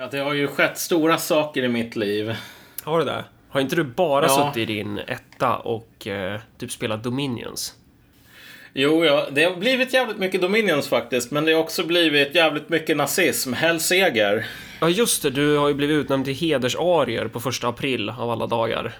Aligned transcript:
Ja, 0.00 0.08
det 0.10 0.18
har 0.18 0.34
ju 0.34 0.46
skett 0.46 0.78
stora 0.78 1.18
saker 1.18 1.62
i 1.62 1.68
mitt 1.68 1.96
liv. 1.96 2.36
Har 2.82 2.98
du 2.98 3.04
det? 3.04 3.24
Har 3.48 3.60
inte 3.60 3.76
du 3.76 3.84
bara 3.84 4.24
Ja. 4.26 4.28
suttit 4.54 4.68
i 4.70 4.74
din 4.74 4.98
etta 4.98 5.56
och 5.56 6.06
eh, 6.06 6.40
typ 6.58 6.70
spelat 6.72 7.02
Dominions? 7.02 7.74
Jo, 8.72 9.04
ja, 9.04 9.26
det 9.32 9.44
har 9.44 9.56
blivit 9.56 9.92
jävligt 9.94 10.18
mycket 10.18 10.40
Dominions 10.40 10.88
faktiskt, 10.88 11.30
men 11.30 11.44
det 11.44 11.52
har 11.52 11.60
också 11.60 11.84
blivit 11.86 12.34
jävligt 12.34 12.68
mycket 12.68 12.96
nazism. 12.96 13.52
Hell 13.52 13.80
seger. 13.80 14.46
Ja, 14.80 14.88
just 14.88 15.22
det. 15.22 15.30
Du 15.30 15.56
har 15.56 15.68
ju 15.68 15.74
blivit 15.74 15.94
utnämnd 16.04 16.24
till 16.24 16.34
hedersarier 16.34 17.28
på 17.28 17.40
första 17.40 17.68
april 17.68 18.08
av 18.10 18.30
alla 18.30 18.46
dagar. 18.46 18.92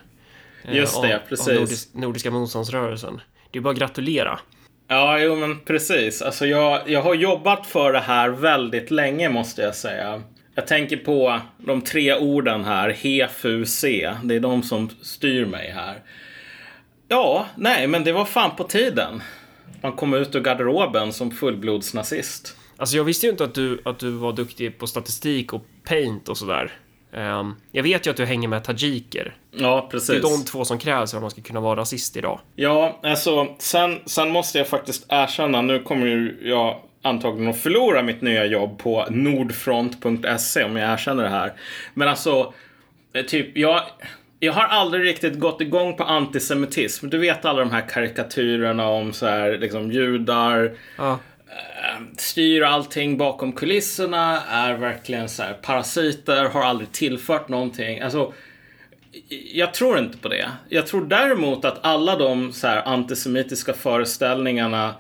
Eh, 0.65 0.77
Just 0.77 1.03
det, 1.03 1.15
av, 1.17 1.21
precis. 1.29 1.49
Av 1.49 1.55
Nordis 1.55 1.95
Nordiska 1.95 2.31
motståndsrörelsen. 2.31 3.21
Det 3.51 3.59
är 3.59 3.61
bara 3.63 3.71
att 3.73 3.79
gratulera. 3.79 4.39
Ja, 4.89 5.19
jo 5.19 5.37
men 5.37 5.61
precis. 5.61 6.23
Alltså 6.23 6.47
jag, 6.47 6.91
jag 6.91 7.03
har 7.03 7.15
jobbat 7.15 7.67
för 7.67 7.93
det 7.93 7.99
här 8.01 8.29
väldigt 8.29 8.91
länge 8.91 9.29
måste 9.29 9.63
jag 9.63 9.75
säga. 9.75 10.23
Jag 10.61 10.67
tänker 10.67 10.97
på 10.97 11.41
de 11.59 11.81
tre 11.83 12.15
orden 12.15 12.65
här, 12.65 12.91
HFUC. 12.91 13.81
Det 14.25 14.35
är 14.35 14.41
de 14.41 14.63
som 14.63 14.89
styr 15.03 15.47
mig 15.47 15.71
här. 15.71 16.03
Ja, 17.09 17.47
nej, 17.57 17.87
men 17.87 18.05
det 18.05 18.13
var 18.13 18.25
fan 18.25 18.57
på 18.57 18.65
tiden. 18.65 19.23
Man 19.83 19.93
kom 19.93 20.15
ut 20.15 20.35
ur 20.35 20.41
garderoben 20.41 21.13
som 21.13 21.31
fullblodsnazist. 21.31 22.57
Alltså 22.77 22.97
jag 22.97 23.05
visste 23.05 23.27
ju 23.27 23.31
inte 23.33 23.45
att 23.45 23.55
du, 23.55 23.81
att 23.85 23.99
du 23.99 24.11
var 24.11 24.33
duktig 24.33 24.79
på 24.79 24.87
statistik 24.87 25.53
och 25.53 25.65
paint 25.85 26.29
och 26.29 26.37
sådär. 26.39 26.73
Ehm, 27.13 27.55
jag 27.73 27.83
vet 27.83 28.07
ju 28.07 28.11
att 28.11 28.17
du 28.17 28.25
hänger 28.25 28.49
med 28.49 28.65
tajiker. 28.65 29.37
Ja, 29.51 29.89
Det 29.91 29.97
är 29.97 30.01
precis. 30.01 30.23
de 30.23 30.45
två 30.45 30.65
som 30.65 30.79
krävs 30.79 31.11
för 31.11 31.19
att 31.19 31.23
man 31.23 31.31
ska 31.31 31.43
kunna 31.43 31.61
vara 31.61 31.81
rasist 31.81 32.17
idag. 32.17 32.41
Ja, 32.57 33.01
alltså 33.03 33.55
sen, 33.59 33.99
sen 34.07 34.31
måste 34.31 34.59
jag 34.59 34.69
faktiskt 34.69 35.07
erkänna, 35.09 35.63
nu 35.63 35.83
kommer 35.83 36.07
ju 36.07 36.39
jag 36.43 36.81
antagligen 37.03 37.51
att 37.51 37.61
förlora 37.61 38.03
mitt 38.03 38.21
nya 38.23 38.45
jobb 38.47 38.79
på 38.79 39.07
nordfront.se 39.11 40.65
om 40.65 40.77
jag 40.77 40.93
erkänner 40.93 41.23
det 41.23 41.29
här. 41.29 41.53
Men 41.95 42.09
alltså, 42.09 42.53
eh, 43.13 43.25
typ, 43.25 43.57
jag, 43.57 43.83
jag 44.41 44.53
har 44.53 44.65
aldrig 44.65 45.05
riktigt 45.05 45.39
gått 45.39 45.61
igång 45.61 45.97
på 45.97 46.05
antisemitism. 46.05 47.09
Du 47.11 47.19
vet 47.19 47.45
alla 47.45 47.59
de 47.61 47.71
här 47.71 47.89
karikatyrerna 47.89 48.89
om 48.89 49.13
så 49.13 49.27
här, 49.27 49.59
liksom 49.59 49.93
judar, 49.93 50.73
Ja. 50.97 51.19
styr 52.17 52.63
allting 52.63 53.19
bakom 53.19 53.53
kulisserna, 53.53 54.41
är 54.43 54.75
verkligen 54.75 55.29
så 55.29 55.43
här 55.43 55.53
parasiter, 55.53 56.45
har 56.45 56.63
aldrig 56.63 56.93
tillfört 56.93 57.49
någonting. 57.49 58.01
Alltså, 58.01 58.33
jag 59.53 59.75
tror 59.75 59.99
inte 59.99 60.19
på 60.19 60.29
det. 60.29 60.51
Jag 60.69 60.87
tror 60.87 61.05
däremot 61.05 61.65
att 61.65 61.79
alla 61.85 62.17
de 62.17 62.53
så 62.53 62.67
här 62.67 62.83
antisemitiska 62.89 63.73
föreställningarna 63.73 64.95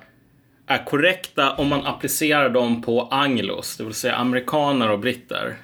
är 0.71 0.85
korrekta 0.85 1.53
om 1.53 1.69
man 1.69 1.87
applicerar 1.87 2.51
dem 2.51 2.83
på 2.83 3.03
anglos, 3.03 3.77
det 3.77 3.85
vill 3.85 3.95
säga 3.95 4.15
amerikaner 4.15 4.91
och 4.91 4.99
britter. 4.99 5.57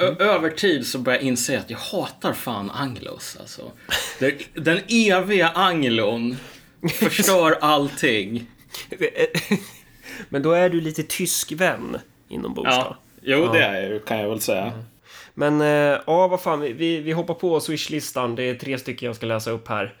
Ö- 0.00 0.14
Över 0.18 0.50
tid 0.50 0.86
så 0.86 0.98
börjar 0.98 1.18
jag 1.18 1.26
inse 1.26 1.58
att 1.58 1.70
jag 1.70 1.78
hatar 1.78 2.32
fan 2.32 2.70
anglos. 2.70 3.36
Alltså. 3.40 3.62
Den 4.54 4.80
eviga 4.88 5.48
anglon 5.48 6.36
förstör 6.92 7.58
allting. 7.60 8.46
Men 10.28 10.42
då 10.42 10.52
är 10.52 10.70
du 10.70 10.80
lite 10.80 11.02
tysk 11.02 11.52
vän 11.52 11.98
inombords 12.28 12.70
Ja, 12.72 12.84
då. 12.84 12.96
jo 13.22 13.52
det 13.52 13.58
är 13.62 13.74
jag 13.82 13.90
ju, 13.90 14.00
kan 14.00 14.18
jag 14.18 14.28
väl 14.28 14.40
säga. 14.40 14.72
Men 15.34 15.60
eh, 15.60 16.00
ja, 16.06 16.28
vad 16.28 16.40
fan, 16.42 16.60
vi, 16.60 17.00
vi 17.00 17.12
hoppar 17.12 17.34
på 17.34 17.60
Swish-listan. 17.60 18.34
Det 18.34 18.42
är 18.42 18.54
tre 18.54 18.78
stycken 18.78 19.06
jag 19.06 19.16
ska 19.16 19.26
läsa 19.26 19.50
upp 19.50 19.68
här. 19.68 19.94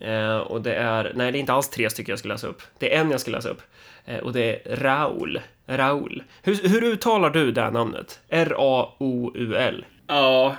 Eh, 0.00 0.36
och 0.36 0.62
det 0.62 0.74
är, 0.74 1.12
nej 1.14 1.32
det 1.32 1.38
är 1.38 1.40
inte 1.40 1.52
alls 1.52 1.68
tre 1.68 1.90
stycken 1.90 2.12
jag 2.12 2.18
ska 2.18 2.28
läsa 2.28 2.46
upp. 2.46 2.62
Det 2.78 2.94
är 2.94 3.00
en 3.00 3.10
jag 3.10 3.20
ska 3.20 3.30
läsa 3.30 3.48
upp. 3.48 3.62
Eh, 4.04 4.18
och 4.18 4.32
det 4.32 4.42
är 4.42 4.76
Raul. 4.76 5.40
Raul. 5.66 6.22
Hur, 6.42 6.68
hur 6.68 6.84
uttalar 6.84 7.30
du 7.30 7.52
det 7.52 7.60
här 7.60 7.70
namnet? 7.70 8.20
R-A-O-U-L. 8.28 9.84
Ja, 10.06 10.56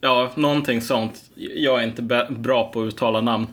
ja, 0.00 0.30
någonting 0.34 0.80
sånt. 0.80 1.22
Jag 1.34 1.82
är 1.82 1.86
inte 1.86 2.26
bra 2.28 2.72
på 2.72 2.82
att 2.82 2.86
uttala 2.86 3.20
namn. 3.20 3.46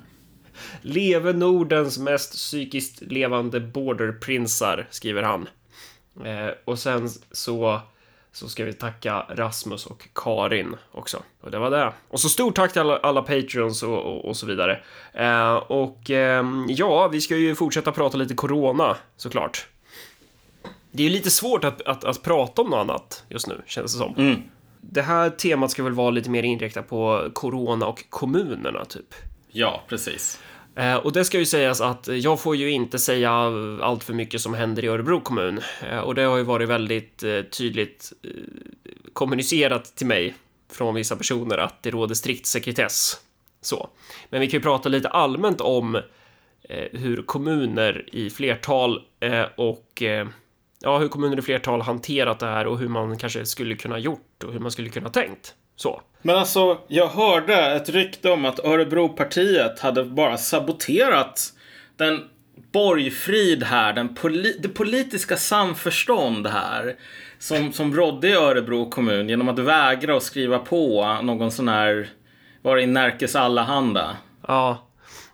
Leve 0.81 1.33
Nordens 1.33 1.97
mest 1.99 2.31
psykiskt 2.31 3.01
levande 3.01 3.59
borderprinsar, 3.59 4.87
skriver 4.89 5.23
han. 5.23 5.47
Eh, 6.25 6.49
och 6.65 6.79
sen 6.79 7.09
så, 7.31 7.81
så 8.35 8.49
ska 8.49 8.65
vi 8.65 8.73
tacka 8.73 9.25
Rasmus 9.29 9.85
och 9.85 10.07
Karin 10.15 10.75
också. 10.91 11.23
Och 11.41 11.51
det 11.51 11.59
var 11.59 11.71
det. 11.71 11.93
Och 12.07 12.19
så 12.19 12.29
stort 12.29 12.55
tack 12.55 12.71
till 12.71 12.81
alla, 12.81 12.97
alla 12.97 13.21
Patreons 13.21 13.83
och, 13.83 13.97
och, 13.99 14.25
och 14.25 14.37
så 14.37 14.45
vidare. 14.45 14.81
Eh, 15.13 15.53
och 15.55 16.09
ehm, 16.09 16.65
ja, 16.69 17.07
vi 17.07 17.21
ska 17.21 17.37
ju 17.37 17.55
fortsätta 17.55 17.91
prata 17.91 18.17
lite 18.17 18.33
Corona, 18.33 18.97
såklart. 19.17 19.67
Det 20.91 21.03
är 21.03 21.07
ju 21.07 21.13
lite 21.13 21.31
svårt 21.31 21.63
att, 21.63 21.81
att, 21.81 22.03
att 22.03 22.23
prata 22.23 22.61
om 22.61 22.69
något 22.69 22.79
annat 22.79 23.23
just 23.29 23.47
nu, 23.47 23.61
känns 23.65 23.93
det 23.93 23.97
som. 23.97 24.13
Det 24.81 25.01
här 25.01 25.29
temat 25.29 25.71
ska 25.71 25.83
väl 25.83 25.93
vara 25.93 26.09
lite 26.09 26.29
mer 26.29 26.43
inriktat 26.43 26.89
på 26.89 27.29
Corona 27.33 27.85
och 27.85 28.09
kommunerna, 28.09 28.85
typ. 28.85 29.13
Ja, 29.51 29.81
precis. 29.87 30.39
Eh, 30.75 30.95
och 30.95 31.11
det 31.11 31.25
ska 31.25 31.39
ju 31.39 31.45
sägas 31.45 31.81
att 31.81 32.07
jag 32.07 32.39
får 32.39 32.55
ju 32.55 32.71
inte 32.71 32.99
säga 32.99 33.31
allt 33.81 34.03
för 34.03 34.13
mycket 34.13 34.41
som 34.41 34.53
händer 34.53 34.85
i 34.85 34.87
Örebro 34.87 35.21
kommun. 35.21 35.61
Eh, 35.89 35.99
och 35.99 36.15
det 36.15 36.21
har 36.21 36.37
ju 36.37 36.43
varit 36.43 36.69
väldigt 36.69 37.23
eh, 37.23 37.41
tydligt 37.41 38.13
eh, 38.23 38.29
kommunicerat 39.13 39.95
till 39.95 40.07
mig 40.07 40.33
från 40.71 40.95
vissa 40.95 41.15
personer 41.15 41.57
att 41.57 41.83
det 41.83 41.91
råder 41.91 42.15
strikt 42.15 42.45
sekretess. 42.45 43.19
Så. 43.61 43.89
Men 44.29 44.41
vi 44.41 44.47
kan 44.47 44.57
ju 44.57 44.63
prata 44.63 44.89
lite 44.89 45.09
allmänt 45.09 45.61
om 45.61 45.95
eh, 46.69 46.99
hur 46.99 47.21
kommuner 47.21 48.15
i 48.15 48.29
flertal 48.29 49.01
eh, 49.19 49.45
och 49.57 50.03
ja, 50.81 50.97
hur 50.97 51.07
kommuner 51.07 51.39
i 51.39 51.41
flertal 51.41 51.81
hanterat 51.81 52.39
det 52.39 52.45
här 52.45 52.67
och 52.67 52.79
hur 52.79 52.87
man 52.87 53.17
kanske 53.17 53.45
skulle 53.45 53.75
kunna 53.75 53.99
gjort 53.99 54.43
och 54.43 54.53
hur 54.53 54.59
man 54.59 54.71
skulle 54.71 54.89
kunna 54.89 55.09
tänkt. 55.09 55.55
Så. 55.75 56.01
Men 56.21 56.35
alltså, 56.35 56.77
jag 56.87 57.07
hörde 57.07 57.55
ett 57.55 57.89
rykte 57.89 58.31
om 58.31 58.45
att 58.45 58.59
Örebropartiet 58.59 59.79
hade 59.79 60.03
bara 60.03 60.37
saboterat 60.37 61.53
den 61.97 62.23
borgfrid 62.71 63.63
här, 63.63 63.93
den 63.93 64.09
poli- 64.09 64.59
det 64.61 64.67
politiska 64.69 65.37
samförstånd 65.37 66.47
här 66.47 66.95
som, 67.39 67.73
som 67.73 67.95
rådde 67.95 68.27
i 68.27 68.33
Örebro 68.33 68.89
kommun 68.89 69.29
genom 69.29 69.49
att 69.49 69.59
vägra 69.59 70.17
att 70.17 70.23
skriva 70.23 70.59
på 70.59 71.17
någon 71.23 71.51
sån 71.51 71.67
här, 71.67 72.09
var 72.61 72.75
det 72.75 72.81
i 72.81 72.87
Närkes 72.87 73.35
Allehanda? 73.35 74.17
Ja, 74.47 74.87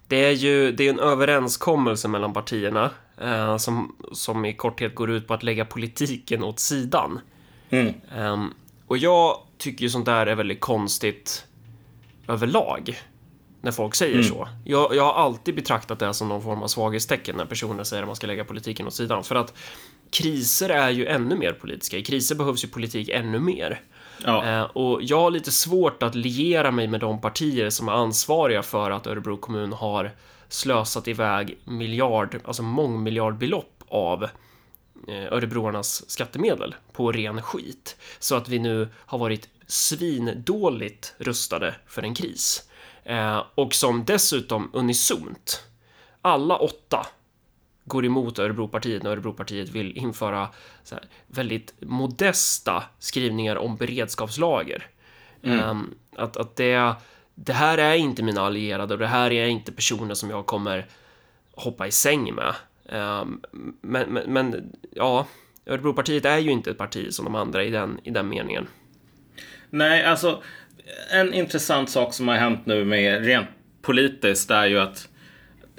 det 0.08 0.26
är 0.26 0.32
ju 0.32 0.72
det 0.72 0.84
är 0.84 0.90
en 0.90 1.00
överenskommelse 1.00 2.08
mellan 2.08 2.34
partierna 2.34 2.90
eh, 3.22 3.58
som, 3.58 3.96
som 4.14 4.46
i 4.46 4.54
korthet 4.54 4.96
går 4.96 5.12
ut 5.12 5.28
på 5.28 5.34
att 5.34 5.44
lägga 5.44 5.66
politiken 5.66 6.44
åt 6.44 6.60
sidan. 6.60 7.20
Mm. 7.70 7.94
Ehm, 8.18 8.54
och 8.88 8.98
jag 8.98 9.38
tycker 9.62 9.84
ju 9.84 9.90
sånt 9.90 10.06
där 10.06 10.28
är 10.28 10.36
väldigt 10.36 10.60
konstigt 10.60 11.46
överlag. 12.28 13.00
När 13.62 13.72
folk 13.72 13.96
säger 13.96 14.24
så. 14.24 14.48
Jag, 14.66 14.96
jag 14.96 15.04
har 15.04 15.14
alltid 15.14 15.56
betraktat 15.56 16.00
det 16.00 16.14
som 16.14 16.30
någon 16.30 16.42
form 16.42 16.64
av 16.64 16.68
svaghetstecken 16.68 17.36
när 17.38 17.46
personer 17.46 17.84
säger 17.84 18.04
att 18.04 18.08
man 18.08 18.16
ska 18.16 18.28
lägga 18.28 18.46
politiken 18.46 18.88
åt 18.88 18.94
sidan. 18.94 19.24
För 19.24 19.36
att 19.36 19.54
kriser 20.12 20.70
är 20.70 20.90
ju 20.90 21.06
ännu 21.06 21.36
mer 21.36 21.54
politiska. 21.54 21.98
I 21.98 22.04
kriser 22.04 22.36
behövs 22.36 22.64
ju 22.64 22.68
politik 22.68 23.10
ännu 23.10 23.40
mer. 23.40 23.82
Ja. 24.26 24.46
Eh, 24.46 24.64
och 24.64 25.04
jag 25.04 25.20
har 25.20 25.32
lite 25.32 25.52
svårt 25.52 26.04
att 26.04 26.16
liera 26.16 26.72
mig 26.72 26.88
med 26.88 27.00
de 27.00 27.22
partier 27.22 27.70
som 27.70 27.88
är 27.88 27.92
ansvariga 27.92 28.64
för 28.64 28.92
att 28.92 29.08
Örebro 29.08 29.38
kommun 29.38 29.74
har 29.74 30.12
slösat 30.50 31.08
iväg 31.08 31.58
miljard, 31.64 32.40
alltså 32.46 32.64
mångmiljardbelopp 32.64 33.84
av 33.88 34.28
örebroarnas 35.08 36.10
skattemedel 36.10 36.76
på 36.92 37.12
ren 37.12 37.42
skit. 37.42 37.96
Så 38.20 38.36
att 38.36 38.50
vi 38.50 38.60
nu 38.60 38.90
har 38.96 39.18
varit 39.18 39.50
svindåligt 39.68 41.16
rustade 41.18 41.76
för 41.88 42.04
en 42.04 42.16
kris. 42.16 42.70
Eh, 43.04 43.44
och 43.56 43.74
som 43.74 44.06
dessutom 44.06 44.70
unisont, 44.74 45.64
alla 46.22 46.56
åtta 46.56 47.08
går 47.86 48.06
emot 48.06 48.40
Örebropartiet 48.40 49.04
när 49.04 49.12
Örebropartiet 49.12 49.70
vill 49.70 49.98
införa 49.98 50.50
väldigt 51.28 51.74
modesta 51.80 52.84
skrivningar 53.00 53.56
om 53.56 53.76
beredskapslager. 53.76 54.88
Ehm, 55.44 55.94
att 56.16 56.38
att 56.38 56.56
det, 56.56 56.96
det 57.36 57.54
här 57.54 57.78
är 57.78 57.96
inte 57.96 58.24
mina 58.24 58.42
allierade 58.42 58.94
och 58.94 59.00
det 59.00 59.08
här 59.08 59.32
är 59.32 59.48
inte 59.48 59.72
personer 59.72 60.14
som 60.14 60.30
jag 60.30 60.46
kommer 60.46 60.88
hoppa 61.52 61.88
i 61.88 61.92
säng 61.92 62.36
med. 62.36 62.56
Ehm, 62.92 63.42
men, 63.82 64.10
men, 64.10 64.34
men 64.34 64.72
ja, 64.92 65.28
Örebropartiet 65.66 66.26
är 66.26 66.38
ju 66.38 66.52
inte 66.52 66.72
ett 66.72 66.78
parti 66.78 67.14
som 67.14 67.26
de 67.26 67.36
andra 67.36 67.64
i 67.64 67.70
den, 67.70 68.00
i 68.04 68.10
den 68.10 68.30
meningen. 68.30 68.68
Nej, 69.70 70.06
alltså 70.06 70.44
en 71.12 71.34
intressant 71.34 71.90
sak 71.90 72.14
som 72.14 72.28
har 72.28 72.36
hänt 72.36 72.66
nu 72.66 72.86
med 72.86 73.26
rent 73.26 73.48
politiskt 73.82 74.52
är 74.52 74.66
ju 74.66 74.80
att 74.80 75.08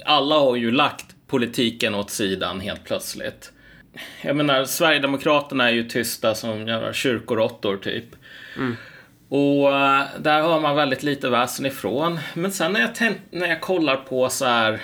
alla 0.05 0.35
har 0.35 0.57
ju 0.57 0.71
lagt 0.71 1.07
politiken 1.27 1.95
åt 1.95 2.11
sidan 2.11 2.61
helt 2.61 2.85
plötsligt. 2.85 3.53
Jag 4.23 4.37
menar, 4.37 4.65
Sverigedemokraterna 4.65 5.69
är 5.69 5.73
ju 5.73 5.89
tysta 5.89 6.35
som 6.35 6.69
jävla 6.69 6.93
kyrkoråttor 6.93 7.77
typ. 7.77 8.05
Och 9.29 9.77
eh, 9.77 10.05
där 10.19 10.41
har 10.41 10.61
man 10.61 10.77
väldigt 10.77 11.03
lite 11.03 11.31
väsen 11.31 11.67
ifrån. 11.67 12.19
Men 12.35 12.53
sen 12.53 12.73
när 12.73 12.81
jag, 12.81 13.15
när 13.31 13.47
jag 13.47 13.61
kollar 13.61 13.97
på 13.97 14.29
så 14.29 14.45
här 14.45 14.81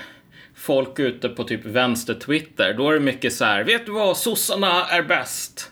folk 0.58 0.98
ute 0.98 1.28
på 1.28 1.44
typ 1.44 1.64
vänster-Twitter, 1.64 2.74
då 2.74 2.90
är 2.90 2.94
det 2.94 3.00
mycket 3.00 3.32
så 3.32 3.44
här, 3.44 3.64
vet 3.64 3.86
du 3.86 3.92
vad, 3.92 4.16
sossarna 4.16 4.84
är 4.86 5.02
bäst. 5.02 5.70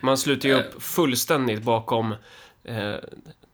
Man 0.00 0.18
sluter 0.18 0.48
ju 0.48 0.54
upp 0.54 0.82
fullständigt 0.82 1.62
bakom 1.62 2.12
eh, 2.64 2.94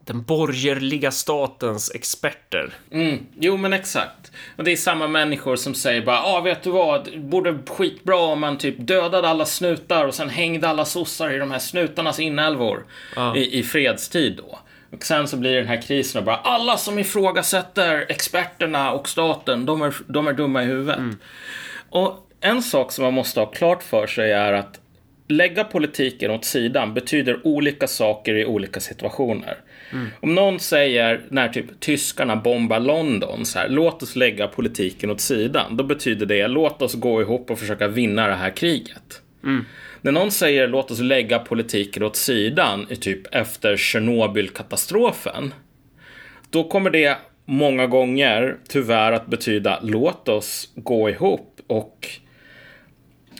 den 0.04 0.22
borgerliga 0.22 1.10
statens 1.10 1.92
experter. 1.94 2.72
Mm, 2.90 3.18
jo, 3.38 3.56
men 3.56 3.72
exakt. 3.72 4.32
Och 4.56 4.64
det 4.64 4.72
är 4.72 4.76
samma 4.76 5.08
människor 5.08 5.56
som 5.56 5.74
säger 5.74 6.02
bara, 6.02 6.16
ja, 6.16 6.38
ah, 6.38 6.40
vet 6.40 6.62
du 6.62 6.70
vad, 6.70 7.04
det 7.04 7.18
borde 7.18 7.58
skitbra 7.68 8.16
om 8.16 8.40
man 8.40 8.58
typ 8.58 8.74
dödade 8.78 9.28
alla 9.28 9.44
snutar 9.46 10.06
och 10.06 10.14
sen 10.14 10.28
hängde 10.28 10.68
alla 10.68 10.84
sossar 10.84 11.30
i 11.30 11.38
de 11.38 11.50
här 11.50 11.58
snutarnas 11.58 12.20
inälvor 12.20 12.84
Ja. 13.16 13.36
i, 13.36 13.58
i 13.58 13.62
fredstid 13.62 14.36
då. 14.36 14.58
Och 14.92 15.04
sen 15.04 15.28
så 15.28 15.36
blir 15.36 15.56
den 15.56 15.66
här 15.66 15.82
krisen 15.82 16.18
och 16.18 16.24
bara, 16.24 16.36
alla 16.36 16.76
som 16.76 16.98
ifrågasätter 16.98 18.06
experterna 18.08 18.92
och 18.92 19.08
staten, 19.08 19.66
de 19.66 19.82
är, 19.82 19.94
de 20.06 20.26
är 20.28 20.32
dumma 20.32 20.62
i 20.62 20.66
huvudet. 20.66 20.98
Och 21.90 22.28
en 22.40 22.62
sak 22.62 22.92
som 22.92 23.04
man 23.04 23.14
måste 23.14 23.40
ha 23.40 23.46
klart 23.46 23.82
för 23.82 24.06
sig 24.06 24.32
är 24.32 24.52
att 24.52 24.78
lägga 25.28 25.64
politiken 25.64 26.30
åt 26.30 26.44
sidan 26.44 26.94
betyder 26.94 27.46
olika 27.46 27.86
saker 27.86 28.34
i 28.34 28.44
olika 28.46 28.80
situationer. 28.80 29.56
Om 30.20 30.34
någon 30.34 30.60
säger 30.60 31.20
när 31.28 31.48
typ 31.48 31.80
tyskarna 31.80 32.36
bombar 32.36 32.80
London 32.80 33.44
så 33.46 33.58
här, 33.58 33.68
låt 33.68 34.02
oss 34.02 34.16
lägga 34.16 34.46
politiken 34.48 35.10
åt 35.10 35.20
sidan. 35.20 35.76
Då 35.76 35.84
betyder 35.84 36.26
det, 36.26 36.48
låt 36.48 36.82
oss 36.82 36.94
gå 36.94 37.22
ihop 37.22 37.50
och 37.50 37.58
försöka 37.58 37.88
vinna 37.88 38.26
det 38.26 38.34
här 38.34 38.50
kriget. 38.50 39.22
När 40.04 40.12
någon 40.12 40.30
säger 40.30 40.68
låt 40.68 40.90
oss 40.90 41.00
lägga 41.00 41.38
politiken 41.38 42.02
åt 42.02 42.16
sidan 42.16 42.86
i 42.90 42.96
typ 42.96 43.34
efter 43.34 43.76
Tjernobylkatastrofen. 43.76 45.54
Då 46.50 46.64
kommer 46.64 46.90
det 46.90 47.18
många 47.44 47.86
gånger 47.86 48.56
tyvärr 48.68 49.12
att 49.12 49.26
betyda 49.26 49.80
låt 49.82 50.28
oss 50.28 50.68
gå 50.74 51.10
ihop 51.10 51.60
och 51.66 52.08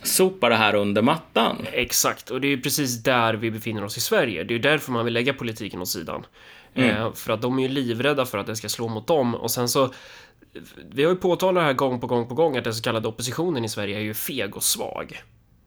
sopa 0.03 0.49
det 0.49 0.55
här 0.55 0.75
under 0.75 1.03
mattan. 1.03 1.67
Exakt, 1.73 2.31
och 2.31 2.41
det 2.41 2.47
är 2.47 2.57
ju 2.57 2.61
precis 2.61 3.03
där 3.03 3.35
vi 3.35 3.51
befinner 3.51 3.85
oss 3.85 3.97
i 3.97 4.01
Sverige. 4.01 4.45
Det 4.45 4.55
är 4.55 4.57
ju 4.57 4.63
därför 4.63 4.93
man 4.93 5.05
vill 5.05 5.15
lägga 5.15 5.35
politiken 5.35 5.81
åt 5.81 5.89
sidan. 5.89 6.27
Eh, 6.75 7.13
för 7.13 7.33
att 7.33 7.43
de 7.43 7.59
är 7.59 7.63
ju 7.63 7.69
livrädda 7.69 8.27
för 8.27 8.39
att 8.39 8.47
det 8.47 8.57
ska 8.57 8.69
slå 8.69 8.89
mot 8.89 9.07
dem 9.07 9.35
och 9.35 9.51
sen 9.51 9.69
så 9.69 9.93
vi 10.91 11.05
har 11.05 11.11
ju 11.11 11.17
påtalat 11.17 11.55
det 11.55 11.67
här 11.67 11.73
gång 11.73 12.01
på 12.01 12.07
gång 12.07 12.29
på 12.29 12.35
gång 12.35 12.57
att 12.57 12.65
den 12.65 12.75
så 12.75 12.83
kallade 12.83 13.09
oppositionen 13.09 13.65
i 13.65 13.69
Sverige 13.69 13.97
är 13.97 14.03
ju 14.03 14.15
feg 14.15 14.57
och 14.57 14.63
svag. 14.63 15.23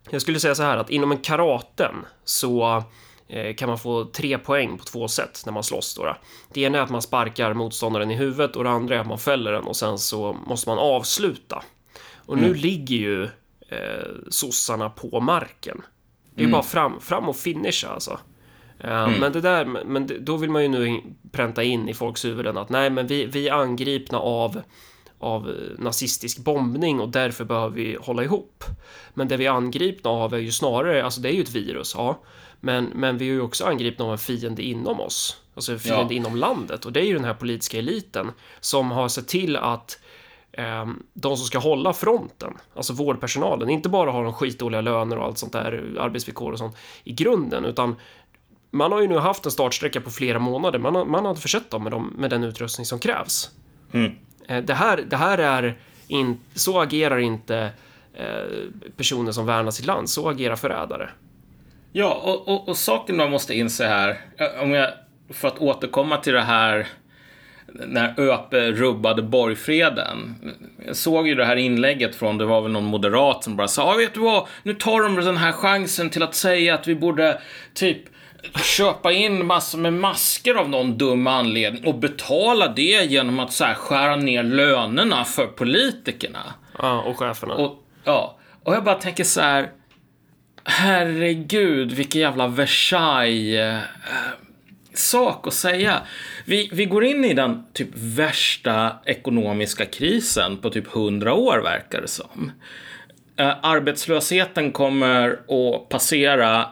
Jag 0.09 0.21
skulle 0.21 0.39
säga 0.39 0.55
så 0.55 0.63
här 0.63 0.77
att 0.77 0.89
inom 0.89 1.11
en 1.11 1.17
karaten 1.17 1.95
så 2.23 2.83
eh, 3.27 3.55
kan 3.55 3.69
man 3.69 3.77
få 3.77 4.05
tre 4.05 4.37
poäng 4.37 4.77
på 4.77 4.83
två 4.83 5.07
sätt 5.07 5.43
när 5.45 5.53
man 5.53 5.63
slåss. 5.63 5.95
Då. 5.95 6.17
Det 6.53 6.61
ena 6.61 6.77
är 6.77 6.81
att 6.81 6.89
man 6.89 7.01
sparkar 7.01 7.53
motståndaren 7.53 8.11
i 8.11 8.15
huvudet 8.15 8.55
och 8.55 8.63
det 8.63 8.69
andra 8.69 8.95
är 8.95 8.99
att 8.99 9.07
man 9.07 9.19
fäller 9.19 9.51
den 9.51 9.63
och 9.63 9.75
sen 9.75 9.97
så 9.97 10.33
måste 10.47 10.69
man 10.69 10.77
avsluta. 10.77 11.63
Och 12.15 12.37
nu 12.37 12.53
ligger 12.53 12.95
ju 12.95 13.23
eh, 13.69 14.07
sossarna 14.29 14.89
på 14.89 15.19
marken. 15.19 15.81
Det 16.35 16.41
är 16.41 16.45
ju 16.45 16.51
bara 16.51 16.63
fram, 16.63 17.01
fram 17.01 17.29
och 17.29 17.35
finisha 17.35 17.87
alltså. 17.87 18.19
Eh, 18.79 19.09
Men 19.19 19.31
det 19.31 19.41
där, 19.41 19.65
men 19.65 20.09
då 20.19 20.37
vill 20.37 20.49
man 20.49 20.61
ju 20.61 20.67
nu 20.67 21.01
pränta 21.31 21.63
in 21.63 21.89
i 21.89 21.93
folks 21.93 22.25
huvuden 22.25 22.57
att 22.57 22.69
nej, 22.69 22.89
men 22.89 23.07
vi, 23.07 23.25
vi 23.25 23.47
är 23.47 23.53
angripna 23.53 24.19
av 24.19 24.61
av 25.19 25.49
eh, 25.49 25.55
nazistisk 25.77 26.37
bombning 26.37 26.99
och 26.99 27.09
därför 27.09 27.45
behöver 27.45 27.75
vi 27.75 27.97
hålla 28.01 28.23
ihop. 28.23 28.63
Men 29.13 29.27
det 29.27 29.37
vi 29.37 29.45
är 29.45 29.51
angripna 29.51 30.09
av 30.09 30.33
är 30.33 30.37
ju 30.37 30.51
snarare, 30.51 31.03
alltså 31.03 31.21
det 31.21 31.29
är 31.29 31.33
ju 31.33 31.41
ett 31.41 31.55
virus, 31.55 31.93
ja. 31.97 32.19
Men, 32.59 32.85
men 32.85 33.17
vi 33.17 33.25
är 33.29 33.33
ju 33.33 33.41
också 33.41 33.65
angripna 33.65 34.05
av 34.05 34.11
en 34.11 34.17
fiende 34.17 34.61
inom 34.63 34.99
oss. 35.01 35.41
Alltså 35.55 35.71
en 35.71 35.79
fiende 35.79 36.13
Ja. 36.13 36.17
inom 36.17 36.35
landet. 36.35 36.85
Och 36.85 36.91
det 36.93 36.99
är 36.99 37.05
ju 37.05 37.13
den 37.13 37.23
här 37.23 37.33
politiska 37.33 37.77
eliten 37.77 38.31
som 38.59 38.91
har 38.91 39.07
sett 39.07 39.27
till 39.27 39.55
att 39.55 39.99
ehm, 40.51 41.03
de 41.13 41.37
som 41.37 41.45
ska 41.47 41.59
hålla 41.59 41.93
fronten, 41.93 42.53
alltså 42.75 42.93
vårdpersonalen, 42.93 43.69
inte 43.69 43.89
bara 43.89 44.11
har 44.11 44.23
de 44.23 44.33
skitdåliga 44.33 44.81
löner 44.81 45.17
och 45.17 45.25
allt 45.25 45.37
sånt 45.37 45.53
där, 45.53 45.95
arbetsvillkor 45.99 46.51
och 46.51 46.57
sånt 46.59 46.75
i 47.03 47.13
grunden, 47.13 47.65
utan 47.65 47.95
man 48.71 48.91
har 48.91 49.01
ju 49.01 49.07
nu 49.07 49.17
haft 49.17 49.45
en 49.45 49.51
startsträcka 49.51 50.01
på 50.01 50.09
flera 50.09 50.39
månader. 50.39 50.79
Man 50.79 50.95
har, 50.95 51.05
man 51.05 51.25
har 51.25 51.35
försett 51.35 51.71
dem 51.71 51.83
med, 51.83 51.91
dem 51.91 52.13
med 52.17 52.29
den 52.29 52.43
utrustning 52.43 52.85
som 52.85 52.99
krävs. 52.99 53.51
Eh, 53.91 53.99
Eh, 54.47 54.63
det 54.63 54.73
här, 54.73 54.97
det 55.07 55.15
här 55.17 55.37
är 55.37 55.77
in, 56.07 56.39
så 56.53 56.81
agerar 56.81 57.17
inte 57.17 57.69
eh, 58.13 58.25
personer 58.97 59.31
som 59.31 59.45
värnar 59.45 59.71
sitt 59.71 59.85
land. 59.85 60.09
Så 60.09 60.29
agerar 60.29 60.55
förrädare. 60.55 61.09
Ja, 61.91 62.13
och, 62.23 62.47
och, 62.47 62.69
och 62.69 62.77
saken 62.77 63.17
man 63.17 63.31
måste 63.31 63.53
inse 63.53 63.85
här, 63.87 64.21
eh, 64.37 64.63
om 64.63 64.71
jag, 64.71 64.89
för 65.29 65.47
att 65.47 65.59
återkomma 65.59 66.17
till 66.17 66.33
det 66.33 66.41
här 66.41 66.87
när 67.67 68.19
Öpe 68.19 68.71
rubbade 68.71 69.21
borgfreden. 69.21 70.35
Jag 70.85 70.95
såg 70.95 71.27
ju 71.27 71.35
det 71.35 71.45
här 71.45 71.55
inlägget 71.55 72.15
från, 72.15 72.37
det 72.37 72.45
var 72.45 72.61
väl 72.61 72.71
någon 72.71 72.83
moderat 72.83 73.43
som 73.43 73.55
bara 73.55 73.67
sa, 73.67 73.91
"Ja, 73.91 73.97
vet 73.97 74.13
du 74.13 74.19
vad, 74.19 74.47
nu 74.63 74.73
tar 74.73 75.01
de 75.03 75.15
den 75.15 75.37
här 75.37 75.51
chansen 75.51 76.09
till 76.09 76.23
att 76.23 76.35
säga 76.35 76.75
att 76.75 76.87
vi 76.87 76.95
borde 76.95 77.41
typ 77.73 77.97
köpa 78.63 79.11
in 79.11 79.45
massor 79.45 79.77
med 79.77 79.93
masker 79.93 80.55
av 80.55 80.69
någon 80.69 80.97
dum 80.97 81.27
anledning 81.27 81.85
och 81.85 81.95
betala 81.95 82.67
det 82.67 83.05
genom 83.11 83.39
att 83.39 83.53
så 83.53 83.63
här 83.63 83.73
skära 83.73 84.15
ner 84.15 84.43
lönerna 84.43 85.25
för 85.25 85.47
politikerna. 85.47 86.53
Ja, 86.77 87.01
och 87.01 87.17
cheferna. 87.19 87.53
Och, 87.55 87.83
ja, 88.03 88.37
och 88.63 88.73
jag 88.73 88.83
bara 88.83 88.95
tänker 88.95 89.23
så 89.23 89.41
här. 89.41 89.71
Herregud, 90.63 91.91
vilken 91.91 92.21
jävla 92.21 92.47
Versailles 92.47 93.59
eh, 93.59 93.79
sak 94.93 95.47
att 95.47 95.53
säga. 95.53 96.01
Vi, 96.45 96.69
vi 96.73 96.85
går 96.85 97.05
in 97.05 97.25
i 97.25 97.33
den 97.33 97.65
typ 97.73 97.89
värsta 97.93 98.95
ekonomiska 99.05 99.85
krisen 99.85 100.57
på 100.57 100.69
typ 100.69 100.95
100 100.95 101.33
år 101.33 101.61
verkar 101.63 102.01
det 102.01 102.07
som. 102.07 102.51
Eh, 103.37 103.53
arbetslösheten 103.61 104.71
kommer 104.71 105.29
att 105.31 105.89
passera 105.89 106.65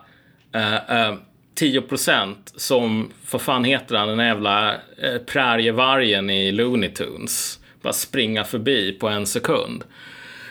eh, 0.56 0.74
eh, 0.74 1.16
10% 1.56 2.36
som, 2.56 3.12
vad 3.32 3.42
fan 3.42 3.64
heter 3.64 3.96
han, 3.96 4.08
den 4.08 4.18
där 4.18 4.26
jävla 4.26 4.74
eh, 4.74 5.18
prärievargen 5.26 6.30
i 6.30 6.52
Looney 6.52 6.90
Tunes. 6.90 7.60
Bara 7.82 7.94
springa 7.94 8.44
förbi 8.44 8.92
på 8.92 9.08
en 9.08 9.26
sekund. 9.26 9.84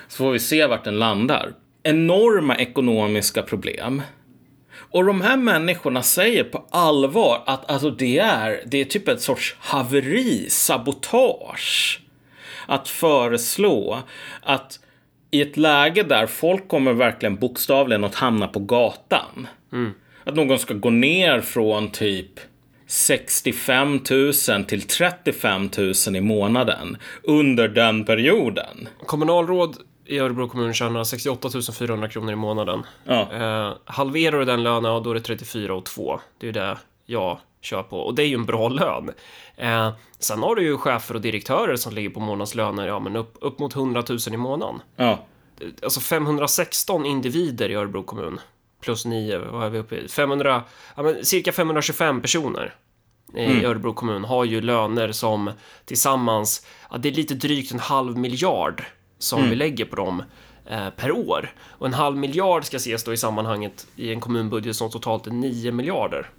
Så 0.08 0.16
får 0.16 0.32
vi 0.32 0.38
se 0.38 0.66
vart 0.66 0.84
den 0.84 0.98
landar. 0.98 1.52
Enorma 1.82 2.56
ekonomiska 2.56 3.42
problem. 3.42 4.02
Och 4.74 5.04
de 5.04 5.20
här 5.20 5.36
människorna 5.36 6.02
säger 6.02 6.44
på 6.44 6.66
allvar 6.70 7.42
att 7.46 7.70
alltså, 7.70 7.90
det, 7.90 8.18
är, 8.18 8.62
det 8.66 8.80
är 8.80 8.84
typ 8.84 9.08
ett 9.08 9.20
sorts 9.20 9.56
haveri, 9.58 10.46
sabotage. 10.50 12.00
Att 12.66 12.88
föreslå 12.88 13.98
att 14.42 14.80
i 15.30 15.42
ett 15.42 15.56
läge 15.56 16.02
där 16.02 16.26
folk 16.26 16.68
kommer 16.68 16.92
verkligen 16.92 17.36
bokstavligen 17.36 18.04
att 18.04 18.14
hamna 18.14 18.48
på 18.48 18.58
gatan. 18.58 19.46
Mm. 19.72 19.92
Att 20.24 20.34
någon 20.34 20.58
ska 20.58 20.74
gå 20.74 20.90
ner 20.90 21.40
från 21.40 21.90
typ 21.90 22.40
65 22.86 24.00
000 24.10 24.64
till 24.64 24.82
35 24.82 25.70
000 26.06 26.16
i 26.16 26.20
månaden 26.20 26.96
under 27.22 27.68
den 27.68 28.04
perioden. 28.04 28.88
Kommunalråd 29.06 29.76
i 30.06 30.18
Örebro 30.18 30.48
kommun 30.48 30.74
tjänar 30.74 31.04
68 31.04 31.48
400 31.78 32.08
kronor 32.08 32.32
i 32.32 32.36
månaden. 32.36 32.82
Ja. 33.04 33.32
Eh, 33.32 33.72
halverar 33.84 34.38
du 34.38 34.44
den 34.44 34.62
lönen, 34.62 34.92
ja, 34.92 35.00
då 35.00 35.10
är 35.10 35.14
det 35.14 35.20
34 35.20 35.74
och 35.74 35.84
2. 35.84 36.20
Det 36.38 36.46
är 36.46 36.48
ju 36.48 36.52
det 36.52 36.78
jag 37.06 37.38
kör 37.60 37.82
på. 37.82 37.98
Och 37.98 38.14
det 38.14 38.22
är 38.22 38.26
ju 38.26 38.34
en 38.34 38.44
bra 38.44 38.68
lön. 38.68 39.10
Eh, 39.56 39.92
sen 40.18 40.42
har 40.42 40.54
du 40.54 40.62
ju 40.62 40.78
chefer 40.78 41.14
och 41.14 41.20
direktörer 41.20 41.76
som 41.76 41.94
ligger 41.94 42.10
på 42.10 42.20
månadslöner, 42.20 42.86
ja 42.86 42.98
men 42.98 43.16
upp, 43.16 43.36
upp 43.40 43.58
mot 43.58 43.76
100 43.76 44.04
000 44.08 44.18
i 44.32 44.36
månaden. 44.36 44.82
Ja. 44.96 45.26
Alltså 45.82 46.00
516 46.00 47.06
individer 47.06 47.68
i 47.68 47.74
Örebro 47.74 48.02
kommun. 48.02 48.40
Plus 48.82 49.04
9, 49.04 49.38
vad 49.38 49.66
är 49.66 49.70
vi 49.70 49.78
uppe 49.78 49.96
i? 49.96 50.08
500, 50.08 50.62
ja 50.96 51.02
men 51.02 51.24
cirka 51.24 51.52
525 51.52 52.20
personer 52.22 52.74
i 53.36 53.64
Örebro 53.64 53.92
kommun 53.92 54.24
har 54.24 54.44
ju 54.44 54.60
löner 54.60 55.12
som 55.12 55.50
tillsammans, 55.84 56.66
ja 56.90 56.98
det 56.98 57.08
är 57.08 57.12
lite 57.12 57.34
drygt 57.34 57.72
en 57.72 57.78
halv 57.78 58.18
miljard 58.18 58.84
som 59.18 59.50
vi 59.50 59.56
lägger 59.56 59.84
på 59.84 59.96
dem 59.96 60.22
eh, 60.70 60.90
per 60.90 61.12
år. 61.12 61.54
Och 61.68 61.86
en 61.86 61.94
halv 61.94 62.16
miljard 62.16 62.64
ska 62.64 62.76
ses 62.76 63.04
då 63.04 63.12
i 63.12 63.16
sammanhanget 63.16 63.86
i 63.96 64.12
en 64.12 64.20
kommunbudget 64.20 64.76
som 64.76 64.90
totalt 64.90 65.26
är 65.26 65.30
9 65.30 65.72
miljarder. 65.72 66.30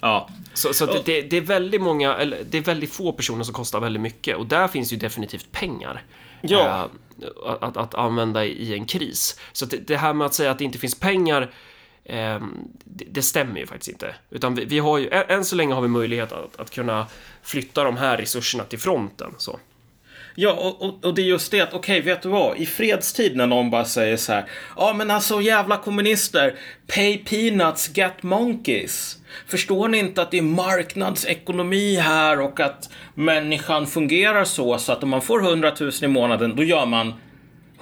Ja. 0.00 0.28
Så, 0.54 0.74
så 0.74 0.86
det, 0.86 1.02
det, 1.04 1.22
det 1.22 1.36
är 1.36 1.40
väldigt 1.40 1.82
många, 1.82 2.14
eller 2.14 2.44
det 2.50 2.58
är 2.58 2.62
väldigt 2.62 2.92
få 2.92 3.12
personer 3.12 3.44
som 3.44 3.54
kostar 3.54 3.80
väldigt 3.80 4.02
mycket 4.02 4.36
och 4.36 4.46
där 4.46 4.68
finns 4.68 4.92
ju 4.92 4.96
definitivt 4.96 5.52
pengar. 5.52 6.02
Ja. 6.48 6.88
eh, 7.22 7.28
att, 7.60 7.76
att, 7.76 7.94
använda 7.94 8.44
i 8.44 8.74
en 8.74 8.86
kris. 8.86 9.40
Så 9.52 9.66
det, 9.66 9.76
det 9.76 9.96
här 9.96 10.12
med 10.12 10.26
att 10.26 10.34
säga 10.34 10.50
att 10.50 10.58
det 10.58 10.64
inte 10.64 10.78
finns 10.78 10.94
pengar 10.94 11.52
Eh, 12.04 12.40
det, 12.84 13.04
det 13.04 13.22
stämmer 13.22 13.60
ju 13.60 13.66
faktiskt 13.66 13.88
inte. 13.88 14.14
Utan 14.30 14.54
vi, 14.54 14.64
vi 14.64 14.78
har 14.78 14.98
ju, 14.98 15.10
än, 15.10 15.24
än 15.28 15.44
så 15.44 15.56
länge 15.56 15.74
har 15.74 15.82
vi 15.82 15.88
möjlighet 15.88 16.32
att, 16.32 16.60
att 16.60 16.70
kunna 16.70 17.06
flytta 17.42 17.84
de 17.84 17.96
här 17.96 18.16
resurserna 18.16 18.64
till 18.64 18.78
fronten. 18.78 19.34
Så. 19.38 19.58
Ja, 20.34 20.52
och, 20.52 20.82
och, 20.82 21.04
och 21.04 21.14
det 21.14 21.22
är 21.22 21.26
just 21.26 21.50
det 21.50 21.60
att, 21.60 21.74
okej, 21.74 22.00
vet 22.00 22.22
du 22.22 22.28
vad? 22.28 22.56
I 22.56 22.66
fredstid 22.66 23.36
när 23.36 23.46
någon 23.46 23.70
bara 23.70 23.84
säger 23.84 24.16
så 24.16 24.32
här, 24.32 24.44
ja 24.76 24.92
men 24.92 25.10
alltså 25.10 25.40
jävla 25.40 25.76
kommunister, 25.76 26.54
pay 26.94 27.18
peanuts, 27.18 27.96
get 27.96 28.22
monkeys. 28.22 29.18
Förstår 29.46 29.88
ni 29.88 29.98
inte 29.98 30.22
att 30.22 30.30
det 30.30 30.38
är 30.38 30.42
marknadsekonomi 30.42 31.96
här 31.96 32.40
och 32.40 32.60
att 32.60 32.90
människan 33.14 33.86
fungerar 33.86 34.44
så, 34.44 34.78
så 34.78 34.92
att 34.92 35.02
om 35.02 35.08
man 35.08 35.22
får 35.22 35.44
100 35.44 35.72
000 35.80 35.90
i 36.02 36.08
månaden, 36.08 36.56
då 36.56 36.62
gör 36.62 36.86
man 36.86 37.14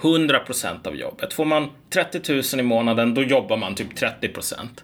100% 0.01 0.87
av 0.87 0.95
jobbet. 0.95 1.33
Får 1.33 1.45
man 1.45 1.69
30 1.93 2.33
000 2.33 2.59
i 2.59 2.63
månaden, 2.63 3.13
då 3.13 3.23
jobbar 3.23 3.57
man 3.57 3.75
typ 3.75 3.95
30 3.95 4.27
procent. 4.27 4.83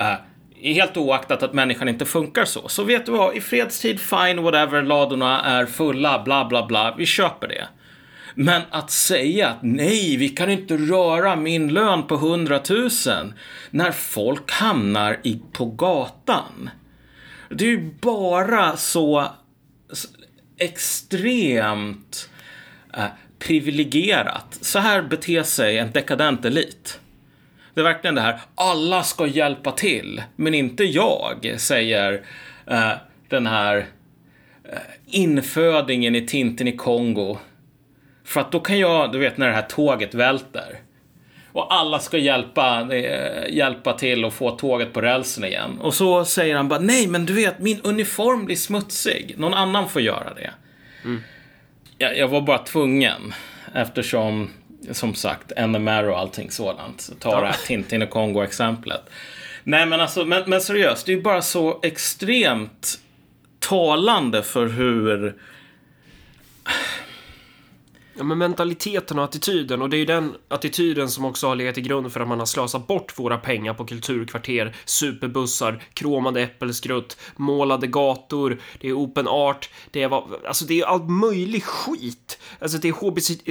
Uh, 0.00 0.14
helt 0.62 0.96
oaktat 0.96 1.42
att 1.42 1.52
människan 1.52 1.88
inte 1.88 2.04
funkar 2.04 2.44
så. 2.44 2.68
Så 2.68 2.84
vet 2.84 3.06
du 3.06 3.12
vad, 3.12 3.36
i 3.36 3.40
fredstid, 3.40 4.00
fine, 4.00 4.42
whatever, 4.42 4.82
ladorna 4.82 5.42
är 5.42 5.66
fulla, 5.66 6.22
bla 6.22 6.44
bla 6.44 6.66
bla, 6.66 6.94
vi 6.98 7.06
köper 7.06 7.48
det. 7.48 7.68
Men 8.34 8.62
att 8.70 8.90
säga 8.90 9.48
att 9.48 9.62
nej, 9.62 10.16
vi 10.16 10.28
kan 10.28 10.50
inte 10.50 10.76
röra 10.76 11.36
min 11.36 11.72
lön 11.72 12.06
på 12.06 12.14
100 12.14 12.60
000 12.70 12.88
när 13.70 13.92
folk 13.92 14.52
hamnar 14.52 15.20
i, 15.22 15.40
på 15.52 15.64
gatan. 15.64 16.70
Det 17.50 17.64
är 17.64 17.68
ju 17.68 17.90
bara 18.00 18.76
så 18.76 19.26
extremt 20.58 22.30
eh, 22.96 23.04
privilegierat. 23.38 24.58
Så 24.60 24.78
här 24.78 25.02
beter 25.02 25.42
sig 25.42 25.78
en 25.78 25.92
dekadent 25.92 26.44
elit. 26.44 27.00
Det 27.74 27.80
är 27.80 27.84
verkligen 27.84 28.14
det 28.14 28.20
här, 28.20 28.40
alla 28.54 29.02
ska 29.02 29.26
hjälpa 29.26 29.72
till, 29.72 30.22
men 30.36 30.54
inte 30.54 30.84
jag, 30.84 31.54
säger 31.58 32.22
eh, 32.66 32.92
den 33.28 33.46
här 33.46 33.86
eh, 34.64 34.78
infödingen 35.06 36.14
i 36.14 36.26
Tintin 36.26 36.68
i 36.68 36.76
Kongo. 36.76 37.38
För 38.24 38.40
att 38.40 38.52
då 38.52 38.60
kan 38.60 38.78
jag, 38.78 39.12
du 39.12 39.18
vet 39.18 39.36
när 39.36 39.48
det 39.48 39.54
här 39.54 39.62
tåget 39.62 40.14
välter. 40.14 40.80
Och 41.52 41.74
alla 41.74 41.98
ska 41.98 42.18
hjälpa, 42.18 42.88
eh, 42.94 43.54
hjälpa 43.56 43.92
till 43.92 44.24
och 44.24 44.32
få 44.32 44.50
tåget 44.50 44.92
på 44.92 45.00
rälsen 45.00 45.44
igen. 45.44 45.78
Och 45.80 45.94
så 45.94 46.24
säger 46.24 46.56
han 46.56 46.68
bara, 46.68 46.80
nej 46.80 47.06
men 47.06 47.26
du 47.26 47.32
vet, 47.32 47.58
min 47.58 47.80
uniform 47.84 48.44
blir 48.44 48.56
smutsig. 48.56 49.34
Någon 49.38 49.54
annan 49.54 49.88
får 49.88 50.02
göra 50.02 50.34
det. 50.34 50.50
Mm. 51.04 51.20
Jag, 51.98 52.18
jag 52.18 52.28
var 52.28 52.40
bara 52.40 52.58
tvungen. 52.58 53.34
Eftersom 53.74 54.50
som 54.90 55.14
sagt, 55.14 55.52
NMR 55.56 56.08
och 56.08 56.18
allting 56.18 56.50
sådant. 56.50 57.10
Ta 57.20 57.30
ja. 57.30 57.40
det 57.40 57.46
här 57.46 57.66
Tintin 57.66 58.02
och 58.02 58.10
Kongo-exemplet. 58.10 59.02
Nej, 59.64 59.86
men 59.86 60.00
alltså, 60.00 60.24
men, 60.24 60.42
men 60.46 60.60
seriöst, 60.60 61.06
det 61.06 61.12
är 61.12 61.20
bara 61.20 61.42
så 61.42 61.80
extremt 61.82 62.98
talande 63.58 64.42
för 64.42 64.66
hur 64.66 65.34
Ja, 68.20 68.24
men 68.24 68.38
mentaliteten 68.38 69.18
och 69.18 69.24
attityden 69.24 69.82
och 69.82 69.90
det 69.90 69.96
är 69.96 69.98
ju 69.98 70.04
den 70.04 70.34
attityden 70.48 71.08
som 71.08 71.24
också 71.24 71.46
har 71.46 71.56
legat 71.56 71.74
till 71.74 71.84
grund 71.84 72.12
för 72.12 72.20
att 72.20 72.28
man 72.28 72.38
har 72.38 72.46
slösat 72.46 72.86
bort 72.86 73.18
våra 73.18 73.38
pengar 73.38 73.74
på 73.74 73.84
kulturkvarter, 73.84 74.76
superbussar, 74.84 75.82
kromade 75.94 76.42
äppelskrutt, 76.42 77.16
målade 77.36 77.86
gator, 77.86 78.60
det 78.80 78.88
är 78.88 78.92
open 78.92 79.28
art, 79.28 79.70
det 79.90 80.02
är 80.02 80.46
alltså 80.46 80.64
det 80.64 80.80
är 80.80 80.84
all 80.84 81.02
möjlig 81.02 81.64
skit. 81.64 82.38
Alltså 82.58 82.78
det 82.78 82.88
är 82.88 82.92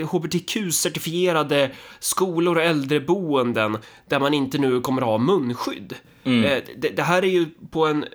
hbtq-certifierade 0.06 1.70
skolor 2.00 2.58
och 2.58 2.64
äldreboenden 2.64 3.78
där 4.08 4.20
man 4.20 4.34
inte 4.34 4.58
nu 4.58 4.82
kommer 4.82 5.02
att 5.02 5.08
ha 5.08 5.18
munskydd. 5.18 5.96
Mm. 6.24 6.46
Eh, 6.46 6.64
det, 6.78 6.90
det, 6.90 7.04
här 7.04 7.24
är 7.24 7.30
ju 7.30 7.46
på 7.72 7.86
en, 7.86 8.06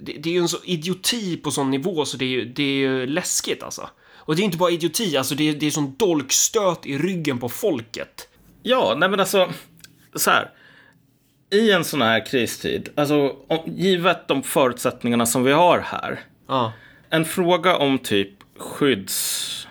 det, 0.00 0.12
det 0.12 0.30
är 0.30 0.34
ju 0.34 0.40
en 0.40 0.48
så 0.48 0.58
idioti 0.64 1.36
på 1.36 1.50
sån 1.50 1.70
nivå 1.70 2.04
så 2.04 2.16
det 2.16 2.24
är 2.24 2.28
ju, 2.28 2.44
det 2.44 2.62
är 2.62 2.76
ju 2.76 3.06
läskigt 3.06 3.62
alltså. 3.62 3.88
Och 4.24 4.36
det 4.36 4.42
är 4.42 4.44
inte 4.44 4.58
bara 4.58 4.70
idioti, 4.70 5.16
alltså 5.16 5.34
det 5.34 5.48
är, 5.48 5.54
det 5.54 5.66
är 5.66 5.70
sån 5.70 5.94
dolkstöt 5.96 6.86
i 6.86 6.98
ryggen 6.98 7.38
på 7.38 7.48
folket. 7.48 8.28
Ja, 8.62 8.94
nej 8.98 9.08
men 9.08 9.20
alltså, 9.20 9.50
så 10.14 10.30
här. 10.30 10.50
I 11.50 11.72
en 11.72 11.84
sån 11.84 12.02
här 12.02 12.26
kristid, 12.26 12.88
alltså 12.94 13.36
om, 13.48 13.58
givet 13.66 14.28
de 14.28 14.42
förutsättningarna 14.42 15.26
som 15.26 15.44
vi 15.44 15.52
har 15.52 15.78
här. 15.78 16.20
Ja. 16.48 16.72
En 17.10 17.24
fråga 17.24 17.76
om 17.76 17.98
typ 17.98 18.30
skydds, 18.58 19.66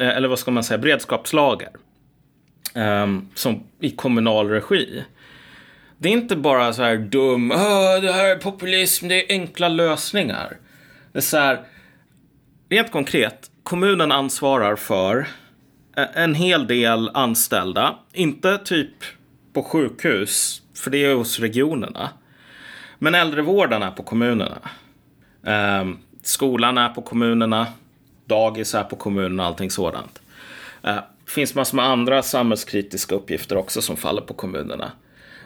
eh, 0.00 0.08
eller 0.08 0.28
vad 0.28 0.38
ska 0.38 0.50
man 0.50 0.64
säga, 0.64 0.78
beredskapslager. 0.78 1.70
Um, 2.74 3.28
som 3.34 3.64
i 3.80 3.90
kommunal 3.90 4.48
regi. 4.48 5.04
Det 5.98 6.08
är 6.08 6.12
inte 6.12 6.36
bara 6.36 6.72
så 6.72 6.82
här 6.82 6.96
dum, 6.96 7.48
det 8.02 8.12
här 8.12 8.24
är 8.24 8.36
populism, 8.36 9.08
det 9.08 9.14
är 9.14 9.24
enkla 9.28 9.68
lösningar. 9.68 10.56
Det 11.12 11.18
är 11.18 11.22
så 11.22 11.36
här, 11.36 11.60
Rent 12.72 12.90
konkret, 12.90 13.50
kommunen 13.62 14.12
ansvarar 14.12 14.76
för 14.76 15.28
eh, 15.96 16.06
en 16.14 16.34
hel 16.34 16.66
del 16.66 17.10
anställda. 17.14 17.94
Inte 18.12 18.58
typ 18.58 18.94
på 19.52 19.62
sjukhus, 19.62 20.62
för 20.74 20.90
det 20.90 21.04
är 21.04 21.14
hos 21.14 21.38
regionerna. 21.38 22.10
Men 22.98 23.14
äldrevården 23.14 23.82
är 23.82 23.90
på 23.90 24.02
kommunerna. 24.02 24.58
Eh, 25.46 25.90
skolan 26.22 26.78
är 26.78 26.88
på 26.88 27.02
kommunerna. 27.02 27.66
Dagis 28.26 28.74
är 28.74 28.84
på 28.84 28.96
kommunerna 28.96 29.42
och 29.42 29.48
allting 29.48 29.70
sådant. 29.70 30.22
Eh, 30.82 30.98
finns 31.26 31.54
massor 31.54 31.76
med 31.76 31.86
andra 31.86 32.22
samhällskritiska 32.22 33.14
uppgifter 33.14 33.56
också 33.56 33.82
som 33.82 33.96
faller 33.96 34.22
på 34.22 34.34
kommunerna. 34.34 34.92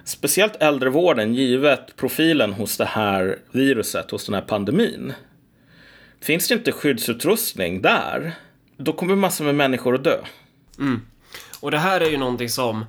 Speciellt 0.04 0.56
äldrevården, 0.62 1.34
givet 1.34 1.96
profilen 1.96 2.52
hos 2.52 2.76
det 2.76 2.84
här 2.84 3.38
viruset, 3.50 4.10
hos 4.10 4.26
den 4.26 4.34
här 4.34 4.42
pandemin. 4.42 5.12
Finns 6.20 6.48
det 6.48 6.54
inte 6.54 6.72
skyddsutrustning 6.72 7.82
där, 7.82 8.34
då 8.76 8.92
kommer 8.92 9.16
massor 9.16 9.44
med 9.44 9.54
människor 9.54 9.94
att 9.94 10.04
dö. 10.04 10.18
Mm. 10.78 11.00
Och 11.60 11.70
det 11.70 11.78
här 11.78 12.00
är 12.00 12.10
ju 12.10 12.16
någonting 12.16 12.48
som 12.48 12.84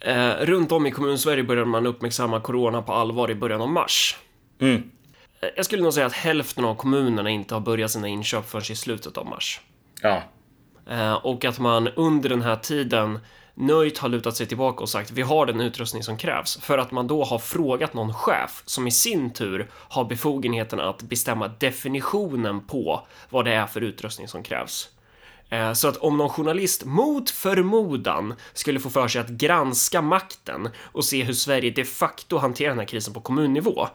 eh, 0.00 0.30
runt 0.30 0.72
om 0.72 0.86
i 0.86 0.90
kommunsverige 0.90 1.42
började 1.42 1.70
man 1.70 1.86
uppmärksamma 1.86 2.40
corona 2.40 2.82
på 2.82 2.92
allvar 2.92 3.30
i 3.30 3.34
början 3.34 3.60
av 3.60 3.68
mars. 3.68 4.16
Mm. 4.60 4.90
Eh, 5.40 5.48
jag 5.56 5.64
skulle 5.64 5.82
nog 5.82 5.92
säga 5.92 6.06
att 6.06 6.12
hälften 6.12 6.64
av 6.64 6.74
kommunerna 6.74 7.30
inte 7.30 7.54
har 7.54 7.60
börjat 7.60 7.90
sina 7.90 8.08
inköp 8.08 8.50
förrän 8.50 8.72
i 8.72 8.76
slutet 8.76 9.16
av 9.16 9.26
mars. 9.26 9.60
Ja. 10.02 10.22
Eh, 10.90 11.12
och 11.12 11.44
att 11.44 11.58
man 11.58 11.88
under 11.88 12.28
den 12.28 12.42
här 12.42 12.56
tiden 12.56 13.18
nöjt 13.60 13.98
har 13.98 14.08
lutat 14.08 14.36
sig 14.36 14.46
tillbaka 14.46 14.82
och 14.82 14.88
sagt 14.88 15.10
vi 15.10 15.22
har 15.22 15.46
den 15.46 15.60
utrustning 15.60 16.02
som 16.02 16.16
krävs 16.16 16.56
för 16.56 16.78
att 16.78 16.90
man 16.90 17.06
då 17.06 17.24
har 17.24 17.38
frågat 17.38 17.94
någon 17.94 18.14
chef 18.14 18.62
som 18.66 18.86
i 18.86 18.90
sin 18.90 19.30
tur 19.30 19.70
har 19.72 20.04
befogenheten 20.04 20.80
att 20.80 21.02
bestämma 21.02 21.48
definitionen 21.48 22.60
på 22.66 23.06
vad 23.28 23.44
det 23.44 23.52
är 23.52 23.66
för 23.66 23.80
utrustning 23.80 24.28
som 24.28 24.42
krävs. 24.42 24.88
Eh, 25.50 25.72
så 25.72 25.88
att 25.88 25.96
om 25.96 26.16
någon 26.16 26.28
journalist 26.28 26.84
mot 26.84 27.30
förmodan 27.30 28.34
skulle 28.52 28.80
få 28.80 28.90
för 28.90 29.08
sig 29.08 29.20
att 29.20 29.28
granska 29.28 30.02
makten 30.02 30.68
och 30.82 31.04
se 31.04 31.22
hur 31.22 31.32
Sverige 31.32 31.70
de 31.70 31.84
facto 31.84 32.38
hanterar 32.38 32.68
den 32.68 32.78
här 32.78 32.86
krisen 32.86 33.14
på 33.14 33.20
kommunnivå, 33.20 33.88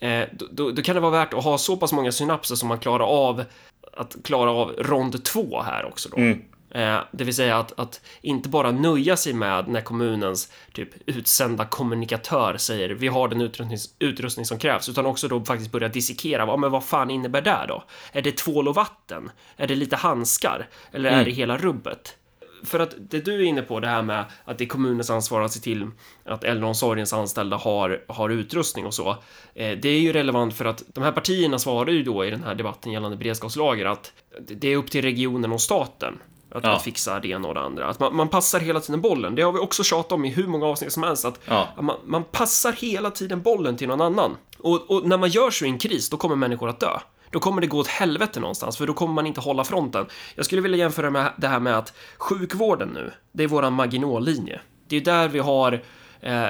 eh, 0.00 0.24
då, 0.32 0.46
då, 0.50 0.70
då, 0.70 0.82
kan 0.82 0.94
det 0.94 1.00
vara 1.00 1.12
värt 1.12 1.34
att 1.34 1.44
ha 1.44 1.58
så 1.58 1.76
pass 1.76 1.92
många 1.92 2.12
synapser 2.12 2.54
som 2.54 2.68
man 2.68 2.78
klarar 2.78 3.04
av 3.04 3.44
att 3.92 4.16
klara 4.24 4.50
av 4.50 4.72
rond 4.78 5.24
två 5.24 5.62
här 5.62 5.84
också 5.84 6.08
då. 6.08 6.16
Mm. 6.16 6.42
Eh, 6.70 6.98
det 7.12 7.24
vill 7.24 7.34
säga 7.34 7.58
att, 7.58 7.78
att 7.78 8.00
inte 8.20 8.48
bara 8.48 8.70
nöja 8.70 9.16
sig 9.16 9.32
med 9.32 9.68
när 9.68 9.80
kommunens 9.80 10.52
typ 10.72 10.88
utsända 11.06 11.64
kommunikatör 11.64 12.56
säger 12.56 12.88
vi 12.88 13.08
har 13.08 13.28
den 13.28 13.40
utrustning, 13.40 13.78
utrustning 13.98 14.46
som 14.46 14.58
krävs, 14.58 14.88
utan 14.88 15.06
också 15.06 15.28
då 15.28 15.44
faktiskt 15.44 15.72
börja 15.72 15.88
dissekera. 15.88 16.46
Ja, 16.46 16.56
men 16.56 16.70
vad 16.70 16.84
fan 16.84 17.10
innebär 17.10 17.42
det 17.42 17.64
då? 17.68 17.84
Är 18.12 18.22
det 18.22 18.36
tvål 18.36 18.68
och 18.68 18.74
vatten? 18.74 19.30
Är 19.56 19.66
det 19.66 19.74
lite 19.74 19.96
handskar? 19.96 20.68
Eller 20.92 21.08
mm. 21.08 21.20
är 21.20 21.24
det 21.24 21.30
hela 21.30 21.56
rubbet? 21.56 22.16
För 22.64 22.80
att 22.80 22.94
det 22.98 23.20
du 23.20 23.34
är 23.34 23.42
inne 23.42 23.62
på, 23.62 23.80
det 23.80 23.88
här 23.88 24.02
med 24.02 24.24
att 24.44 24.58
det 24.58 24.64
är 24.64 24.68
kommunens 24.68 25.10
ansvar 25.10 25.40
att 25.40 25.52
se 25.52 25.60
till 25.60 25.90
att 26.24 26.44
äldreomsorgens 26.44 27.12
anställda 27.12 27.56
har, 27.56 28.04
har 28.08 28.30
utrustning 28.30 28.86
och 28.86 28.94
så. 28.94 29.10
Eh, 29.54 29.78
det 29.78 29.88
är 29.88 30.00
ju 30.00 30.12
relevant 30.12 30.54
för 30.54 30.64
att 30.64 30.82
de 30.86 31.04
här 31.04 31.12
partierna 31.12 31.58
svarar 31.58 31.90
ju 31.90 32.02
då 32.02 32.24
i 32.24 32.30
den 32.30 32.44
här 32.44 32.54
debatten 32.54 32.92
gällande 32.92 33.16
beredskapslager 33.16 33.86
att 33.86 34.12
det 34.40 34.68
är 34.68 34.76
upp 34.76 34.90
till 34.90 35.02
regionen 35.02 35.52
och 35.52 35.60
staten 35.60 36.18
att, 36.56 36.64
ja. 36.64 36.76
att 36.76 36.82
fixa 36.82 37.20
det 37.20 37.28
ena 37.28 37.48
och 37.48 37.54
det 37.54 37.60
andra. 37.60 37.88
Att 37.88 38.00
man, 38.00 38.16
man, 38.16 38.28
passar 38.28 38.60
hela 38.60 38.80
tiden 38.80 39.00
bollen. 39.00 39.34
Det 39.34 39.42
har 39.42 39.52
vi 39.52 39.58
också 39.58 39.84
tjatat 39.84 40.12
om 40.12 40.24
i 40.24 40.28
hur 40.28 40.46
många 40.46 40.66
avsnitt 40.66 40.92
som 40.92 41.02
helst. 41.02 41.24
Att, 41.24 41.40
ja. 41.44 41.68
att 41.76 41.84
man, 41.84 41.96
man, 42.04 42.24
passar 42.24 42.72
hela 42.72 43.10
tiden 43.10 43.42
bollen 43.42 43.76
till 43.76 43.88
någon 43.88 44.00
annan. 44.00 44.36
Och, 44.58 44.90
och, 44.90 45.08
när 45.08 45.18
man 45.18 45.28
gör 45.28 45.50
så 45.50 45.64
i 45.64 45.68
en 45.68 45.78
kris, 45.78 46.10
då 46.10 46.16
kommer 46.16 46.36
människor 46.36 46.68
att 46.68 46.80
dö. 46.80 46.98
Då 47.30 47.40
kommer 47.40 47.60
det 47.60 47.66
gå 47.66 47.78
åt 47.78 47.86
helvete 47.86 48.40
någonstans, 48.40 48.76
för 48.76 48.86
då 48.86 48.92
kommer 48.92 49.14
man 49.14 49.26
inte 49.26 49.40
hålla 49.40 49.64
fronten. 49.64 50.06
Jag 50.34 50.44
skulle 50.44 50.62
vilja 50.62 50.78
jämföra 50.78 51.10
med 51.10 51.32
det 51.36 51.48
här 51.48 51.60
med 51.60 51.78
att 51.78 51.92
sjukvården 52.18 52.88
nu, 52.88 53.12
det 53.32 53.44
är 53.44 53.48
våran 53.48 53.72
Maginot-linje. 53.72 54.60
Det 54.88 54.96
är 54.96 55.00
där 55.00 55.28
vi 55.28 55.38
har 55.38 55.82
eh, 56.20 56.48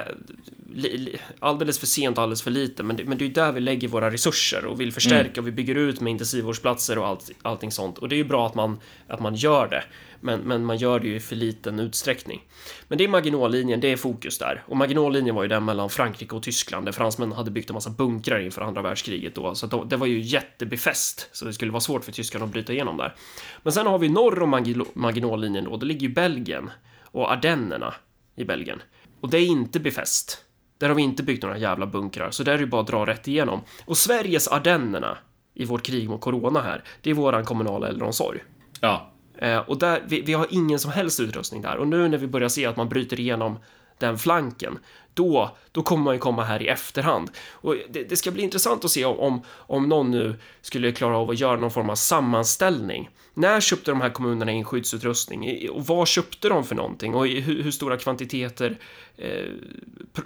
alldeles 1.39 1.79
för 1.79 1.87
sent 1.87 2.17
och 2.17 2.23
alldeles 2.23 2.41
för 2.41 2.51
lite, 2.51 2.83
men 2.83 2.95
det, 2.95 3.05
men 3.05 3.17
det 3.17 3.25
är 3.25 3.29
där 3.29 3.51
vi 3.51 3.59
lägger 3.59 3.87
våra 3.87 4.11
resurser 4.11 4.65
och 4.65 4.81
vill 4.81 4.93
förstärka 4.93 5.31
mm. 5.31 5.39
och 5.39 5.47
vi 5.47 5.51
bygger 5.51 5.75
ut 5.75 6.01
med 6.01 6.11
intensivvårdsplatser 6.11 6.97
och 6.97 7.07
allt, 7.07 7.31
allting 7.41 7.71
sånt. 7.71 7.97
Och 7.97 8.09
det 8.09 8.15
är 8.15 8.17
ju 8.17 8.23
bra 8.23 8.47
att 8.47 8.55
man, 8.55 8.79
att 9.07 9.19
man 9.19 9.35
gör 9.35 9.67
det, 9.67 9.83
men, 10.21 10.39
men 10.39 10.65
man 10.65 10.77
gör 10.77 10.99
det 10.99 11.07
ju 11.07 11.15
i 11.15 11.19
för 11.19 11.35
liten 11.35 11.79
utsträckning. 11.79 12.41
Men 12.87 12.97
det 12.97 13.03
är 13.03 13.07
Maginot-linjen, 13.07 13.79
det 13.79 13.91
är 13.91 13.97
fokus 13.97 14.37
där. 14.37 14.63
Och 14.67 14.77
Maginot-linjen 14.77 15.35
var 15.35 15.43
ju 15.43 15.49
den 15.49 15.65
mellan 15.65 15.89
Frankrike 15.89 16.35
och 16.35 16.43
Tyskland, 16.43 16.85
där 16.85 16.91
fransmännen 16.91 17.37
hade 17.37 17.51
byggt 17.51 17.69
en 17.69 17.73
massa 17.73 17.89
bunkrar 17.89 18.39
inför 18.39 18.61
andra 18.61 18.81
världskriget 18.81 19.35
då, 19.35 19.55
så 19.55 19.67
då, 19.67 19.83
det 19.83 19.97
var 19.97 20.07
ju 20.07 20.19
jättebefäst, 20.19 21.29
så 21.31 21.45
det 21.45 21.53
skulle 21.53 21.71
vara 21.71 21.81
svårt 21.81 22.05
för 22.05 22.11
tyskarna 22.11 22.45
att 22.45 22.51
bryta 22.51 22.73
igenom 22.73 22.97
där. 22.97 23.15
Men 23.63 23.73
sen 23.73 23.87
har 23.87 23.99
vi 23.99 24.09
norr 24.09 24.41
om 24.41 24.49
Maginot-linjen 24.93 25.63
då, 25.63 25.77
då 25.77 25.85
ligger 25.85 26.07
ju 26.07 26.13
Belgien 26.13 26.69
och 27.03 27.31
Ardennerna 27.31 27.93
i 28.35 28.45
Belgien. 28.45 28.81
Och 29.27 29.31
det 29.31 29.37
är 29.37 29.45
inte 29.45 29.79
befäst. 29.79 30.45
Där 30.77 30.87
har 30.87 30.95
vi 30.95 31.01
inte 31.01 31.23
byggt 31.23 31.43
några 31.43 31.57
jävla 31.57 31.85
bunkrar, 31.85 32.31
så 32.31 32.43
där 32.43 32.53
är 32.53 32.57
det 32.57 32.67
bara 32.67 32.81
att 32.81 32.87
dra 32.87 33.05
rätt 33.05 33.27
igenom. 33.27 33.61
Och 33.85 33.97
Sveriges 33.97 34.47
Ardennerna 34.47 35.17
i 35.53 35.65
vårt 35.65 35.83
krig 35.83 36.09
mot 36.09 36.21
corona 36.21 36.61
här, 36.61 36.83
det 37.01 37.09
är 37.09 37.13
våran 37.13 37.45
kommunala 37.45 37.87
äldreomsorg. 37.87 38.39
Ja. 38.81 39.11
Eh, 39.37 39.57
och 39.57 39.79
där, 39.79 40.03
vi, 40.07 40.21
vi 40.21 40.33
har 40.33 40.47
ingen 40.49 40.79
som 40.79 40.91
helst 40.91 41.19
utrustning 41.19 41.61
där. 41.61 41.77
Och 41.77 41.87
nu 41.87 42.07
när 42.07 42.17
vi 42.17 42.27
börjar 42.27 42.49
se 42.49 42.65
att 42.65 42.77
man 42.77 42.89
bryter 42.89 43.19
igenom 43.19 43.59
den 43.97 44.17
flanken, 44.17 44.79
då, 45.13 45.55
då 45.71 45.83
kommer 45.83 46.03
man 46.03 46.13
ju 46.13 46.19
komma 46.19 46.43
här 46.43 46.61
i 46.61 46.67
efterhand. 46.67 47.31
Och 47.51 47.75
det, 47.89 48.03
det 48.03 48.15
ska 48.15 48.31
bli 48.31 48.43
intressant 48.43 48.85
att 48.85 48.91
se 48.91 49.05
om, 49.05 49.19
om, 49.19 49.41
om 49.49 49.89
någon 49.89 50.11
nu 50.11 50.35
skulle 50.61 50.91
klara 50.91 51.17
av 51.17 51.29
att 51.29 51.39
göra 51.39 51.59
någon 51.59 51.71
form 51.71 51.89
av 51.89 51.95
sammanställning. 51.95 53.09
När 53.33 53.59
köpte 53.59 53.91
de 53.91 54.01
här 54.01 54.09
kommunerna 54.09 54.51
in 54.51 54.65
skyddsutrustning? 54.65 55.69
Och 55.69 55.85
vad 55.85 56.07
köpte 56.07 56.49
de 56.49 56.63
för 56.63 56.75
någonting? 56.75 57.15
Och 57.15 57.27
hur, 57.27 57.63
hur 57.63 57.71
stora 57.71 57.97
kvantiteter 57.97 58.79
eh, 59.17 59.45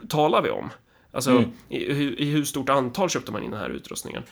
talar 0.09 0.41
vi 0.41 0.49
om? 0.49 0.69
Alltså, 1.11 1.31
mm. 1.31 1.51
i, 1.69 1.77
i, 1.77 2.31
hur 2.31 2.43
stort 2.43 2.69
antal 2.69 3.09
köpte 3.09 3.31
man 3.31 3.43
in 3.43 3.51
den 3.51 3.59
här 3.59 3.69
utrustningen? 3.69 4.23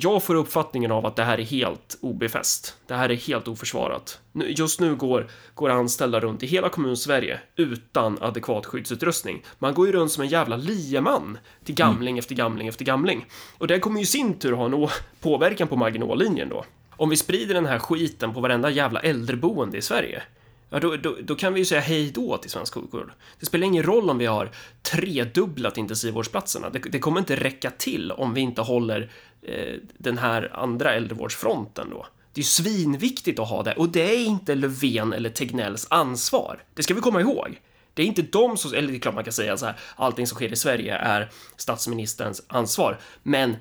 Jag 0.00 0.22
får 0.22 0.34
uppfattningen 0.34 0.92
av 0.92 1.06
att 1.06 1.16
det 1.16 1.24
här 1.24 1.40
är 1.40 1.44
helt 1.44 1.98
obefäst. 2.00 2.76
Det 2.86 2.94
här 2.94 3.08
är 3.08 3.14
helt 3.14 3.48
oförsvarat. 3.48 4.20
Just 4.32 4.80
nu 4.80 4.94
går, 4.96 5.30
går 5.54 5.70
anställda 5.70 6.20
runt 6.20 6.42
i 6.42 6.46
hela 6.46 6.68
kommun-Sverige 6.68 7.40
utan 7.56 8.18
adekvat 8.20 8.66
skyddsutrustning. 8.66 9.42
Man 9.58 9.74
går 9.74 9.86
ju 9.86 9.92
runt 9.92 10.12
som 10.12 10.22
en 10.22 10.28
jävla 10.28 10.56
lieman 10.56 11.38
till 11.64 11.74
gamling 11.74 12.08
mm. 12.08 12.18
efter 12.18 12.34
gamling 12.34 12.68
efter 12.68 12.84
gamling. 12.84 13.26
Och 13.58 13.66
det 13.66 13.78
kommer 13.78 13.98
ju 13.98 14.02
i 14.02 14.06
sin 14.06 14.38
tur 14.38 14.52
ha 14.52 14.64
en 14.64 14.88
påverkan 15.20 15.68
på 15.68 15.76
marginallinjen 15.76 16.48
då. 16.48 16.64
Om 16.90 17.08
vi 17.08 17.16
sprider 17.16 17.54
den 17.54 17.66
här 17.66 17.78
skiten 17.78 18.34
på 18.34 18.40
varenda 18.40 18.70
jävla 18.70 19.00
äldreboende 19.00 19.78
i 19.78 19.82
Sverige, 19.82 20.22
ja, 20.70 20.80
då, 20.80 20.96
då, 20.96 21.16
då, 21.22 21.34
kan 21.34 21.54
vi 21.54 21.60
ju 21.60 21.64
säga 21.64 21.80
hej 21.80 22.10
då 22.10 22.36
till 22.36 22.50
svensk 22.50 22.74
sjukvård. 22.74 23.12
Det 23.40 23.46
spelar 23.46 23.66
ingen 23.66 23.82
roll 23.82 24.10
om 24.10 24.18
vi 24.18 24.26
har 24.26 24.50
tredubblat 24.82 25.78
intensivvårdsplatserna. 25.78 26.70
Det, 26.70 26.78
det 26.78 26.98
kommer 26.98 27.20
inte 27.20 27.36
räcka 27.36 27.70
till 27.70 28.12
om 28.12 28.34
vi 28.34 28.40
inte 28.40 28.62
håller 28.62 29.10
eh, 29.42 29.74
den 29.98 30.18
här 30.18 30.50
andra 30.54 30.94
äldrevårdsfronten 30.94 31.90
då. 31.90 32.06
Det 32.32 32.40
är 32.40 32.42
ju 32.42 32.48
svinviktigt 32.48 33.38
att 33.38 33.48
ha 33.48 33.62
det 33.62 33.72
och 33.72 33.88
det 33.88 34.14
är 34.14 34.24
inte 34.24 34.54
Löfven 34.54 35.12
eller 35.12 35.30
Tegnells 35.30 35.86
ansvar. 35.90 36.62
Det 36.74 36.82
ska 36.82 36.94
vi 36.94 37.00
komma 37.00 37.20
ihåg. 37.20 37.60
Det 37.94 38.02
är 38.02 38.06
inte 38.06 38.22
de 38.22 38.56
som, 38.56 38.74
eller 38.74 38.88
det 38.88 38.96
är 38.96 39.00
klart 39.00 39.14
man 39.14 39.24
kan 39.24 39.32
säga 39.32 39.56
så 39.56 39.66
här, 39.66 39.76
allting 39.96 40.26
som 40.26 40.36
sker 40.36 40.52
i 40.52 40.56
Sverige 40.56 40.94
är 40.94 41.30
statsministerns 41.56 42.42
ansvar, 42.46 42.98
men 43.22 43.56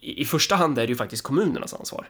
i 0.00 0.24
första 0.24 0.56
hand 0.56 0.78
är 0.78 0.82
det 0.82 0.88
ju 0.88 0.96
faktiskt 0.96 1.22
kommunernas 1.22 1.74
ansvar. 1.74 2.08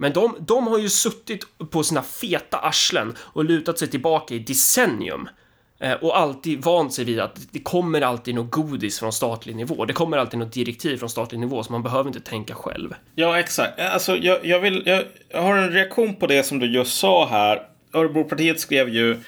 Men 0.00 0.12
de, 0.12 0.36
de 0.40 0.66
har 0.66 0.78
ju 0.78 0.88
suttit 0.88 1.46
på 1.70 1.82
sina 1.82 2.02
feta 2.02 2.58
arslen 2.58 3.16
och 3.20 3.44
lutat 3.44 3.78
sig 3.78 3.88
tillbaka 3.88 4.34
i 4.34 4.38
decennium 4.38 5.28
eh, 5.80 5.92
och 5.92 6.18
alltid 6.18 6.64
vant 6.64 6.92
sig 6.94 7.04
vid 7.04 7.20
att 7.20 7.38
det 7.50 7.58
kommer 7.58 8.00
alltid 8.00 8.34
något 8.34 8.50
godis 8.50 8.98
från 8.98 9.12
statlig 9.12 9.56
nivå. 9.56 9.84
Det 9.84 9.92
kommer 9.92 10.18
alltid 10.18 10.38
något 10.38 10.52
direktiv 10.52 10.96
från 10.96 11.10
statlig 11.10 11.38
nivå, 11.38 11.62
så 11.62 11.72
man 11.72 11.82
behöver 11.82 12.08
inte 12.08 12.20
tänka 12.20 12.54
själv. 12.54 12.94
Ja, 13.14 13.38
exakt. 13.38 13.80
Eh, 13.80 13.94
alltså, 13.94 14.16
jag, 14.16 14.46
jag, 14.46 14.60
vill, 14.60 14.82
jag, 14.86 15.04
jag 15.28 15.42
har 15.42 15.56
en 15.56 15.70
reaktion 15.70 16.16
på 16.16 16.26
det 16.26 16.42
som 16.42 16.58
du 16.58 16.66
just 16.66 16.98
sa 16.98 17.26
här. 17.26 17.62
Örebropartiet 17.92 18.60
skrev 18.60 18.88
ju 18.88 19.20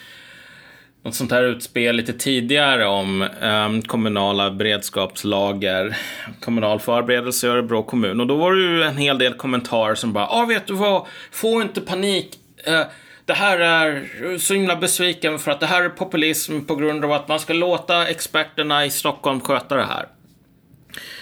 något 1.02 1.14
sånt 1.14 1.30
här 1.30 1.42
utspel 1.42 1.96
lite 1.96 2.12
tidigare 2.12 2.86
om 2.86 3.22
eh, 3.22 3.86
kommunala 3.86 4.50
beredskapslager, 4.50 5.96
kommunal 6.40 6.80
förberedelse 6.80 7.46
i 7.46 7.50
Örebro 7.50 7.82
kommun. 7.82 8.20
Och 8.20 8.26
då 8.26 8.36
var 8.36 8.52
det 8.52 8.60
ju 8.60 8.82
en 8.82 8.96
hel 8.96 9.18
del 9.18 9.34
kommentarer 9.34 9.94
som 9.94 10.12
bara, 10.12 10.24
ja 10.24 10.42
ah, 10.42 10.46
vet 10.46 10.66
du 10.66 10.74
vad, 10.74 11.06
få 11.30 11.62
inte 11.62 11.80
panik. 11.80 12.38
Eh, 12.64 12.82
det 13.24 13.32
här 13.32 13.58
är 13.58 14.38
så 14.38 14.54
himla 14.54 14.76
besviken 14.76 15.38
för 15.38 15.50
att 15.50 15.60
det 15.60 15.66
här 15.66 15.82
är 15.82 15.88
populism 15.88 16.60
på 16.60 16.76
grund 16.76 17.04
av 17.04 17.12
att 17.12 17.28
man 17.28 17.40
ska 17.40 17.52
låta 17.52 18.06
experterna 18.06 18.86
i 18.86 18.90
Stockholm 18.90 19.40
sköta 19.40 19.76
det 19.76 19.84
här. 19.84 20.06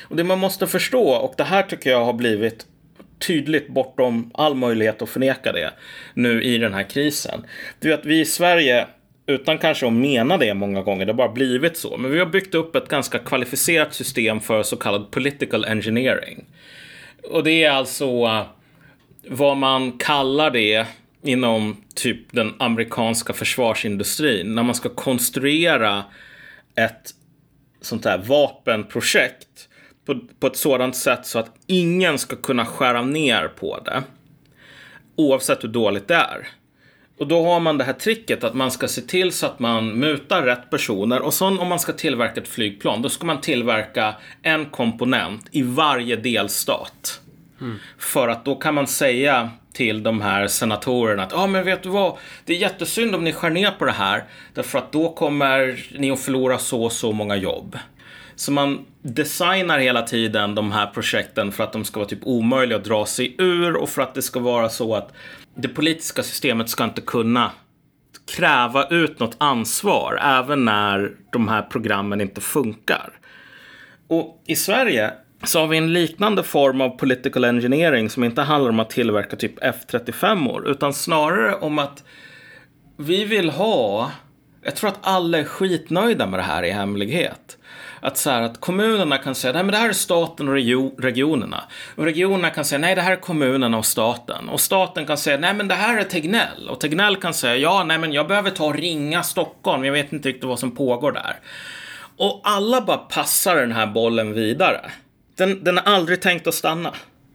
Och 0.03 0.17
det 0.17 0.25
man 0.25 0.39
måste 0.39 0.67
förstå, 0.67 1.11
och 1.11 1.35
det 1.37 1.45
här 1.45 1.63
tycker 1.63 1.91
jag 1.91 2.05
har 2.05 2.13
blivit 2.13 2.67
tydligt 3.27 3.69
bortom 3.69 4.31
all 4.35 4.55
möjlighet 4.55 5.03
att 5.03 5.09
förneka 5.09 5.53
det 5.53 5.73
nu 6.15 6.43
i 6.43 6.59
den 6.59 6.75
här 6.75 6.91
krisen. 6.91 7.45
Det 7.81 7.91
är 7.91 7.95
att 7.95 8.05
vi 8.05 8.21
i 8.21 8.25
Sverige 8.25 8.87
utan 9.31 9.59
kanske 9.59 9.87
att 9.87 9.93
mena 9.93 10.37
det 10.37 10.55
många 10.55 10.83
gånger, 10.83 11.07
det 11.07 11.13
har 11.13 11.17
bara 11.17 11.33
blivit 11.33 11.77
så. 11.77 11.97
Men 11.97 12.11
vi 12.11 12.19
har 12.19 12.27
byggt 12.27 12.55
upp 12.55 12.77
ett 12.77 12.89
ganska 12.89 13.19
kvalificerat 13.19 13.95
system 13.95 14.41
för 14.41 14.63
så 14.63 14.77
kallad 14.77 15.11
political 15.11 15.65
engineering. 15.65 16.45
Och 17.23 17.45
det 17.45 17.65
är 17.65 17.71
alltså 17.71 18.05
eh, 18.05 18.43
vad 19.29 19.57
man 19.57 19.93
kallar 19.93 20.51
det 20.51 20.87
inom 21.23 21.77
typ 21.95 22.33
den 22.33 22.55
amerikanska 22.59 23.33
försvarsindustrin. 23.33 24.55
När 24.55 24.63
man 24.63 24.75
ska 24.75 24.89
konstruera 24.89 26.05
ett 26.75 27.15
sånt 27.81 28.05
här 28.05 28.19
vapenprojekt 28.19 29.69
på, 30.07 30.21
på 30.41 30.47
ett 30.47 30.57
sådant 30.57 30.97
sätt 30.97 31.27
så 31.27 31.39
att 31.39 31.55
ingen 31.67 32.19
ska 32.19 32.37
kunna 32.37 32.67
skära 32.67 33.03
ner 33.03 33.49
på 33.49 33.81
det. 33.85 34.03
Oavsett 35.17 35.65
hur 35.65 35.69
dåligt 35.69 36.09
det 36.09 36.15
är. 36.15 36.49
Och 37.21 37.27
då 37.27 37.45
har 37.45 37.61
man 37.61 37.79
det 37.79 37.85
här 37.85 37.93
tricket 37.93 38.45
att 38.45 38.55
man 38.55 38.71
ska 38.71 38.89
se 38.89 39.01
till 39.01 39.33
så 39.33 39.47
att 39.47 39.59
man 39.59 39.89
mutar 39.89 40.43
rätt 40.43 40.71
personer 40.71 41.23
och 41.23 41.35
sen 41.35 41.59
om 41.59 41.69
man 41.69 41.79
ska 41.79 41.93
tillverka 41.93 42.41
ett 42.41 42.49
flygplan 42.49 43.03
då 43.03 43.09
ska 43.09 43.27
man 43.27 43.41
tillverka 43.41 44.15
en 44.43 44.67
komponent 44.67 45.49
i 45.51 45.63
varje 45.63 46.17
delstat. 46.17 47.21
Mm. 47.61 47.77
För 47.99 48.29
att 48.29 48.45
då 48.45 48.55
kan 48.55 48.75
man 48.75 48.87
säga 48.87 49.51
till 49.73 50.03
de 50.03 50.21
här 50.21 50.47
senatorerna 50.47 51.23
att 51.23 51.33
ja 51.33 51.39
ah, 51.39 51.47
men 51.47 51.65
vet 51.65 51.83
du 51.83 51.89
vad, 51.89 52.17
det 52.45 52.53
är 52.53 52.59
jättesynd 52.59 53.15
om 53.15 53.25
ni 53.25 53.33
skär 53.33 53.51
ner 53.51 53.71
på 53.71 53.85
det 53.85 53.93
här 53.93 54.25
därför 54.55 54.79
att 54.79 54.93
då 54.93 55.13
kommer 55.13 55.85
ni 55.99 56.11
att 56.11 56.21
förlora 56.21 56.59
så 56.59 56.85
och 56.85 56.93
så 56.93 57.13
många 57.13 57.37
jobb. 57.37 57.79
Så 58.37 58.53
man 58.53 58.85
designar 59.03 59.79
hela 59.79 60.03
tiden 60.03 60.55
de 60.55 60.73
här 60.73 60.87
projekten 60.87 61.53
för 61.53 61.65
att 61.65 61.73
de 61.73 61.85
ska 61.85 62.01
vara 62.01 62.09
typ 62.09 62.21
omöjliga 62.23 62.79
att 62.79 62.85
dra 62.85 63.07
sig 63.07 63.35
ur 63.39 63.77
och 63.77 63.89
för 63.89 64.03
att 64.03 64.15
det 64.15 64.23
ska 64.23 64.41
vara 64.41 64.69
så 64.69 64.95
att 64.95 65.13
det 65.55 65.69
politiska 65.69 66.23
systemet 66.23 66.69
ska 66.69 66.85
inte 66.85 67.01
kunna 67.01 67.51
kräva 68.37 68.87
ut 68.87 69.19
något 69.19 69.37
ansvar 69.39 70.21
även 70.23 70.65
när 70.65 71.13
de 71.33 71.49
här 71.49 71.63
programmen 71.63 72.21
inte 72.21 72.41
funkar. 72.41 73.13
Och 74.09 74.43
i 74.47 74.57
Sverige 74.57 75.13
så 75.45 75.61
har 75.61 75.67
vi 75.67 75.77
en 75.77 75.93
liknande 75.93 76.43
form 76.43 76.81
av 76.81 76.89
political 76.91 77.45
engineering 77.45 78.11
som 78.11 78.25
inte 78.25 78.43
handlar 78.43 78.71
om 78.71 78.81
att 78.81 78.91
tillverka 78.91 79.37
typ 79.37 79.59
F35 79.59 80.67
utan 80.67 80.95
snarare 80.95 81.55
om 81.55 81.79
att 81.79 82.05
vi 82.97 83.25
vill 83.25 83.51
ha, 83.51 84.11
jag 84.63 84.77
tror 84.77 84.91
att 84.91 84.99
alla 85.01 85.39
är 85.39 85.45
skitnöjda 85.45 86.27
med 86.27 86.39
det 86.39 86.45
här 86.45 86.63
i 86.63 86.71
hemlighet 86.71 87.59
att, 88.01 88.19
så 88.19 88.31
här, 88.31 88.43
att 88.43 88.61
kommunerna 88.61 89.19
kan 89.19 89.35
säga 89.35 89.53
nej 89.53 89.63
men 89.63 89.73
det 89.73 89.79
här 89.79 89.89
är 89.89 89.93
staten 89.93 90.49
och 90.49 90.55
regionerna. 91.03 91.65
Och 91.97 92.05
regionerna 92.05 92.51
kan 92.51 92.65
säga 92.65 92.79
nej 92.79 92.95
det 92.95 93.01
här 93.01 93.13
är 93.13 93.17
kommunerna 93.17 93.79
och 93.79 93.87
staten. 93.87 94.49
Och 94.49 94.61
staten 94.61 95.07
kan 95.07 95.19
säga 95.19 95.37
nej 95.37 95.55
men 95.55 95.69
det 95.69 95.75
här 95.75 95.99
är 95.99 96.05
Tegnell. 96.05 96.69
Och 96.69 96.81
Tegnell 96.81 97.17
kan 97.17 97.35
säga 97.35 97.57
ja 97.57 97.85
nej 97.85 97.99
men 97.99 98.13
jag 98.13 98.29
behöver 98.29 98.51
ta 98.51 98.65
och 98.65 98.75
ringa 98.75 99.23
Stockholm, 99.23 99.85
jag 99.85 99.93
vet 99.93 100.13
inte 100.13 100.29
riktigt 100.29 100.45
vad 100.45 100.59
som 100.59 100.71
pågår 100.71 101.13
där. 101.13 101.37
Och 102.17 102.41
alla 102.45 102.81
bara 102.81 102.97
passar 102.97 103.57
den 103.57 103.73
här 103.73 103.87
bollen 103.87 104.33
vidare. 104.33 104.91
Den, 105.37 105.65
den 105.65 105.79
är 105.79 105.83
aldrig 105.83 106.23
tänkt 106.23 106.47
att 106.47 106.55
stanna. 106.55 106.93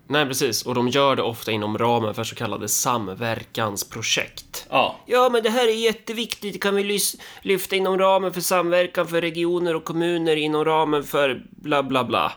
Nej, 0.07 0.25
precis. 0.25 0.65
Och 0.65 0.75
de 0.75 0.87
gör 0.87 1.15
det 1.15 1.21
ofta 1.21 1.51
inom 1.51 1.77
ramen 1.77 2.13
för 2.13 2.23
så 2.23 2.35
kallade 2.35 2.67
samverkansprojekt. 2.67 4.67
Ja. 4.69 4.99
Ja, 5.05 5.29
men 5.29 5.43
det 5.43 5.49
här 5.49 5.67
är 5.67 5.71
jätteviktigt. 5.71 6.53
Det 6.53 6.59
kan 6.59 6.75
vi 6.75 6.99
lyfta 7.41 7.75
inom 7.75 7.97
ramen 7.97 8.33
för 8.33 8.41
samverkan 8.41 9.07
för 9.07 9.21
regioner 9.21 9.75
och 9.75 9.83
kommuner 9.83 10.35
inom 10.35 10.65
ramen 10.65 11.03
för 11.03 11.43
bla 11.49 11.83
bla 11.83 12.03
bla. 12.03 12.33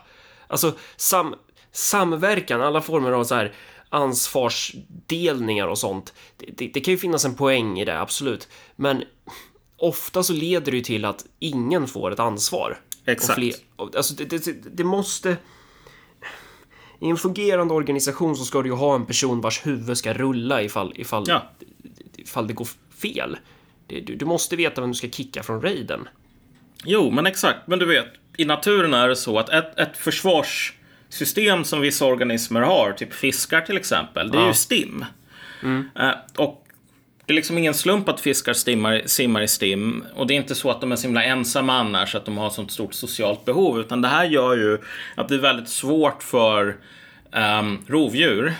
Alltså, 0.47 0.73
sam 0.95 1.35
samverkan, 1.71 2.61
alla 2.61 2.81
former 2.81 3.11
av 3.11 3.23
så 3.23 3.35
här 3.35 3.53
ansvarsdelningar 3.89 5.67
och 5.67 5.77
sånt. 5.77 6.13
Det, 6.37 6.45
det, 6.57 6.71
det 6.73 6.81
kan 6.81 6.91
ju 6.91 6.97
finnas 6.97 7.25
en 7.25 7.35
poäng 7.35 7.79
i 7.79 7.85
det, 7.85 8.01
absolut. 8.01 8.47
Men 8.75 9.03
ofta 9.77 10.23
så 10.23 10.33
leder 10.33 10.71
det 10.71 10.77
ju 10.77 10.83
till 10.83 11.05
att 11.05 11.25
ingen 11.39 11.87
får 11.87 12.11
ett 12.11 12.19
ansvar. 12.19 12.79
Exakt. 13.05 13.39
Fler, 13.39 13.53
alltså, 13.77 14.13
det, 14.13 14.25
det, 14.25 14.77
det 14.77 14.83
måste 14.83 15.37
i 16.99 17.09
en 17.09 17.17
fungerande 17.17 17.73
organisation 17.73 18.35
så 18.35 18.45
ska 18.45 18.61
du 18.61 18.69
ju 18.69 18.75
ha 18.75 18.95
en 18.95 19.05
person 19.05 19.41
vars 19.41 19.65
huvud 19.65 19.97
ska 19.97 20.13
rulla 20.13 20.61
ifall, 20.61 20.93
ifall, 20.95 21.23
ja. 21.27 21.49
ifall 22.15 22.47
det 22.47 22.53
går 22.53 22.67
fel. 23.01 23.37
Du, 23.87 24.01
du 24.01 24.25
måste 24.25 24.55
veta 24.55 24.81
vem 24.81 24.89
du 24.89 24.95
ska 24.95 25.09
kicka 25.09 25.43
från 25.43 25.61
raiden. 25.61 26.07
Jo, 26.85 27.11
men 27.11 27.25
exakt. 27.25 27.67
Men 27.67 27.79
du 27.79 27.85
vet, 27.85 28.07
i 28.37 28.45
naturen 28.45 28.93
är 28.93 29.07
det 29.07 29.15
så 29.15 29.39
att 29.39 29.49
ett, 29.49 29.79
ett 29.79 29.97
försvarssystem 29.97 31.63
som 31.63 31.81
vissa 31.81 32.05
organismer 32.05 32.61
har, 32.61 32.91
typ 32.91 33.13
fiskar 33.13 33.61
till 33.61 33.77
exempel, 33.77 34.31
det 34.31 34.37
är 34.37 34.41
ja. 34.41 34.47
ju 34.47 34.53
STIM. 34.53 35.05
Mm. 35.63 35.89
Uh, 35.99 36.11
och 36.37 36.65
det 37.29 37.33
är 37.33 37.35
liksom 37.35 37.57
ingen 37.57 37.73
slump 37.73 38.09
att 38.09 38.21
fiskar 38.21 38.53
stimmar, 38.53 39.01
simmar 39.05 39.41
i 39.41 39.47
stim. 39.47 40.03
Och 40.15 40.27
det 40.27 40.33
är 40.33 40.35
inte 40.35 40.55
så 40.55 40.71
att 40.71 40.81
de 40.81 40.91
är 40.91 40.95
så 40.95 41.07
himla 41.07 41.23
ensamma 41.23 41.73
annars, 41.73 42.15
att 42.15 42.25
de 42.25 42.37
har 42.37 42.49
sånt 42.49 42.71
stort 42.71 42.93
socialt 42.93 43.45
behov. 43.45 43.79
Utan 43.79 44.01
det 44.01 44.07
här 44.07 44.25
gör 44.25 44.57
ju 44.57 44.77
att 45.15 45.29
det 45.29 45.35
är 45.35 45.39
väldigt 45.39 45.69
svårt 45.69 46.23
för 46.23 46.75
um, 47.31 47.85
rovdjur 47.87 48.53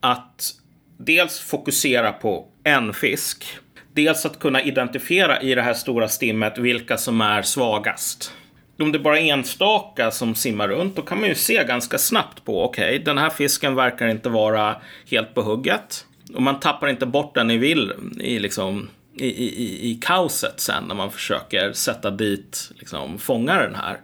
att 0.00 0.50
dels 0.98 1.40
fokusera 1.40 2.12
på 2.12 2.48
en 2.64 2.94
fisk. 2.94 3.46
Dels 3.92 4.26
att 4.26 4.38
kunna 4.38 4.62
identifiera 4.62 5.40
i 5.40 5.54
det 5.54 5.62
här 5.62 5.74
stora 5.74 6.08
stimmet 6.08 6.58
vilka 6.58 6.96
som 6.96 7.20
är 7.20 7.42
svagast. 7.42 8.32
Om 8.78 8.92
det 8.92 8.98
bara 8.98 9.18
är 9.18 9.32
enstaka 9.32 10.10
som 10.10 10.34
simmar 10.34 10.68
runt, 10.68 10.96
då 10.96 11.02
kan 11.02 11.20
man 11.20 11.28
ju 11.28 11.34
se 11.34 11.64
ganska 11.64 11.98
snabbt 11.98 12.44
på, 12.44 12.64
okej, 12.64 12.84
okay, 12.84 13.04
den 13.04 13.18
här 13.18 13.30
fisken 13.30 13.74
verkar 13.74 14.08
inte 14.08 14.28
vara 14.28 14.76
helt 15.10 15.34
på 15.34 15.42
hugget. 15.42 16.04
Och 16.34 16.42
man 16.42 16.60
tappar 16.60 16.88
inte 16.88 17.06
bort 17.06 17.34
den 17.34 17.50
i, 17.50 17.58
vill, 17.58 17.92
i, 18.20 18.38
liksom, 18.38 18.88
i, 19.14 19.26
i, 19.26 19.90
i 19.90 19.94
kaoset 19.94 20.60
sen 20.60 20.84
när 20.84 20.94
man 20.94 21.10
försöker 21.10 21.72
sätta 21.72 22.10
dit 22.10 22.70
liksom, 22.78 23.18
fånga 23.18 23.56
den 23.56 23.74
här. 23.74 24.00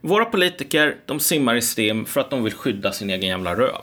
Våra 0.00 0.24
politiker, 0.24 0.96
de 1.06 1.20
simmar 1.20 1.54
i 1.54 1.62
stim 1.62 2.04
för 2.04 2.20
att 2.20 2.30
de 2.30 2.44
vill 2.44 2.54
skydda 2.54 2.92
sin 2.92 3.10
egen 3.10 3.28
jävla 3.28 3.54
röv. 3.54 3.82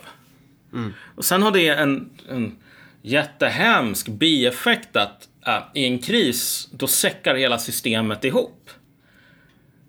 Mm. 0.73 0.93
Och 1.15 1.25
sen 1.25 1.43
har 1.43 1.51
det 1.51 1.67
en, 1.67 2.09
en 2.29 2.57
jättehemsk 3.01 4.07
bieffekt 4.07 4.95
att 4.95 5.27
äh, 5.47 5.63
i 5.73 5.85
en 5.85 5.99
kris, 5.99 6.69
då 6.71 6.87
säckar 6.87 7.35
hela 7.35 7.57
systemet 7.57 8.25
ihop. 8.25 8.69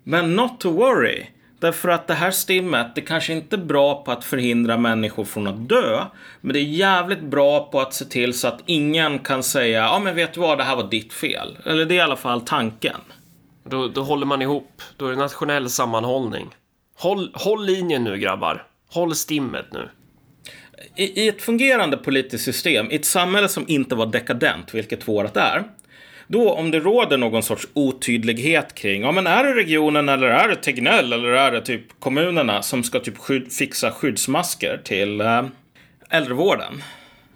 Men 0.03 0.35
not 0.35 0.59
to 0.59 0.71
worry. 0.71 1.25
Därför 1.59 1.89
att 1.89 2.07
det 2.07 2.13
här 2.13 2.31
stimmet, 2.31 2.95
det 2.95 3.01
kanske 3.01 3.33
inte 3.33 3.55
är 3.55 3.57
bra 3.57 4.03
på 4.03 4.11
att 4.11 4.23
förhindra 4.23 4.77
människor 4.77 5.25
från 5.25 5.47
att 5.47 5.69
dö. 5.69 6.05
Men 6.41 6.53
det 6.53 6.59
är 6.59 6.63
jävligt 6.63 7.21
bra 7.21 7.69
på 7.71 7.79
att 7.79 7.93
se 7.93 8.05
till 8.05 8.33
så 8.33 8.47
att 8.47 8.63
ingen 8.65 9.19
kan 9.19 9.43
säga, 9.43 9.79
ja 9.83 9.99
men 9.99 10.15
vet 10.15 10.33
du 10.33 10.39
vad, 10.39 10.57
det 10.57 10.63
här 10.63 10.75
var 10.75 10.89
ditt 10.89 11.13
fel. 11.13 11.57
Eller 11.65 11.85
det 11.85 11.93
är 11.93 11.97
i 11.97 12.01
alla 12.01 12.15
fall 12.15 12.41
tanken. 12.41 12.97
Då, 13.69 13.87
då 13.87 14.03
håller 14.03 14.25
man 14.25 14.41
ihop. 14.41 14.81
Då 14.97 15.07
är 15.07 15.11
det 15.11 15.17
nationell 15.17 15.69
sammanhållning. 15.69 16.55
Håll, 16.97 17.31
håll 17.33 17.65
linjen 17.65 18.03
nu 18.03 18.17
grabbar. 18.17 18.67
Håll 18.89 19.15
stimmet 19.15 19.65
nu. 19.71 19.89
I, 20.95 21.23
I 21.23 21.27
ett 21.27 21.41
fungerande 21.41 21.97
politiskt 21.97 22.45
system, 22.45 22.91
i 22.91 22.95
ett 22.95 23.05
samhälle 23.05 23.47
som 23.47 23.65
inte 23.67 23.95
var 23.95 24.05
dekadent, 24.05 24.73
vilket 24.73 25.07
vårt 25.07 25.37
är, 25.37 25.63
då 26.27 26.51
om 26.51 26.71
det 26.71 26.79
råder 26.79 27.17
någon 27.17 27.43
sorts 27.43 27.67
otydlighet 27.73 28.75
kring, 28.75 29.01
ja 29.01 29.11
men 29.11 29.27
är 29.27 29.43
det 29.43 29.53
regionen 29.53 30.09
eller 30.09 30.27
är 30.27 30.47
det 30.47 30.55
Tegnell 30.55 31.13
eller 31.13 31.29
är 31.29 31.51
det 31.51 31.61
typ 31.61 31.99
kommunerna 31.99 32.61
som 32.61 32.83
ska 32.83 32.99
typ 32.99 33.17
skydd, 33.17 33.53
fixa 33.53 33.91
skyddsmasker 33.91 34.81
till 34.83 35.21
äh, 35.21 35.45
äldrevården. 36.09 36.83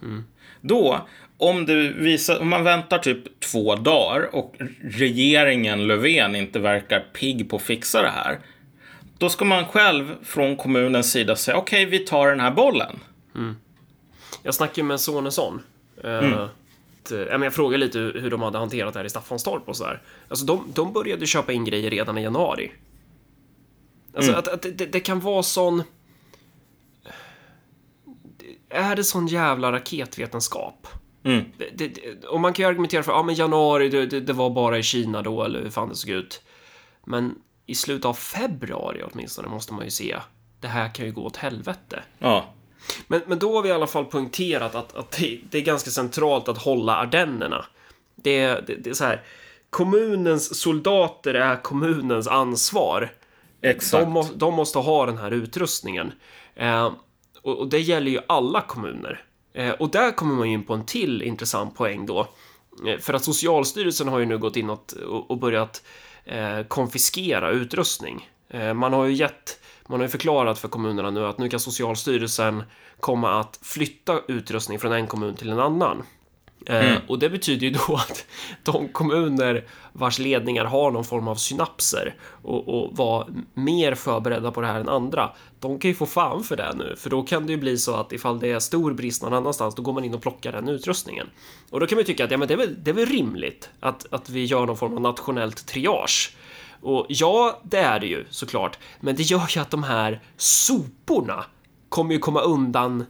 Mm. 0.02 0.24
Då, 0.62 1.08
om, 1.38 1.66
visar, 1.98 2.40
om 2.40 2.50
man 2.50 2.64
väntar 2.64 2.98
typ 2.98 3.40
två 3.40 3.76
dagar 3.76 4.36
och 4.36 4.56
regeringen 4.82 5.88
Löfven 5.88 6.36
inte 6.36 6.60
verkar 6.60 7.00
pigg 7.00 7.50
på 7.50 7.56
att 7.56 7.62
fixa 7.62 8.02
det 8.02 8.10
här. 8.10 8.40
Då 9.18 9.30
ska 9.30 9.46
man 9.46 9.66
själv 9.66 10.16
från 10.24 10.56
kommunens 10.56 11.12
sida 11.12 11.36
säga 11.36 11.58
okej, 11.58 11.86
okay, 11.86 12.00
vi 12.00 12.06
tar 12.06 12.28
den 12.28 12.40
här 12.40 12.52
bollen. 12.52 13.00
Mm. 13.36 13.56
Jag 14.44 14.54
snackade 14.54 14.88
med 14.88 15.00
Sonesson. 15.00 15.62
Uh, 16.06 16.12
mm. 16.12 16.48
Jag 17.30 17.54
frågade 17.54 17.86
lite 17.86 18.00
hur 18.00 18.32
de 18.32 18.42
hade 18.42 18.58
hanterat 18.58 18.94
det 18.94 19.00
här 19.00 19.06
i 19.06 19.10
Staffanstorp 19.10 19.70
och 19.70 19.78
sådär. 19.78 20.02
Alltså 20.28 20.46
de, 20.46 20.72
de 20.74 20.94
började 20.94 21.26
köpa 21.26 21.52
in 21.52 21.66
grejer 21.66 21.90
redan 21.90 22.18
i 22.18 22.22
januari. 22.22 22.72
Alltså 24.14 24.32
mm. 24.32 24.40
att, 24.40 24.48
att 24.48 24.62
det, 24.62 24.86
det, 24.86 25.00
kan 25.00 25.20
vara 25.20 25.44
sån... 25.44 25.84
Är 28.70 28.96
det 28.96 29.04
sån 29.04 29.28
jävla 29.28 29.72
raketvetenskap? 29.72 30.88
Mm. 31.24 31.46
Det, 31.58 31.88
det, 31.88 32.26
och 32.26 32.40
man 32.40 32.54
kan 32.54 32.64
ju 32.64 32.70
argumentera 32.70 33.04
för, 33.04 33.12
ja 33.12 33.24
men 33.24 33.36
januari, 33.36 33.90
det, 33.90 34.20
det, 34.20 34.34
var 34.34 34.50
bara 34.50 34.78
i 34.78 34.84
Kina 34.84 35.22
då, 35.22 35.44
eller 35.44 35.62
hur 35.62 35.70
fan 35.70 35.90
det 35.90 35.96
såg 35.96 36.10
ut. 36.10 36.42
Men 37.06 37.36
i 37.66 37.76
slutet 37.76 38.06
av 38.06 38.14
februari 38.14 39.04
åtminstone 39.12 39.48
måste 39.48 39.74
man 39.74 39.86
ju 39.86 39.92
se, 39.92 40.18
det 40.60 40.68
här 40.68 40.94
kan 40.96 41.06
ju 41.06 41.12
gå 41.12 41.22
åt 41.22 41.38
helvete. 41.38 42.04
Ja. 42.20 42.54
Men, 43.08 43.22
men 43.28 43.40
då 43.40 43.56
har 43.56 43.62
vi 43.62 43.70
i 43.70 43.72
alla 43.72 43.88
fall 43.88 44.06
poängterat 44.06 44.76
att, 44.76 44.96
att 44.96 45.12
det, 45.12 45.40
det 45.50 45.58
är 45.58 45.62
ganska 45.62 45.90
centralt 45.90 46.48
att 46.48 46.58
hålla 46.58 46.96
Ardennerna. 46.96 47.66
Det, 48.16 48.48
det, 48.48 48.76
det 48.76 48.90
är 48.90 48.94
så 48.94 49.06
här, 49.06 49.24
kommunens 49.70 50.60
soldater 50.60 51.34
är 51.34 51.56
kommunens 51.56 52.28
ansvar. 52.28 53.12
Exakt. 53.62 54.04
De, 54.04 54.12
må, 54.12 54.28
de 54.36 54.54
måste 54.54 54.80
ha 54.80 55.06
den 55.06 55.18
här 55.18 55.32
utrustningen. 55.32 56.12
Eh, 56.56 56.92
och, 57.42 57.58
och, 57.58 57.70
det 57.70 57.80
gäller 57.80 58.12
ju 58.12 58.20
alla 58.28 58.62
kommuner. 58.62 59.24
Eh, 59.54 59.72
och 59.72 59.90
där 59.90 60.12
kommer 60.12 60.36
man 60.36 60.48
in 60.48 60.64
på 60.64 60.74
en 60.74 60.86
till 60.86 61.22
intressant 61.22 61.76
poäng 61.76 62.06
då. 62.06 62.28
Eh, 62.88 63.00
för 63.00 63.14
att 63.14 63.24
Socialstyrelsen 63.24 64.08
har 64.08 64.20
ju 64.20 64.26
nu 64.26 64.38
gått 64.38 64.56
in 64.56 64.70
och, 64.70 64.94
och 65.28 65.38
börjat 65.38 65.84
eh, 66.26 66.64
konfiskera 66.68 67.52
utrustning. 67.52 68.30
Eh, 68.50 68.74
man 68.74 68.94
har 68.94 69.06
ju 69.06 69.14
gett 69.14 69.60
man 69.90 70.00
har 70.00 70.08
ju 70.08 70.12
förklarat 70.12 70.60
för 70.60 70.68
kommunerna 70.68 71.10
nu 71.10 71.26
att 71.26 71.38
nu 71.38 71.50
kan 71.50 71.60
Socialstyrelsen 71.60 72.64
komma 73.00 73.40
att 73.40 73.60
flytta 73.62 74.22
utrustning 74.28 74.80
från 74.80 74.92
en 74.92 75.08
kommun 75.08 75.36
till 75.36 75.50
en 75.50 75.60
annan. 75.60 76.04
Eh, 76.66 76.90
mm. 76.90 77.02
och 77.08 77.20
det 77.20 77.30
betyder 77.30 77.68
ju 77.68 77.74
då 77.74 77.96
att 78.10 78.26
de 78.64 78.88
kommuner 78.88 79.66
vars 79.94 80.20
ledningar 80.20 80.66
har 80.66 80.92
någon 80.92 81.06
form 81.06 81.28
av 81.28 81.36
synapser 81.36 82.16
och, 82.42 82.68
och 82.68 82.98
var 82.98 83.28
mer 83.54 83.96
förberedda 83.96 84.52
på 84.52 84.62
det 84.62 84.68
här 84.68 84.80
än 84.80 84.90
andra, 84.90 85.32
de 85.60 85.80
kan 85.80 85.90
ju 85.90 85.96
få 85.96 86.06
fan 86.06 86.44
för 86.44 86.56
det 86.56 86.74
nu, 86.76 86.96
för 86.98 87.10
då 87.10 87.24
kan 87.24 87.46
det 87.46 87.52
ju 87.52 87.58
bli 87.58 87.78
så 87.78 87.96
att 87.96 88.12
ifall 88.12 88.40
det 88.40 88.52
är 88.52 88.60
stor 88.60 88.94
brist 88.94 89.24
någon 89.24 89.34
annanstans, 89.34 89.76
då 89.76 89.82
går 89.82 89.94
man 89.94 90.04
in 90.04 90.14
och 90.14 90.22
plockar 90.22 90.52
den 90.52 90.70
utrustningen. 90.70 91.28
Och 91.70 91.80
då 91.80 91.88
kan 91.88 91.96
man 91.96 92.02
ju 92.02 92.06
tycka 92.06 92.26
att 92.26 92.32
ja, 92.32 92.38
men 92.38 92.48
det 92.48 92.54
är 92.54 92.58
väl, 92.58 92.76
det 92.84 92.90
är 92.90 92.96
väl 92.96 93.06
rimligt 93.06 93.70
att, 93.80 94.06
att 94.14 94.30
vi 94.30 94.46
gör 94.46 94.66
någon 94.66 94.78
form 94.78 94.94
av 94.94 95.02
nationellt 95.02 95.68
triage 95.68 96.36
och 96.82 97.06
ja, 97.10 97.60
det 97.64 97.78
är 97.78 98.00
det 98.00 98.08
ju 98.08 98.26
såklart, 98.30 98.80
men 99.00 99.16
det 99.16 99.24
gör 99.24 99.48
ju 99.50 99.62
att 99.62 99.72
de 99.72 99.84
här 99.84 100.22
soporna 100.38 101.46
kommer 101.90 102.14
ju 102.14 102.20
komma 102.20 102.42
undan 102.42 103.06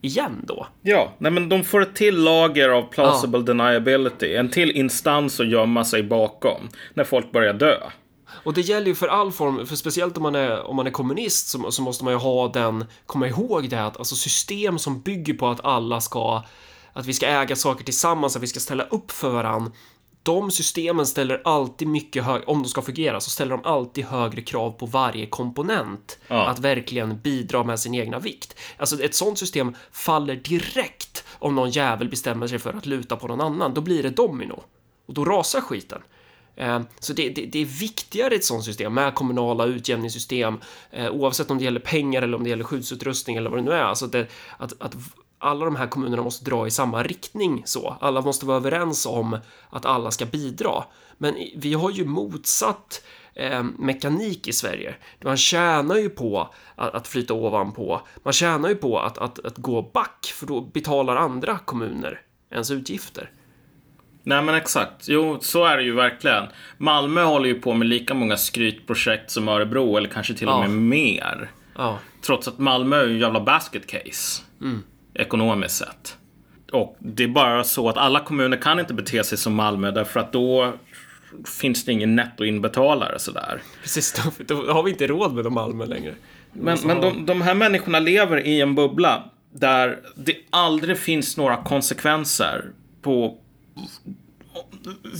igen 0.00 0.44
då. 0.46 0.66
Ja, 0.82 1.12
nej 1.18 1.32
men 1.32 1.48
de 1.48 1.64
får 1.64 1.82
ett 1.82 1.94
till 1.94 2.16
lager 2.16 2.68
av 2.68 2.82
plausible 2.82 3.38
ja. 3.38 3.44
deniability, 3.44 4.34
en 4.34 4.50
till 4.50 4.70
instans 4.70 5.40
att 5.40 5.48
gömma 5.48 5.84
sig 5.84 6.02
bakom 6.02 6.68
när 6.94 7.04
folk 7.04 7.32
börjar 7.32 7.52
dö. 7.52 7.76
Och 8.28 8.54
det 8.54 8.60
gäller 8.60 8.86
ju 8.86 8.94
för 8.94 9.08
all 9.08 9.32
form, 9.32 9.66
för 9.66 9.76
speciellt 9.76 10.16
om 10.16 10.22
man 10.22 10.34
är, 10.34 10.62
om 10.62 10.76
man 10.76 10.86
är 10.86 10.90
kommunist 10.90 11.48
så, 11.48 11.70
så 11.70 11.82
måste 11.82 12.04
man 12.04 12.12
ju 12.12 12.18
ha 12.18 12.48
den, 12.48 12.84
komma 13.06 13.28
ihåg 13.28 13.68
det 13.68 13.84
att 13.84 13.96
alltså 13.96 14.14
system 14.14 14.78
som 14.78 15.00
bygger 15.00 15.34
på 15.34 15.48
att 15.48 15.64
alla 15.64 16.00
ska, 16.00 16.42
att 16.92 17.06
vi 17.06 17.12
ska 17.12 17.26
äga 17.26 17.56
saker 17.56 17.84
tillsammans, 17.84 18.36
att 18.36 18.42
vi 18.42 18.46
ska 18.46 18.60
ställa 18.60 18.84
upp 18.84 19.10
för 19.10 19.30
varandra 19.30 19.72
de 20.26 20.50
systemen 20.50 21.06
ställer 21.06 21.42
alltid 21.44 21.88
mycket 21.88 22.24
högre, 22.24 22.44
om 22.44 22.62
de 22.62 22.68
ska 22.68 22.82
fungera, 22.82 23.20
så 23.20 23.30
ställer 23.30 23.50
de 23.50 23.64
alltid 23.64 24.04
högre 24.04 24.42
krav 24.42 24.70
på 24.70 24.86
varje 24.86 25.26
komponent 25.26 26.18
ja. 26.28 26.46
att 26.46 26.58
verkligen 26.58 27.20
bidra 27.20 27.64
med 27.64 27.80
sin 27.80 27.94
egna 27.94 28.18
vikt. 28.18 28.56
Alltså 28.76 29.02
ett 29.02 29.14
sånt 29.14 29.38
system 29.38 29.76
faller 29.92 30.36
direkt 30.36 31.24
om 31.38 31.54
någon 31.54 31.70
jävel 31.70 32.08
bestämmer 32.08 32.46
sig 32.46 32.58
för 32.58 32.72
att 32.72 32.86
luta 32.86 33.16
på 33.16 33.28
någon 33.28 33.40
annan. 33.40 33.74
Då 33.74 33.80
blir 33.80 34.02
det 34.02 34.10
domino 34.10 34.62
och 35.06 35.14
då 35.14 35.24
rasar 35.24 35.60
skiten. 35.60 36.02
Eh, 36.56 36.80
så 36.98 37.12
det, 37.12 37.28
det, 37.28 37.46
det, 37.46 37.58
är 37.58 37.64
viktigare 37.64 38.34
i 38.34 38.36
ett 38.36 38.44
sånt 38.44 38.64
system 38.64 38.94
med 38.94 39.14
kommunala 39.14 39.64
utjämningssystem 39.64 40.58
eh, 40.90 41.10
oavsett 41.10 41.50
om 41.50 41.58
det 41.58 41.64
gäller 41.64 41.80
pengar 41.80 42.22
eller 42.22 42.36
om 42.36 42.44
det 42.44 42.50
gäller 42.50 42.64
skyddsutrustning 42.64 43.36
eller 43.36 43.50
vad 43.50 43.58
det 43.58 43.62
nu 43.62 43.72
är. 43.72 43.82
Alltså 43.82 44.06
det, 44.06 44.26
att, 44.58 44.82
att 44.82 44.96
alla 45.38 45.64
de 45.64 45.76
här 45.76 45.86
kommunerna 45.86 46.22
måste 46.22 46.44
dra 46.44 46.66
i 46.66 46.70
samma 46.70 47.02
riktning 47.02 47.62
så. 47.64 47.96
Alla 48.00 48.20
måste 48.20 48.46
vara 48.46 48.56
överens 48.56 49.06
om 49.06 49.38
att 49.70 49.86
alla 49.86 50.10
ska 50.10 50.26
bidra. 50.26 50.84
Men 51.18 51.34
vi 51.56 51.74
har 51.74 51.90
ju 51.90 52.04
motsatt 52.04 53.02
eh, 53.34 53.62
mekanik 53.62 54.48
i 54.48 54.52
Sverige. 54.52 54.94
Man 55.24 55.36
tjänar 55.36 55.96
ju 55.96 56.08
på 56.08 56.50
att, 56.76 56.94
att 56.94 57.08
flyta 57.08 57.34
ovanpå. 57.34 58.00
Man 58.22 58.32
tjänar 58.32 58.68
ju 58.68 58.74
på 58.74 58.98
att, 58.98 59.18
att, 59.18 59.46
att 59.46 59.56
gå 59.56 59.82
back, 59.82 60.32
för 60.34 60.46
då 60.46 60.60
betalar 60.60 61.16
andra 61.16 61.58
kommuner 61.58 62.20
ens 62.50 62.70
utgifter. 62.70 63.30
Nej 64.22 64.42
men 64.42 64.54
exakt. 64.54 65.08
Jo, 65.08 65.38
så 65.40 65.64
är 65.64 65.76
det 65.76 65.82
ju 65.82 65.94
verkligen. 65.94 66.44
Malmö 66.78 67.22
håller 67.22 67.48
ju 67.48 67.60
på 67.60 67.74
med 67.74 67.88
lika 67.88 68.14
många 68.14 68.36
skrytprojekt 68.36 69.30
som 69.30 69.48
Örebro, 69.48 69.96
eller 69.96 70.08
kanske 70.08 70.34
till 70.34 70.48
och 70.48 70.60
med 70.60 70.70
mer. 70.70 71.50
Ja. 71.76 71.98
Trots 72.22 72.48
att 72.48 72.58
Malmö 72.58 72.96
är 72.96 73.06
ju 73.06 73.12
en 73.12 73.18
jävla 73.18 73.40
basket 73.40 73.86
case. 73.86 74.42
Mm 74.60 74.82
ekonomiskt 75.18 75.76
sett. 75.76 76.16
Och 76.72 76.96
det 76.98 77.24
är 77.24 77.28
bara 77.28 77.64
så 77.64 77.88
att 77.88 77.96
alla 77.96 78.20
kommuner 78.20 78.56
kan 78.56 78.80
inte 78.80 78.94
bete 78.94 79.24
sig 79.24 79.38
som 79.38 79.54
Malmö 79.54 79.90
därför 79.90 80.20
att 80.20 80.32
då 80.32 80.72
finns 81.60 81.84
det 81.84 81.92
ingen 81.92 82.16
nettoinbetalare 82.16 83.18
sådär. 83.18 83.62
Precis, 83.82 84.22
då, 84.38 84.54
då 84.54 84.72
har 84.72 84.82
vi 84.82 84.90
inte 84.90 85.06
råd 85.06 85.34
med 85.34 85.44
de 85.44 85.54
Malmö 85.54 85.86
längre. 85.86 86.14
Men, 86.52 86.78
men 86.84 87.00
de, 87.00 87.26
de 87.26 87.42
här 87.42 87.54
människorna 87.54 88.00
lever 88.00 88.46
i 88.46 88.60
en 88.60 88.74
bubbla 88.74 89.24
där 89.52 89.98
det 90.14 90.36
aldrig 90.50 90.98
finns 90.98 91.36
några 91.36 91.56
konsekvenser 91.56 92.64
på 93.02 93.38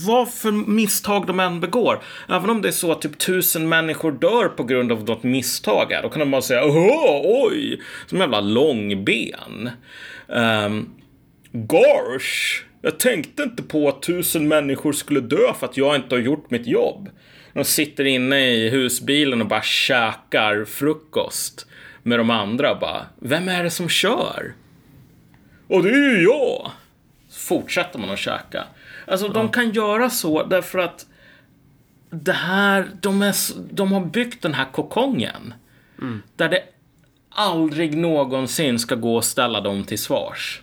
vad 0.07 0.33
för 0.33 0.52
misstag 0.52 1.26
de 1.26 1.40
än 1.40 1.61
begår. 1.61 2.02
Även 2.29 2.50
om 2.50 2.62
det 2.62 2.68
är 2.68 2.72
så 2.72 2.92
att 2.92 3.02
typ 3.02 3.18
tusen 3.18 3.68
människor 3.68 4.12
dör 4.12 4.48
på 4.48 4.64
grund 4.64 4.92
av 4.92 5.05
något 5.05 5.22
misstag 5.22 5.87
här, 5.90 6.02
då 6.02 6.09
kan 6.09 6.20
de 6.20 6.31
bara 6.31 6.42
säga 6.42 6.64
Åh, 6.64 7.20
oj, 7.24 7.81
som 8.07 8.18
jävla 8.18 8.40
långben. 8.40 9.70
Um, 10.26 10.90
gosh, 11.52 12.64
jag 12.83 12.98
tänkte 12.98 13.42
inte 13.42 13.62
på 13.62 13.88
att 13.88 14.02
tusen 14.02 14.48
människor 14.48 14.92
skulle 14.92 15.20
dö 15.20 15.55
för 15.59 15.66
att 15.66 15.76
jag 15.76 15.96
inte 15.96 16.14
har 16.14 16.20
gjort 16.20 16.50
mitt 16.50 16.66
jobb. 16.66 17.11
De 17.52 17.64
sitter 17.64 18.05
inne 18.05 18.46
i 18.46 18.70
husbilen 18.70 19.40
och 19.40 19.48
bara 19.48 19.62
käkar 19.62 20.64
frukost 20.64 21.66
med 22.02 22.18
de 22.18 22.31
andra 22.31 22.74
bara, 22.74 23.07
vem 23.20 23.48
är 23.48 23.64
det 23.64 23.70
som 23.70 23.88
kör? 23.88 24.55
Och 25.68 25.83
det 25.83 25.90
är 25.90 26.16
ju 26.16 26.22
jag! 26.22 26.70
Så 27.29 27.40
fortsätter 27.40 27.98
man 27.98 28.11
att 28.11 28.18
käka. 28.18 28.64
Alltså, 29.06 29.26
ja. 29.26 29.32
de 29.32 29.48
kan 29.48 29.70
göra 29.72 30.10
så 30.10 30.42
därför 30.42 30.78
att 30.78 31.06
det 32.10 32.32
här, 32.32 32.90
de, 33.00 33.22
är, 33.22 33.34
de 33.72 33.92
har 33.92 34.04
byggt 34.04 34.42
den 34.42 34.54
här 34.54 34.72
kokongen. 34.72 35.54
Mm. 35.98 36.22
Där 36.36 36.48
det 36.48 36.62
aldrig 37.30 37.96
någonsin 37.96 38.78
ska 38.78 38.94
gå 38.94 39.18
att 39.18 39.24
ställa 39.24 39.60
dem 39.60 39.84
till 39.84 39.98
svars. 39.98 40.62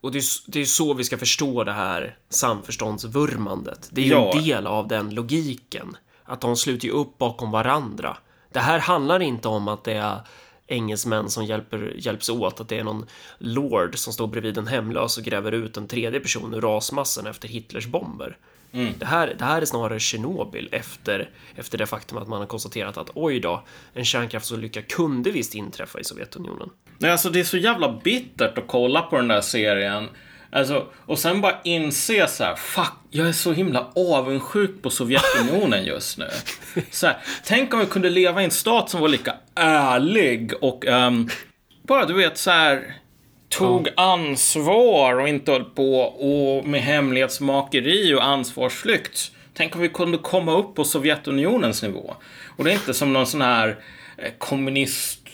Och 0.00 0.12
det 0.12 0.18
är, 0.18 0.50
det 0.50 0.60
är 0.60 0.64
så 0.64 0.94
vi 0.94 1.04
ska 1.04 1.18
förstå 1.18 1.64
det 1.64 1.72
här 1.72 2.16
samförståndsvurmandet. 2.28 3.88
Det 3.92 4.00
är 4.00 4.04
ju 4.04 4.10
Ja. 4.10 4.32
en 4.36 4.44
del 4.44 4.66
av 4.66 4.88
den 4.88 5.14
logiken. 5.14 5.96
Att 6.24 6.40
de 6.40 6.56
sluter 6.56 6.88
upp 6.88 7.18
bakom 7.18 7.50
varandra. 7.50 8.16
Det 8.52 8.60
här 8.60 8.78
handlar 8.78 9.22
inte 9.22 9.48
om 9.48 9.68
att 9.68 9.84
det 9.84 9.92
är 9.92 10.20
engelsmän 10.66 11.30
som 11.30 11.44
hjälper, 11.44 11.92
hjälps 11.96 12.28
åt, 12.28 12.60
att 12.60 12.68
det 12.68 12.78
är 12.78 12.84
någon 12.84 13.06
lord 13.38 13.98
som 13.98 14.12
står 14.12 14.26
bredvid 14.26 14.58
en 14.58 14.66
hemlös 14.66 15.18
och 15.18 15.24
gräver 15.24 15.52
ut 15.52 15.76
en 15.76 15.88
tredje 15.88 16.20
person 16.20 16.54
ur 16.54 16.60
rasmassan 16.60 17.26
efter 17.26 17.48
Hitlers 17.48 17.86
bomber. 17.86 18.36
Det, 18.98 19.06
här, 19.06 19.34
det 19.38 19.44
här 19.44 19.62
är 19.62 19.66
snarare 19.66 20.00
Tjernobyl 20.00 20.68
efter, 20.72 21.30
efter 21.54 21.78
det 21.78 21.86
faktum 21.86 22.18
att 22.18 22.28
man 22.28 22.38
har 22.38 22.46
konstaterat 22.46 22.96
att 22.96 23.10
oj 23.14 23.40
då, 23.40 23.62
en 23.94 24.04
kärnkraftsolycka 24.04 24.82
kunde 24.82 25.30
visst 25.30 25.54
inträffa 25.54 26.00
i 26.00 26.04
Sovjetunionen. 26.04 26.70
Nej, 26.98 27.10
alltså 27.10 27.30
det 27.30 27.40
är 27.40 27.44
så 27.44 27.56
jävla 27.56 28.00
bittert 28.04 28.58
att 28.58 28.66
kolla 28.66 29.02
på 29.02 29.16
den 29.16 29.28
där 29.28 29.40
serien. 29.40 30.08
Alltså, 30.56 30.86
och 31.06 31.18
sen 31.18 31.40
bara 31.40 31.58
inse 31.64 32.26
så 32.28 32.44
här, 32.44 32.54
fuck, 32.54 32.92
jag 33.10 33.28
är 33.28 33.32
så 33.32 33.52
himla 33.52 33.86
avundsjuk 33.96 34.82
på 34.82 34.90
Sovjetunionen 34.90 35.84
just 35.84 36.18
nu. 36.18 36.28
Så 36.90 37.06
här, 37.06 37.16
tänk 37.44 37.74
om 37.74 37.80
vi 37.80 37.86
kunde 37.86 38.10
leva 38.10 38.42
i 38.42 38.44
en 38.44 38.50
stat 38.50 38.90
som 38.90 39.00
var 39.00 39.08
lika 39.08 39.34
ärlig 39.54 40.52
och 40.60 40.86
ehm, 40.86 41.28
bara, 41.82 42.06
du 42.06 42.14
vet, 42.14 42.38
så 42.38 42.50
här 42.50 42.94
tog 43.48 43.88
ansvar 43.96 45.20
och 45.20 45.28
inte 45.28 45.52
höll 45.52 45.64
på 45.64 46.00
och 46.00 46.66
med 46.68 46.80
hemlighetsmakeri 46.80 48.14
och 48.14 48.24
ansvarsflykt. 48.24 49.32
Tänk 49.54 49.74
om 49.74 49.80
vi 49.80 49.88
kunde 49.88 50.18
komma 50.18 50.58
upp 50.58 50.74
på 50.74 50.84
Sovjetunionens 50.84 51.82
nivå. 51.82 52.14
Och 52.56 52.64
det 52.64 52.70
är 52.70 52.74
inte 52.74 52.94
som 52.94 53.12
någon 53.12 53.26
sån 53.26 53.42
här 53.42 53.76
eh, 54.18 54.32
kommunist 54.38 55.25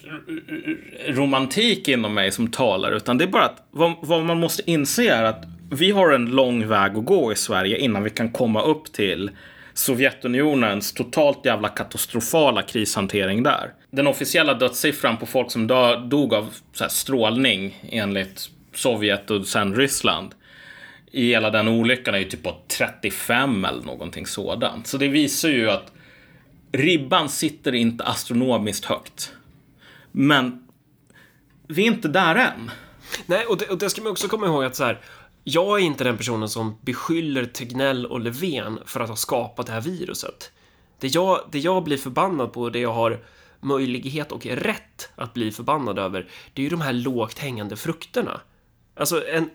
romantik 1.07 1.89
inom 1.89 2.15
mig 2.15 2.31
som 2.31 2.51
talar, 2.51 2.93
utan 2.93 3.19
det 3.19 3.25
är 3.25 3.29
bara 3.29 3.45
att 3.45 3.69
vad, 3.71 3.95
vad 4.01 4.25
man 4.25 4.41
måste 4.41 4.71
inse 4.71 5.09
är 5.09 5.23
att 5.23 5.45
vi 5.71 5.91
har 5.91 6.13
en 6.13 6.27
lång 6.27 6.69
väg 6.69 6.97
att 6.97 7.05
gå 7.05 7.33
i 7.33 7.37
Sverige 7.37 7.79
innan 7.79 8.03
vi 8.05 8.11
kan 8.11 8.33
komma 8.33 8.63
upp 8.63 8.93
till 8.93 9.31
Sovjetunionens 9.75 10.93
totalt 10.93 11.47
jävla 11.47 11.69
katastrofala 11.69 12.63
krishantering 12.63 13.43
där. 13.43 13.71
Den 13.91 14.07
officiella 14.07 14.55
dödssiffran 14.55 15.17
på 15.17 15.27
folk 15.27 15.51
som 15.51 15.67
dö- 15.67 15.97
dog 15.97 16.35
av 16.35 16.55
så 16.73 16.85
här, 16.85 16.89
strålning 16.89 17.79
enligt 17.91 18.51
Sovjet 18.75 19.31
och 19.31 19.47
sen 19.47 19.75
Ryssland 19.75 20.35
i 21.13 21.29
hela 21.29 21.51
den 21.51 21.69
olyckan 21.69 22.15
är 22.15 22.19
ju 22.19 22.25
typ 22.25 22.43
på 22.43 22.57
35 22.79 23.65
eller 23.65 23.83
någonting 23.83 24.27
sådant. 24.27 24.87
Så 24.87 24.99
det 24.99 25.09
visar 25.09 25.49
ju 25.49 25.71
att 25.71 25.93
ribban 26.73 27.29
sitter 27.29 27.75
inte 27.75 28.05
astronomiskt 28.05 28.85
högt. 28.85 29.33
Men 30.13 30.69
vi 31.69 31.83
är 31.83 31.87
inte 31.87 32.09
där 32.09 32.35
än. 32.35 32.71
Nej, 33.27 33.47
och 33.47 33.57
det, 33.57 33.69
och 33.69 33.79
det 33.79 33.91
ska 33.91 34.03
man 34.03 34.13
också 34.13 34.29
komma 34.29 34.47
ihåg 34.47 34.65
att 34.65 34.77
så 34.77 34.85
här, 34.85 35.01
jag 35.45 35.81
är 35.81 35.85
inte 35.85 36.05
den 36.05 36.17
personen 36.17 36.49
som 36.49 36.79
beskyller 36.81 37.45
Tegnell 37.45 38.07
och 38.07 38.21
Löfven 38.21 38.79
för 38.87 39.01
att 39.01 39.09
ha 39.09 39.17
skapat 39.17 39.67
det 39.67 39.73
här 39.73 39.81
viruset. 39.81 40.53
Det 40.99 41.09
jag, 41.09 41.41
det 41.51 41.59
jag 41.59 41.85
blir 41.85 41.97
förbannad 41.97 42.53
på, 42.53 42.71
det 42.71 42.79
jag 42.79 42.93
har 42.93 43.25
möjlighet 43.61 44.33
och 44.33 44.47
rätt 44.47 45.11
att 45.15 45.35
bli 45.35 45.53
förbannad 45.53 45.99
över, 45.99 46.29
det 46.55 46.63
är 46.63 46.65
ju 46.65 46.71
de 46.71 46.81
här 46.81 46.93
lågt 46.93 47.39
hängande 47.39 47.77
frukterna. 47.77 48.41
Alltså, 48.97 49.29
en, 49.29 49.51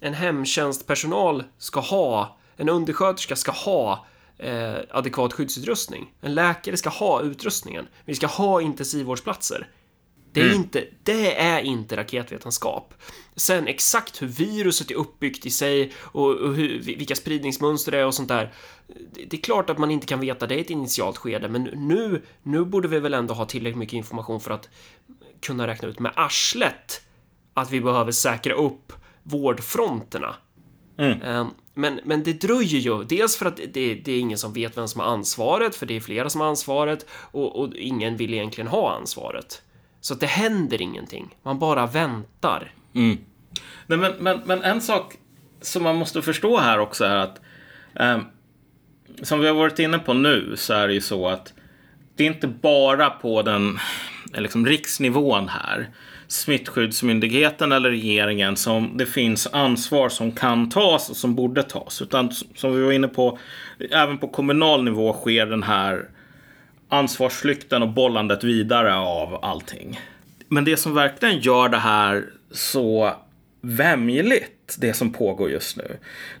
en 0.00 0.14
hemtjänstpersonal 0.14 1.44
ska 1.58 1.80
ha, 1.80 2.38
en 2.56 2.68
undersköterska 2.68 3.36
ska 3.36 3.52
ha 3.52 4.06
eh, 4.38 4.76
adekvat 4.90 5.32
skyddsutrustning. 5.32 6.12
En 6.20 6.34
läkare 6.34 6.76
ska 6.76 6.90
ha 6.90 7.22
utrustningen. 7.22 7.88
Vi 8.04 8.14
ska 8.14 8.26
ha 8.26 8.60
intensivvårdsplatser. 8.60 9.68
Det 10.32 10.40
är, 10.40 10.54
inte, 10.54 10.84
det 11.02 11.40
är 11.40 11.60
inte 11.60 11.96
raketvetenskap. 11.96 12.94
Sen 13.36 13.68
exakt 13.68 14.22
hur 14.22 14.26
viruset 14.26 14.90
är 14.90 14.94
uppbyggt 14.94 15.46
i 15.46 15.50
sig 15.50 15.92
och, 15.98 16.30
och 16.30 16.54
hur, 16.54 16.80
vilka 16.80 17.14
spridningsmönster 17.14 17.92
det 17.92 17.98
är 17.98 18.06
och 18.06 18.14
sånt 18.14 18.28
där. 18.28 18.52
Det, 18.86 19.24
det 19.24 19.36
är 19.36 19.40
klart 19.40 19.70
att 19.70 19.78
man 19.78 19.90
inte 19.90 20.06
kan 20.06 20.20
veta 20.20 20.46
det 20.46 20.54
i 20.54 20.60
ett 20.60 20.70
initialt 20.70 21.18
skede, 21.18 21.48
men 21.48 21.62
nu, 21.62 22.22
nu 22.42 22.64
borde 22.64 22.88
vi 22.88 23.00
väl 23.00 23.14
ändå 23.14 23.34
ha 23.34 23.46
tillräckligt 23.46 23.78
mycket 23.78 23.92
information 23.92 24.40
för 24.40 24.50
att 24.50 24.68
kunna 25.40 25.66
räkna 25.66 25.88
ut 25.88 25.98
med 25.98 26.12
arslet 26.16 27.02
att 27.54 27.70
vi 27.70 27.80
behöver 27.80 28.12
säkra 28.12 28.54
upp 28.54 28.92
vårdfronterna. 29.22 30.36
Eh, 30.98 31.46
Men, 31.74 32.00
men 32.04 32.22
det 32.22 32.32
dröjer 32.32 32.78
ju. 32.80 33.04
Dels 33.04 33.36
för 33.36 33.46
att 33.46 33.56
det, 33.56 33.94
det 33.94 34.12
är 34.12 34.18
ingen 34.18 34.38
som 34.38 34.52
vet 34.52 34.76
vem 34.76 34.88
som 34.88 35.00
har 35.00 35.08
ansvaret, 35.08 35.76
för 35.76 35.86
det 35.86 35.96
är 35.96 36.00
flera 36.00 36.30
som 36.30 36.40
har 36.40 36.48
ansvaret 36.48 37.06
och, 37.10 37.60
och 37.60 37.74
ingen 37.76 38.16
vill 38.16 38.34
egentligen 38.34 38.68
ha 38.68 38.96
ansvaret. 38.96 39.62
Så 40.00 40.14
att 40.14 40.20
det 40.20 40.26
händer 40.26 40.82
ingenting. 40.82 41.34
Man 41.42 41.58
bara 41.58 41.86
väntar. 41.86 42.72
Nej, 43.86 43.98
men, 43.98 44.12
men, 44.18 44.40
men 44.44 44.62
en 44.62 44.80
sak 44.80 45.14
som 45.60 45.82
man 45.82 45.96
måste 45.96 46.22
förstå 46.22 46.58
här 46.58 46.78
också 46.78 47.04
är 47.04 47.16
att 47.16 47.40
ehm, 47.94 48.20
som 49.22 49.40
vi 49.40 49.46
har 49.46 49.54
varit 49.54 49.78
inne 49.78 49.98
på 49.98 50.12
nu 50.12 50.54
så 50.56 50.74
är 50.74 50.88
det 50.88 50.94
ju 50.94 51.00
så 51.00 51.28
att 51.28 51.52
det 52.16 52.24
är 52.24 52.28
inte 52.28 52.46
bara 52.48 53.10
på 53.10 53.42
den 53.42 53.68
eh, 53.68 53.80
Eh, 54.34 54.42
liksom, 54.42 54.66
riksnivån 54.66 55.48
här, 55.48 55.88
smittskyddsmyndigheten 56.28 57.72
eller 57.72 57.90
regeringen, 57.90 58.56
som 58.56 58.96
det 58.96 59.06
finns 59.06 59.46
ansvar 59.46 60.08
som 60.08 60.32
kan 60.32 60.70
tas 60.70 61.10
och 61.10 61.16
som 61.16 61.34
borde 61.34 61.62
tas. 61.62 62.02
Utan 62.02 62.32
som 62.32 62.76
vi 62.76 62.82
var 62.82 62.92
inne 62.92 63.08
på, 63.08 63.38
även 63.90 64.18
på 64.18 64.28
kommunal 64.28 64.84
nivå 64.84 65.12
sker 65.12 65.46
den 65.46 65.62
här 65.62 66.08
ansvarsflykten 66.88 67.82
och 67.82 67.88
bollandet 67.88 68.44
vidare 68.44 68.94
av 68.94 69.44
allting. 69.44 70.00
Men 70.48 70.64
det 70.64 70.76
som 70.76 70.94
verkligen 70.94 71.40
gör 71.40 71.68
det 71.68 71.78
här 71.78 72.24
så 72.50 73.12
vämjeligt, 73.60 74.76
det 74.78 74.94
som 74.94 75.12
pågår 75.12 75.50
just 75.50 75.76
nu, 75.76 75.96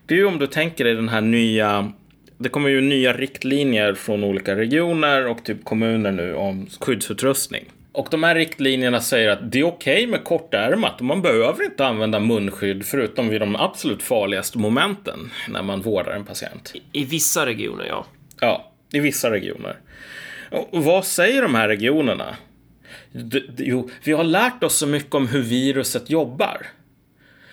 det 0.06 0.14
är 0.14 0.18
ju 0.18 0.26
om 0.26 0.38
du 0.38 0.46
tänker 0.46 0.84
dig 0.84 0.94
den 0.94 1.08
här 1.08 1.20
nya 1.20 1.92
det 2.38 2.48
kommer 2.48 2.68
ju 2.68 2.80
nya 2.80 3.12
riktlinjer 3.12 3.94
från 3.94 4.24
olika 4.24 4.56
regioner 4.56 5.26
och 5.26 5.44
typ 5.44 5.64
kommuner 5.64 6.12
nu 6.12 6.34
om 6.34 6.66
skyddsutrustning. 6.80 7.64
Och 7.94 8.08
de 8.10 8.22
här 8.22 8.34
riktlinjerna 8.34 9.00
säger 9.00 9.28
att 9.28 9.52
det 9.52 9.60
är 9.60 9.64
okej 9.64 10.06
med 10.06 10.24
kortärmat 10.24 11.00
och 11.00 11.04
man 11.06 11.22
behöver 11.22 11.64
inte 11.64 11.86
använda 11.86 12.20
munskydd 12.20 12.84
förutom 12.86 13.28
vid 13.28 13.40
de 13.40 13.56
absolut 13.56 14.02
farligaste 14.02 14.58
momenten 14.58 15.30
när 15.48 15.62
man 15.62 15.80
vårdar 15.80 16.12
en 16.12 16.24
patient. 16.24 16.74
I 16.92 17.04
vissa 17.04 17.46
regioner, 17.46 17.84
ja. 17.84 18.06
Ja, 18.40 18.72
i 18.92 19.00
vissa 19.00 19.30
regioner. 19.30 19.80
Och 20.50 20.84
vad 20.84 21.04
säger 21.04 21.42
de 21.42 21.54
här 21.54 21.68
regionerna? 21.68 22.36
Jo, 23.56 23.90
vi 24.04 24.12
har 24.12 24.24
lärt 24.24 24.64
oss 24.64 24.78
så 24.78 24.86
mycket 24.86 25.14
om 25.14 25.28
hur 25.28 25.42
viruset 25.42 26.10
jobbar. 26.10 26.66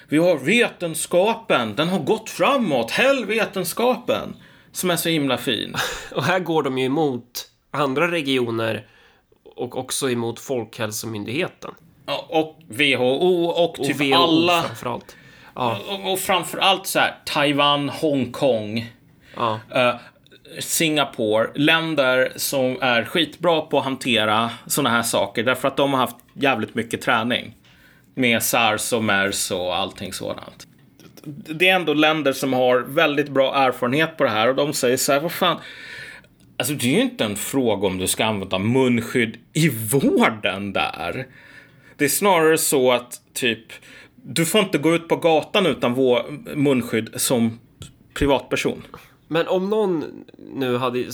Vi 0.07 0.17
har 0.17 0.37
vetenskapen, 0.37 1.75
den 1.75 1.87
har 1.87 1.99
gått 1.99 2.29
framåt. 2.29 2.91
Häll 2.91 3.25
vetenskapen! 3.25 4.35
Som 4.71 4.89
är 4.89 4.95
så 4.95 5.09
himla 5.09 5.37
fin. 5.37 5.75
Och 6.11 6.23
här 6.23 6.39
går 6.39 6.63
de 6.63 6.77
ju 6.77 6.85
emot 6.85 7.49
andra 7.71 8.11
regioner 8.11 8.87
och 9.61 9.77
också 9.77 10.09
emot 10.11 10.39
Folkhälsomyndigheten. 10.39 11.71
Och 12.29 12.59
WHO 12.67 13.45
och 13.45 13.79
Och 13.79 13.85
typ 13.85 14.01
WHO 14.01 14.15
alla. 14.15 14.61
framförallt. 14.63 15.15
Ja, 15.55 15.77
Och, 15.89 16.11
och 16.11 16.19
framför 16.19 16.57
allt 16.57 16.87
så 16.87 16.99
här 16.99 17.15
Taiwan, 17.25 17.89
Hongkong, 17.89 18.91
ja. 19.35 19.59
eh, 19.75 19.95
Singapore. 20.59 21.49
Länder 21.55 22.31
som 22.35 22.77
är 22.81 23.03
skitbra 23.05 23.61
på 23.61 23.77
att 23.77 23.83
hantera 23.83 24.49
såna 24.67 24.89
här 24.89 25.03
saker 25.03 25.43
därför 25.43 25.67
att 25.67 25.77
de 25.77 25.93
har 25.93 25.99
haft 25.99 26.15
jävligt 26.33 26.75
mycket 26.75 27.01
träning. 27.01 27.55
Med 28.15 28.43
sars 28.43 28.93
och 28.93 29.03
mers 29.03 29.51
och 29.51 29.75
allting 29.75 30.13
sådant. 30.13 30.67
Det 31.23 31.69
är 31.69 31.75
ändå 31.75 31.93
länder 31.93 32.33
som 32.33 32.53
har 32.53 32.79
väldigt 32.79 33.29
bra 33.29 33.55
erfarenhet 33.55 34.17
på 34.17 34.23
det 34.23 34.29
här 34.29 34.47
och 34.49 34.55
de 34.55 34.73
säger 34.73 34.97
så 34.97 35.11
här, 35.13 35.19
vad 35.19 35.31
fan. 35.31 35.57
Alltså 36.61 36.73
det 36.73 36.87
är 36.87 36.95
ju 36.95 37.01
inte 37.01 37.25
en 37.25 37.35
fråga 37.35 37.87
om 37.87 37.97
du 37.97 38.07
ska 38.07 38.25
använda 38.25 38.59
munskydd 38.59 39.37
i 39.53 39.69
vården 39.69 40.73
där. 40.73 41.27
Det 41.97 42.05
är 42.05 42.09
snarare 42.09 42.57
så 42.57 42.91
att 42.91 43.21
typ, 43.33 43.65
du 44.15 44.45
får 44.45 44.61
inte 44.61 44.77
gå 44.77 44.95
ut 44.95 45.07
på 45.07 45.15
gatan 45.15 45.65
utan 45.65 45.93
vår 45.93 46.25
munskydd 46.55 47.09
som 47.15 47.59
privatperson. 48.13 48.83
Men 49.27 49.47
om 49.47 49.69
någon 49.69 50.05
nu 50.53 50.77
hade 50.77 51.05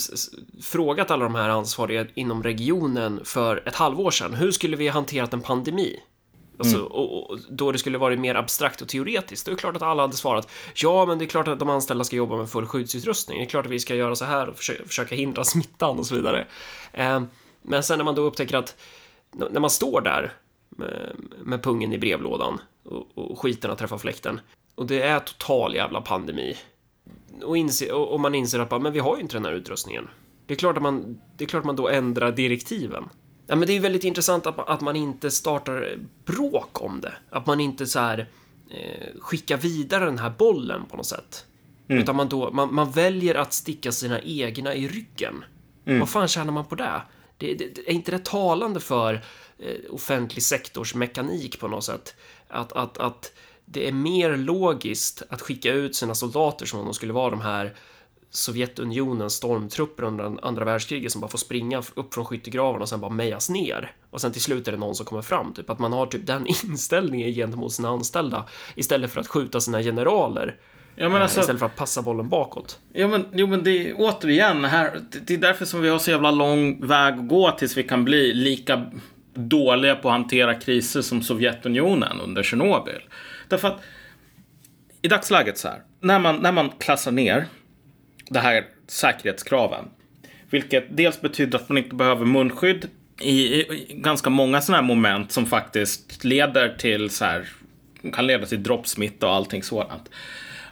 frågat 0.64 1.12
alla 1.12 1.24
de 1.24 1.36
här 1.36 1.50
ansvariga 1.50 2.06
inom 2.14 2.44
regionen 2.44 3.20
för 3.24 3.68
ett 3.68 3.76
halvår 3.76 4.12
sedan, 4.12 4.34
hur 4.34 4.52
skulle 4.52 4.78
vi 4.78 4.88
hanterat 4.88 5.34
en 5.34 5.42
pandemi? 5.42 6.00
Alltså, 6.60 6.80
och, 6.80 7.32
och, 7.32 7.40
då 7.50 7.72
det 7.72 7.78
skulle 7.78 7.98
varit 7.98 8.20
mer 8.20 8.36
abstrakt 8.36 8.82
och 8.82 8.88
teoretiskt, 8.88 9.46
då 9.46 9.52
är 9.52 9.56
det 9.56 9.60
klart 9.60 9.76
att 9.76 9.82
alla 9.82 10.04
hade 10.04 10.16
svarat 10.16 10.50
ja, 10.76 11.06
men 11.06 11.18
det 11.18 11.26
är 11.26 11.28
klart 11.28 11.48
att 11.48 11.60
de 11.60 11.70
anställda 11.70 12.04
ska 12.04 12.16
jobba 12.16 12.38
med 12.38 12.50
full 12.50 12.66
skyddsutrustning. 12.66 13.38
Det 13.38 13.44
är 13.44 13.50
klart 13.50 13.66
att 13.66 13.72
vi 13.72 13.80
ska 13.80 13.96
göra 13.96 14.16
så 14.16 14.26
här 14.26 14.50
och 14.50 14.58
försöka, 14.58 14.88
försöka 14.88 15.16
hindra 15.16 15.44
smittan 15.44 16.00
och 16.00 16.06
så 16.06 16.16
vidare. 16.16 16.48
Eh, 16.94 17.24
men 17.62 17.84
sen 17.84 17.98
när 17.98 18.06
man 18.06 18.16
då 18.16 18.22
upptäcker 18.22 18.58
att 18.58 18.76
när 19.32 19.60
man 19.60 19.70
står 19.70 20.02
där 20.02 20.34
med, 20.70 21.16
med 21.44 21.64
pungen 21.64 21.94
i 21.94 21.98
brevlådan 21.98 22.62
och, 22.84 23.08
och 23.14 23.40
skiten 23.40 23.70
har 23.70 23.78
träffat 23.78 24.02
fläkten 24.02 24.40
och 24.76 24.86
det 24.86 25.02
är 25.02 25.20
total 25.20 25.76
jävla 25.76 26.02
pandemi 26.02 26.58
och, 27.44 27.58
inse, 27.58 27.92
och, 27.92 28.20
man 28.20 28.36
inser 28.36 28.60
att 28.60 28.70
bara, 28.70 28.80
men 28.80 28.94
vi 28.94 29.00
har 29.00 29.16
ju 29.16 29.22
inte 29.22 29.36
den 29.36 29.46
här 29.46 29.54
utrustningen. 29.54 30.08
Det 30.46 30.54
är 30.54 30.58
klart 30.58 30.78
att 30.78 30.84
man, 30.84 31.22
det 31.38 31.44
är 31.44 31.48
klart 31.48 31.62
att 31.62 31.66
man 31.66 31.76
då 31.76 31.90
ändrar 31.90 32.32
direktiven. 32.32 33.10
Ja, 33.48 33.56
men 33.56 33.68
det 33.68 33.74
är 33.76 33.80
väldigt 33.80 34.04
intressant 34.04 34.46
att, 34.48 34.58
man- 34.58 34.66
att 34.68 34.82
man 34.82 34.96
inte 34.96 35.32
startar 35.32 35.98
bråk 36.26 36.82
om 36.82 37.02
det. 37.02 37.14
Att 37.30 37.46
man 37.46 37.60
inte 37.60 37.86
så 37.88 38.00
här 38.00 38.30
eh, 38.70 39.20
skicka 39.20 39.58
vidare 39.58 40.06
den 40.06 40.20
här 40.20 40.34
bollen 40.38 40.86
på 40.86 40.98
något 40.98 41.06
sätt. 41.06 41.46
Utan 41.88 42.16
man, 42.16 42.30
då, 42.30 42.52
man, 42.52 42.74
man 42.74 42.92
väljer 42.92 43.36
att 43.36 43.54
sticka 43.54 43.92
sina 43.92 44.22
egna 44.22 44.76
i 44.76 44.88
ryggen. 44.88 45.44
Vad 46.00 46.10
fan 46.10 46.28
tjänar 46.28 46.54
man 46.54 46.66
på 46.66 46.76
det? 46.76 47.02
det, 47.38 47.54
det, 47.54 47.76
det 47.76 47.90
är 47.90 47.94
inte 47.94 48.12
det 48.12 48.26
talande 48.26 48.80
för 48.80 49.14
eh, 49.60 49.76
offentlig 49.92 50.44
sektors 50.44 50.96
mekanik 50.96 51.60
på 51.60 51.68
något 51.68 51.84
sätt? 51.84 52.16
Att, 52.48 52.74
att, 52.74 52.98
att 52.98 53.34
det 53.66 53.88
är 53.88 53.92
mer 53.92 54.38
logiskt 54.38 55.24
att 55.30 55.42
skicka 55.42 55.74
ut 55.74 55.96
sina 55.96 56.16
soldater 56.16 56.66
som 56.66 56.80
om 56.80 56.86
de 56.86 56.94
skulle 56.94 57.14
vara 57.14 57.30
de 57.30 57.42
här 57.42 57.76
Sovjetunionens 58.30 59.34
stormtrupper 59.34 60.04
under 60.04 60.46
andra 60.46 60.66
världskriget 60.66 61.12
som 61.12 61.22
bara 61.22 61.32
får 61.32 61.38
springa 61.38 61.82
upp 61.96 62.14
från 62.14 62.26
skyttegravarna 62.26 62.82
och 62.82 62.90
sen 62.90 63.00
bara 63.00 63.12
mejas 63.12 63.50
ner. 63.50 63.92
Och 64.10 64.22
sen 64.22 64.32
till 64.32 64.42
slut 64.42 64.68
är 64.68 64.72
det 64.72 64.78
någon 64.78 64.96
som 64.96 65.06
kommer 65.06 65.22
fram, 65.22 65.54
typ 65.54 65.70
att 65.70 65.80
man 65.80 65.94
har 65.94 66.06
typ 66.06 66.28
den 66.28 66.48
inställningen 66.66 67.34
gentemot 67.34 67.74
sina 67.74 67.90
anställda 67.90 68.46
istället 68.76 69.12
för 69.12 69.22
att 69.22 69.28
skjuta 69.28 69.60
sina 69.62 69.82
generaler. 69.84 70.56
Ja, 70.96 71.10
men 71.10 71.22
alltså, 71.22 71.40
Istället 71.40 71.60
för 71.60 71.66
att 71.66 71.76
passa 71.76 72.02
bollen 72.02 72.30
bakåt. 72.30 72.80
Ja, 72.94 73.08
men, 73.08 73.26
jo, 73.34 73.48
men 73.48 73.64
det 73.64 73.90
är 73.90 73.94
återigen 73.98 74.66
här. 74.66 75.00
det- 75.12 75.20
Det 75.28 75.34
är 75.34 75.38
därför 75.38 75.66
som 75.66 75.82
vi 75.82 75.90
har 75.90 76.00
så 76.00 76.12
jävla 76.12 76.32
lång 76.32 76.88
väg 76.88 77.14
att 77.14 77.28
gå 77.28 77.52
tills 77.52 77.78
vi 77.78 77.84
kan 77.84 78.06
bli 78.06 78.34
lika 78.34 78.92
dåliga 79.34 79.96
på 79.96 80.08
att 80.10 80.14
hantera 80.14 80.54
kriser 80.54 81.02
som 81.02 81.22
Sovjetunionen 81.22 82.22
under 82.22 82.44
Tjernobyl. 82.44 83.02
Därför 83.48 83.68
att 83.68 83.82
i 85.02 85.08
dagsläget 85.08 85.58
så 85.58 85.68
här, 85.68 85.82
när 86.00 86.20
man, 86.20 86.36
när 86.36 86.52
man 86.52 86.70
klassar 86.70 87.12
ner 87.12 87.46
det 88.30 88.40
här 88.40 88.66
säkerhetskraven, 88.88 89.86
vilket 90.50 90.98
dels 90.98 91.22
betyder 91.22 91.60
att 91.60 91.70
man 91.70 91.78
inte 91.78 91.96
behöver 91.96 92.26
munskydd 92.26 92.90
i, 93.22 93.32
i, 93.32 93.60
i 93.60 93.94
ganska 93.94 94.30
många 94.30 94.62
sådana 94.62 94.82
här 94.82 94.88
moment 94.88 95.32
som 95.32 95.46
faktiskt 95.46 96.24
leder 96.24 96.76
till 96.78 97.10
så 97.10 97.26
här, 97.26 97.50
kan 98.14 98.28
leda 98.28 98.46
till 98.46 98.64
droppsmitta 98.64 99.28
och 99.28 99.34
allting 99.34 99.64
sådant. 99.64 100.10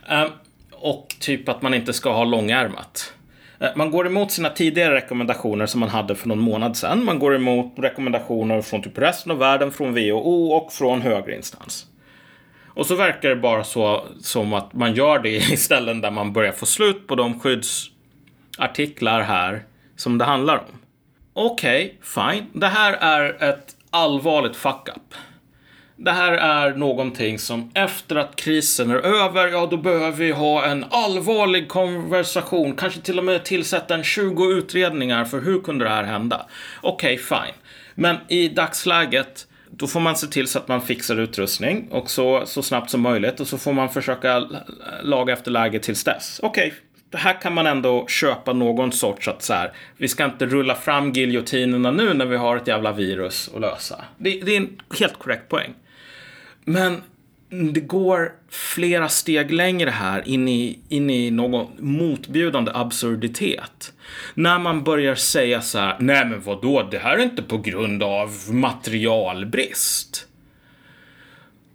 Eh, 0.09 0.27
och 0.71 1.15
typ 1.19 1.49
att 1.49 1.61
man 1.61 1.73
inte 1.73 1.93
ska 1.93 2.13
ha 2.13 2.23
långärmat. 2.23 3.13
Ehm, 3.59 3.69
man 3.75 3.91
går 3.91 4.07
emot 4.07 4.31
sina 4.31 4.49
tidigare 4.49 4.95
rekommendationer 4.95 5.65
som 5.65 5.79
man 5.79 5.89
hade 5.89 6.15
för 6.15 6.27
någon 6.27 6.39
månad 6.39 6.77
sedan. 6.77 7.05
Man 7.05 7.19
går 7.19 7.35
emot 7.35 7.73
rekommendationer 7.77 8.61
från 8.61 8.81
typ 8.81 8.97
resten 8.97 9.31
av 9.31 9.37
världen, 9.37 9.71
från 9.71 9.93
WHO 9.93 10.53
och 10.53 10.73
från 10.73 11.01
högre 11.01 11.35
instans. 11.35 11.85
Och 12.75 12.85
så 12.85 12.95
verkar 12.95 13.29
det 13.29 13.35
bara 13.35 13.63
så 13.63 14.05
som 14.19 14.53
att 14.53 14.73
man 14.73 14.93
gör 14.93 15.19
det 15.19 15.35
i 15.51 15.57
ställen 15.57 16.01
där 16.01 16.11
man 16.11 16.33
börjar 16.33 16.51
få 16.51 16.65
slut 16.65 17.07
på 17.07 17.15
de 17.15 17.39
skyddsartiklar 17.39 19.21
här 19.21 19.63
som 19.95 20.17
det 20.17 20.25
handlar 20.25 20.57
om. 20.57 20.79
Okej, 21.33 21.99
fine. 22.01 22.45
Det 22.53 22.67
här 22.67 22.93
är 22.93 23.43
ett 23.49 23.75
allvarligt 23.89 24.55
fuck-up. 24.55 25.13
Det 25.97 26.11
här 26.11 26.31
är 26.31 26.75
någonting 26.75 27.39
som 27.39 27.71
efter 27.73 28.15
att 28.15 28.35
krisen 28.35 28.91
är 28.91 28.95
över, 28.95 29.47
ja 29.47 29.67
då 29.71 29.77
behöver 29.77 30.17
vi 30.17 30.31
ha 30.31 30.65
en 30.65 30.85
allvarlig 30.89 31.67
konversation. 31.67 32.75
Kanske 32.75 33.01
till 33.01 33.17
och 33.17 33.25
med 33.25 33.45
tillsätta 33.45 33.95
en 33.95 34.03
20 34.03 34.51
utredningar 34.51 35.25
för 35.25 35.41
hur 35.41 35.61
kunde 35.61 35.85
det 35.85 35.91
här 35.91 36.03
hända? 36.03 36.45
Okej, 36.81 37.17
fine. 37.17 37.55
Men 37.95 38.17
i 38.27 38.47
dagsläget, 38.47 39.47
då 39.77 39.87
får 39.87 39.99
man 39.99 40.15
se 40.15 40.27
till 40.27 40.47
så 40.47 40.59
att 40.59 40.67
man 40.67 40.81
fixar 40.81 41.19
utrustning 41.19 41.87
och 41.91 42.09
så, 42.09 42.45
så 42.45 42.63
snabbt 42.63 42.89
som 42.89 43.01
möjligt 43.01 43.39
och 43.39 43.47
så 43.47 43.57
får 43.57 43.73
man 43.73 43.89
försöka 43.89 44.47
laga 45.03 45.33
efter 45.33 45.51
läge 45.51 45.79
tills 45.79 46.03
dess. 46.03 46.39
Okej, 46.43 46.73
det 47.09 47.17
här 47.17 47.41
kan 47.41 47.53
man 47.53 47.67
ändå 47.67 48.07
köpa 48.07 48.53
någon 48.53 48.91
sorts 48.91 49.27
att 49.27 49.41
så 49.41 49.53
här, 49.53 49.73
vi 49.97 50.07
ska 50.07 50.25
inte 50.25 50.45
rulla 50.45 50.75
fram 50.75 51.11
giljotinerna 51.11 51.91
nu 51.91 52.13
när 52.13 52.25
vi 52.25 52.37
har 52.37 52.57
ett 52.57 52.67
jävla 52.67 52.91
virus 52.91 53.49
att 53.55 53.61
lösa. 53.61 54.03
Det, 54.17 54.29
det 54.29 54.51
är 54.51 54.57
en 54.57 54.81
helt 54.99 55.19
korrekt 55.19 55.49
poäng. 55.49 55.73
Men 56.63 57.01
det 57.73 57.79
går 57.79 58.31
flera 58.49 59.09
steg 59.09 59.51
längre 59.51 59.89
här 59.89 60.27
in 60.27 60.47
i, 60.47 60.79
in 60.89 61.09
i 61.09 61.31
någon 61.31 61.67
motbjudande 61.79 62.71
absurditet. 62.73 63.93
När 64.33 64.59
man 64.59 64.83
börjar 64.83 65.15
säga 65.15 65.61
så 65.61 65.79
här, 65.79 65.95
nej 65.99 66.25
men 66.25 66.41
vadå, 66.41 66.87
det 66.91 66.97
här 66.97 67.17
är 67.17 67.23
inte 67.23 67.43
på 67.43 67.57
grund 67.57 68.03
av 68.03 68.29
materialbrist. 68.51 70.27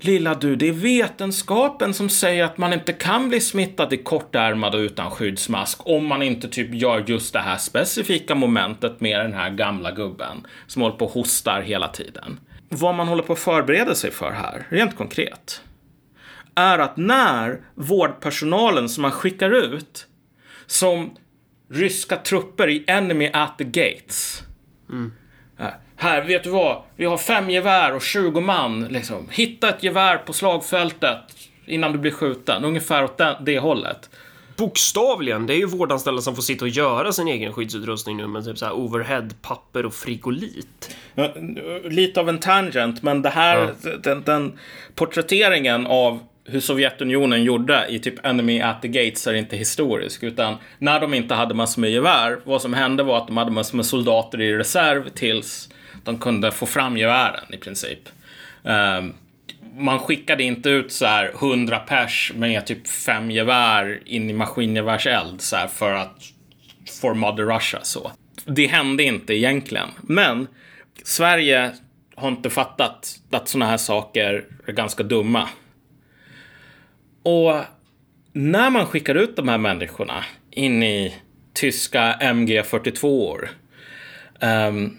Lilla 0.02 0.34
du, 0.34 0.56
det 0.56 0.68
är 0.68 0.72
vetenskapen 0.72 1.94
som 1.94 2.08
säger 2.08 2.44
att 2.44 2.58
man 2.58 2.72
inte 2.72 2.92
kan 2.92 3.28
bli 3.28 3.40
smittad 3.40 3.92
i 3.92 3.96
kortärmad 3.96 4.74
och 4.74 4.78
utan 4.78 5.10
skyddsmask 5.10 5.80
om 5.84 6.06
man 6.06 6.22
inte 6.22 6.48
typ 6.48 6.74
gör 6.74 7.04
just 7.06 7.32
det 7.32 7.38
här 7.38 7.56
specifika 7.56 8.34
momentet 8.34 9.00
med 9.00 9.20
den 9.20 9.32
här 9.32 9.50
gamla 9.50 9.90
gubben 9.90 10.46
som 10.66 10.82
håller 10.82 10.96
på 10.96 11.04
och 11.04 11.12
hostar 11.12 11.60
hela 11.60 11.88
tiden. 11.88 12.40
Vad 12.68 12.94
man 12.94 13.08
håller 13.08 13.22
på 13.22 13.32
att 13.32 13.38
förbereda 13.38 13.94
sig 13.94 14.10
för 14.10 14.30
här, 14.30 14.66
rent 14.68 14.96
konkret, 14.96 15.62
är 16.60 16.78
att 16.78 16.96
när 16.96 17.60
vårdpersonalen 17.74 18.88
som 18.88 19.02
man 19.02 19.10
skickar 19.10 19.50
ut 19.50 20.06
som 20.66 21.16
ryska 21.70 22.16
trupper 22.16 22.68
i 22.68 22.84
Enemy 22.86 23.30
at 23.32 23.58
the 23.58 23.64
Gates 23.64 24.42
här, 25.56 25.76
Här, 25.96 26.24
vet 26.24 26.44
du 26.44 26.50
vad? 26.50 26.82
Vi 26.96 27.04
har 27.04 27.18
fem 27.18 27.50
gevär 27.50 27.94
och 27.94 28.02
20 28.02 28.40
man. 28.40 28.84
Liksom. 28.84 29.28
Hitta 29.30 29.68
ett 29.68 29.82
gevär 29.82 30.18
på 30.18 30.32
slagfältet 30.32 31.18
innan 31.66 31.92
du 31.92 31.98
blir 31.98 32.10
skjuten. 32.10 32.64
Ungefär 32.64 33.04
åt 33.04 33.18
det, 33.18 33.36
det 33.40 33.58
hållet. 33.58 34.10
Bokstavligen, 34.56 35.46
det 35.46 35.54
är 35.54 35.58
ju 35.58 35.66
vårdanställda 35.66 36.22
som 36.22 36.34
får 36.34 36.42
sitta 36.42 36.64
och 36.64 36.68
göra 36.68 37.12
sin 37.12 37.28
egen 37.28 37.52
skyddsutrustning 37.52 38.16
nu 38.16 38.26
med 38.26 38.44
typ 38.44 38.58
så 38.58 38.64
här 38.64 38.72
overhead, 38.72 39.28
papper 39.42 39.86
och 39.86 39.94
frigolit. 39.94 40.96
Ja, 41.14 41.34
Lite 41.84 42.20
av 42.20 42.28
en 42.28 42.38
tangent, 42.38 43.02
men 43.02 43.22
det 43.22 43.30
här, 43.30 43.74
den, 44.02 44.22
den 44.22 44.58
porträtteringen 44.94 45.86
av 45.86 46.18
hur 46.44 46.60
Sovjetunionen 46.60 47.44
gjorde 47.44 47.86
i 47.88 47.98
typ 47.98 48.26
Enemy 48.26 48.60
at 48.60 48.82
the 48.82 48.88
Gates 48.88 49.26
är 49.26 49.34
inte 49.34 49.56
historisk. 49.56 50.22
Utan 50.22 50.56
när 50.78 51.00
de 51.00 51.14
inte 51.14 51.34
hade 51.34 51.54
massor 51.54 51.80
med 51.80 51.90
gevär, 51.90 52.40
vad 52.44 52.62
som 52.62 52.74
hände 52.74 53.02
var 53.02 53.18
att 53.18 53.26
de 53.26 53.36
hade 53.36 53.50
massor 53.50 53.76
med 53.76 53.86
soldater 53.86 54.40
i 54.40 54.56
reserv 54.56 55.08
tills 55.08 55.68
de 56.04 56.18
kunde 56.18 56.50
få 56.50 56.66
fram 56.66 56.96
gevären 56.96 57.54
i 57.54 57.56
princip. 57.56 58.08
Um, 58.62 59.14
man 59.76 59.98
skickade 59.98 60.42
inte 60.42 60.70
ut 60.70 60.92
så 60.92 61.06
här 61.06 61.32
100 61.34 61.78
pers 61.78 62.32
med 62.36 62.66
typ 62.66 62.88
fem 62.88 63.30
gevär 63.30 64.00
in 64.06 64.30
i 64.30 64.32
maskingevärseld 64.32 65.40
så 65.40 65.56
här 65.56 65.66
för 65.66 65.92
att 65.92 66.16
for 67.00 67.14
Mother 67.14 67.44
Russia 67.44 67.80
så. 67.82 68.12
Det 68.44 68.66
hände 68.66 69.02
inte 69.02 69.34
egentligen. 69.34 69.88
Men 70.00 70.46
Sverige 71.04 71.70
har 72.14 72.28
inte 72.28 72.50
fattat 72.50 73.20
att 73.30 73.48
sådana 73.48 73.70
här 73.70 73.76
saker 73.76 74.44
är 74.66 74.72
ganska 74.72 75.02
dumma. 75.02 75.48
Och 77.22 77.54
när 78.32 78.70
man 78.70 78.86
skickar 78.86 79.14
ut 79.14 79.36
de 79.36 79.48
här 79.48 79.58
människorna 79.58 80.24
in 80.50 80.82
i 80.82 81.14
tyska 81.52 82.18
MG42 82.20 83.38
um, 83.38 83.48
ehm, 84.40 84.96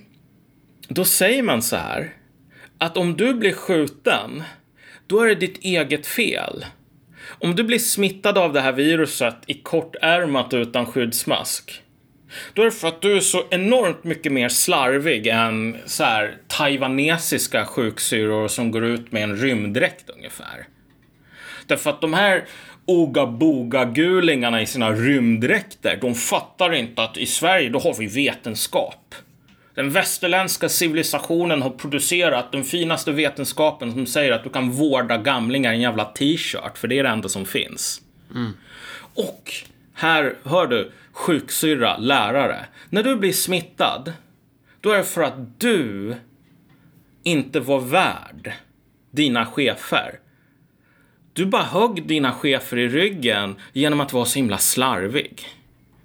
då 0.88 1.06
säger 1.06 1.44
man 1.44 1.62
så 1.62 1.76
här 1.76 2.14
att 2.78 2.98
om 2.98 3.18
du 3.18 3.34
blir 3.34 3.54
skjuten, 3.54 4.44
då 5.08 5.22
är 5.22 5.28
det 5.28 5.36
ditt 5.36 5.64
eget 5.64 6.08
fel. 6.08 6.66
Om 7.40 7.56
du 7.56 7.64
blir 7.64 7.80
smittad 7.80 8.38
av 8.38 8.54
det 8.54 8.62
här 8.62 8.72
viruset 8.72 9.36
i 9.48 9.54
kortärmat 9.54 10.54
utan 10.54 10.86
skyddsmask, 10.86 11.82
då 12.54 12.62
är 12.62 12.66
det 12.66 12.72
för 12.72 12.88
att 12.88 13.02
du 13.02 13.18
är 13.18 13.20
så 13.20 13.44
enormt 13.50 14.04
mycket 14.04 14.32
mer 14.32 14.50
slarvig 14.50 15.28
än 15.28 15.78
så 15.86 16.04
här 16.04 16.38
taiwanesiska 16.48 17.66
sjuksyrror 17.66 18.48
som 18.48 18.72
går 18.72 18.86
ut 18.86 19.12
med 19.12 19.24
en 19.24 19.38
rymddräkt 19.38 20.10
ungefär. 20.10 20.68
Därför 21.72 21.90
att 21.90 22.02
de 22.02 22.14
här 22.14 22.46
oga-boga-gulingarna 22.86 24.62
i 24.62 24.66
sina 24.66 24.92
rymddräkter, 24.92 25.98
de 26.02 26.16
fattar 26.16 26.74
inte 26.74 27.04
att 27.04 27.18
i 27.18 27.26
Sverige, 27.26 27.70
då 27.70 27.80
har 27.80 27.94
vi 27.94 28.08
vetenskap. 28.08 29.16
Den 29.76 29.90
västerländska 29.92 30.70
civilisationen 30.70 31.62
har 31.62 31.70
producerat 31.70 32.52
den 32.52 32.64
finaste 32.64 33.12
vetenskapen 33.12 33.92
som 33.92 34.06
säger 34.06 34.32
att 34.32 34.44
du 34.44 34.50
kan 34.50 34.72
vårda 34.72 35.18
gamlingar 35.18 35.72
i 35.72 35.76
en 35.76 35.82
jävla 35.82 36.06
t-shirt, 36.06 36.78
för 36.78 36.88
det 36.88 37.00
är 37.00 37.04
det 37.04 37.10
enda 37.10 37.30
som 37.30 37.46
finns. 37.46 38.02
Och 39.14 39.54
här, 39.94 40.36
hör 40.44 40.68
du, 40.68 40.92
sjuksyrra, 41.12 41.98
lärare. 41.98 42.66
När 42.90 43.04
du 43.04 43.16
blir 43.16 43.34
smittad, 43.34 44.14
då 44.82 44.92
är 44.92 44.98
det 44.98 45.04
för 45.04 45.22
att 45.22 45.60
du 45.60 46.16
inte 47.24 47.60
var 47.60 47.80
värd 47.80 48.54
dina 49.12 49.46
chefer. 49.46 50.20
Du 51.34 51.46
bara 51.46 51.64
högg 51.64 52.08
dina 52.08 52.34
chefer 52.34 52.78
i 52.78 52.88
ryggen 52.88 53.56
genom 53.74 54.02
att 54.02 54.14
vara 54.14 54.26
så 54.26 54.40
himla 54.40 54.58
slarvig. 54.58 55.48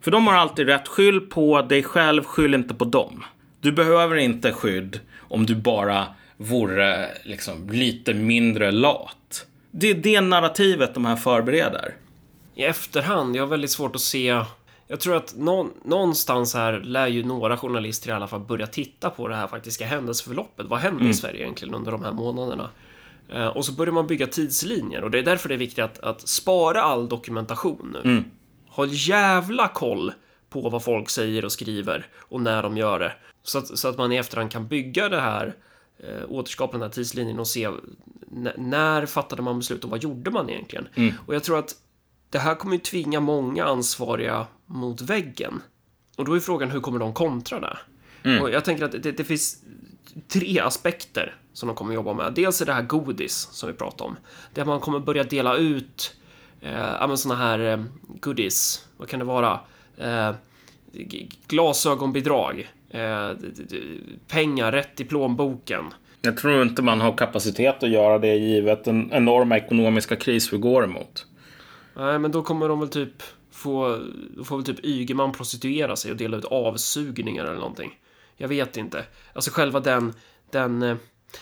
För 0.01 0.11
de 0.11 0.27
har 0.27 0.35
alltid 0.35 0.67
rätt. 0.67 0.89
Skyll 0.89 1.21
på 1.21 1.63
dig 1.63 1.83
själv, 1.83 2.25
skyll 2.25 2.55
inte 2.55 2.75
på 2.75 2.85
dem. 2.85 3.25
Du 3.61 3.73
behöver 3.73 4.17
inte 4.17 4.53
skydd 4.53 5.01
om 5.19 5.47
du 5.47 5.55
bara 5.55 6.07
vore 6.37 7.09
liksom 7.25 7.69
lite 7.71 8.15
mindre 8.15 8.71
lat. 8.71 9.47
Det 9.71 9.91
är 9.91 9.95
det 9.95 10.21
narrativet 10.21 10.95
de 10.95 11.05
här 11.05 11.17
förbereder. 11.17 11.95
I 12.55 12.65
efterhand, 12.65 13.37
jag 13.37 13.43
har 13.43 13.49
väldigt 13.49 13.71
svårt 13.71 13.95
att 13.95 14.01
se... 14.01 14.43
Jag 14.89 15.01
tror 15.01 15.17
att 15.17 15.37
någon, 15.37 15.71
någonstans 15.85 16.55
här 16.55 16.81
lär 16.81 17.07
ju 17.07 17.25
några 17.25 17.57
journalister 17.57 18.09
i 18.09 18.13
alla 18.13 18.29
fall 18.29 18.41
börja 18.41 18.67
titta 18.67 19.11
på 19.11 19.29
det 19.29 19.37
här 19.37 19.47
faktiska 19.47 19.87
händelseförloppet. 19.87 20.67
Vad 20.67 20.79
hände 20.79 21.09
i 21.09 21.15
Sverige 21.15 21.43
egentligen 21.43 21.75
under 21.75 21.93
de 21.93 22.05
här 22.05 22.13
månaderna? 22.13 22.71
Eh, 23.29 23.47
och 23.47 23.65
så 23.65 23.73
börjar 23.73 23.93
man 23.93 24.07
bygga 24.07 24.27
tidslinjer 24.27 25.05
och 25.05 25.11
det 25.11 25.19
är 25.19 25.23
därför 25.23 25.49
det 25.49 25.55
är 25.55 25.59
viktigt 25.59 25.85
att, 25.85 25.99
att 25.99 26.29
spara 26.29 26.83
all 26.83 27.09
dokumentation 27.09 27.97
nu. 28.05 28.25
Ha 28.69 28.87
jävla 28.87 29.69
koll 29.69 30.13
på 30.49 30.69
vad 30.69 30.85
folk 30.85 31.11
säger 31.11 31.45
och 31.45 31.53
skriver 31.53 32.07
och 32.17 32.41
när 32.41 32.63
de 32.63 32.77
gör 32.77 32.99
det. 32.99 33.13
Så 33.43 33.59
att, 33.59 33.79
så 33.79 33.89
att 33.89 33.99
man 33.99 34.13
i 34.13 34.17
efterhand 34.17 34.51
kan 34.51 34.69
bygga 34.69 35.09
det 35.09 35.21
här, 35.21 35.55
eh, 35.99 36.23
återskapa 36.29 36.73
den 36.73 36.83
här 36.83 36.89
tidslinjen 36.89 37.39
och 37.39 37.47
se 37.49 37.71
när 38.57 39.07
fattade 39.07 39.43
man 39.43 39.59
beslut 39.59 39.85
och 39.85 39.91
vad 39.91 40.03
gjorde 40.03 40.31
man 40.31 40.51
egentligen? 40.51 40.89
Och 41.27 41.35
jag 41.35 41.45
tror 41.45 41.59
att 41.59 41.75
det 42.31 42.39
här 42.39 42.55
kommer 42.55 42.75
ju 42.75 42.81
tvinga 42.81 43.21
många 43.21 43.65
ansvariga 43.65 44.47
mot 44.67 45.01
väggen. 45.01 45.63
Och 46.17 46.25
då 46.25 46.35
är 46.35 46.41
frågan 46.41 46.71
hur 46.71 46.81
kommer 46.81 46.99
de 46.99 47.15
kontra 47.15 47.61
det? 47.61 47.79
Och 48.41 48.51
jag 48.51 48.65
tänker 48.65 48.85
att 48.85 48.93
det, 49.03 49.13
det 49.13 49.25
finns 49.25 49.63
tre 50.29 50.61
aspekter 50.61 51.35
som 51.57 51.67
de 51.67 51.77
kommer 51.77 51.95
jobba 51.95 52.13
med. 52.13 52.33
Dels 52.33 52.61
är 52.61 52.67
det 52.67 52.73
här 52.73 52.83
godis 52.83 53.49
som 53.53 53.67
vi 53.67 53.75
pratade 53.75 54.09
om. 54.09 54.17
Där 54.55 54.65
man 54.65 54.81
kommer 54.81 54.99
börja 54.99 55.25
dela 55.25 55.57
ut 55.57 56.17
eh, 56.61 57.15
såna 57.15 57.37
här 57.37 57.59
eh, 57.59 57.85
goodies. 58.09 58.89
Vad 58.97 59.09
kan 59.09 59.19
det 59.19 59.25
vara? 59.25 59.61
Eh, 59.97 60.35
glasögonbidrag. 61.49 62.71
Eh, 62.91 63.31
pengar 64.29 64.73
rätt 64.73 65.01
i 65.01 65.05
plånboken. 65.05 65.85
Jag 66.23 66.37
tror 66.37 66.63
inte 66.63 66.83
man 66.83 67.01
har 67.01 67.17
kapacitet 67.17 67.83
att 67.83 67.91
göra 67.91 68.19
det 68.19 68.35
givet 68.35 68.85
den 68.85 69.13
enorma 69.13 69.57
ekonomiska 69.57 70.17
kris 70.17 70.53
vi 70.53 70.59
går 70.59 70.85
emot. 70.85 71.27
Nej, 71.95 72.19
men 72.19 72.31
då 72.33 72.43
kommer 72.43 72.69
de 72.69 72.81
väl 72.81 72.89
typ 72.89 73.23
få, 73.51 74.01
då 74.37 74.45
får 74.45 74.57
väl 74.57 74.67
typ 74.67 74.85
Ygeman 74.85 75.33
prostituera 75.33 75.97
sig 75.97 76.11
och 76.11 76.17
dela 76.17 76.37
ut 76.37 76.45
avsugningar 76.45 77.45
eller 77.45 77.55
någonting. 77.55 77.99
Jag 78.37 78.49
vet 78.49 78.77
inte. 78.77 79.05
Alltså 79.33 79.51
själva 79.51 79.81
den, 79.81 80.13
den... 80.51 80.99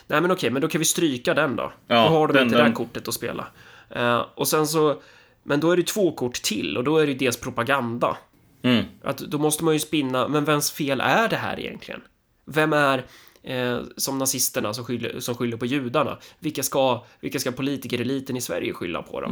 Nej 0.06 0.20
men 0.20 0.30
okej, 0.30 0.50
men 0.50 0.62
då 0.62 0.68
kan 0.68 0.78
vi 0.78 0.84
stryka 0.84 1.34
den 1.34 1.56
då. 1.56 1.72
Ja, 1.86 1.94
då 1.94 2.08
har 2.18 2.26
de 2.26 2.32
den- 2.32 2.42
inte 2.44 2.56
det 2.56 2.62
den- 2.62 2.72
kortet 2.72 3.08
att 3.08 3.14
spela. 3.14 3.46
Eh, 3.90 4.26
och 4.34 4.48
sen 4.48 4.66
så... 4.66 5.02
Men 5.42 5.60
då 5.60 5.70
är 5.70 5.76
det 5.76 5.86
två 5.86 6.12
kort 6.12 6.34
till 6.42 6.76
och 6.76 6.84
då 6.84 6.98
är 6.98 7.06
det 7.06 7.14
dels 7.14 7.36
propaganda. 7.40 8.16
Mm. 8.62 8.84
Att 9.02 9.18
då 9.18 9.38
måste 9.38 9.64
man 9.64 9.74
ju 9.74 9.80
spinna, 9.80 10.28
men 10.28 10.44
vems 10.44 10.70
fel 10.72 11.00
är 11.00 11.28
det 11.28 11.36
här 11.36 11.60
egentligen? 11.60 12.00
Vem 12.46 12.72
är 12.72 13.04
eh, 13.42 13.78
som 13.96 14.18
nazisterna 14.18 14.74
som 14.74 14.84
skyller, 14.84 15.20
som 15.20 15.34
skyller 15.34 15.56
på 15.56 15.66
judarna? 15.66 16.18
Vilka 16.38 16.62
ska, 16.62 17.04
vilka 17.20 17.38
ska 17.38 17.52
politikereliten 17.52 18.36
i 18.36 18.40
Sverige 18.40 18.72
skylla 18.72 19.02
på 19.02 19.20
då? 19.20 19.26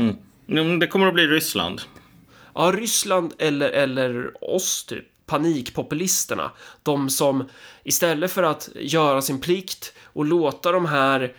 Mm, 0.49 0.79
Det 0.79 0.87
kommer 0.87 1.07
att 1.07 1.15
bli 1.15 1.27
Ryssland. 1.27 1.81
Ja, 2.55 2.73
Ryssland 2.75 3.35
eller, 3.39 3.71
eller 3.71 4.45
oss 4.55 4.85
typ. 4.85 5.05
Panikpopulisterna. 5.27 6.51
De 6.83 7.11
som 7.11 7.49
istället 7.85 8.31
för 8.31 8.43
att 8.43 8.69
göra 8.75 9.23
sin 9.23 9.41
plikt 9.41 9.93
och 10.05 10.25
låta 10.25 10.73
de 10.73 10.87
här 10.87 11.35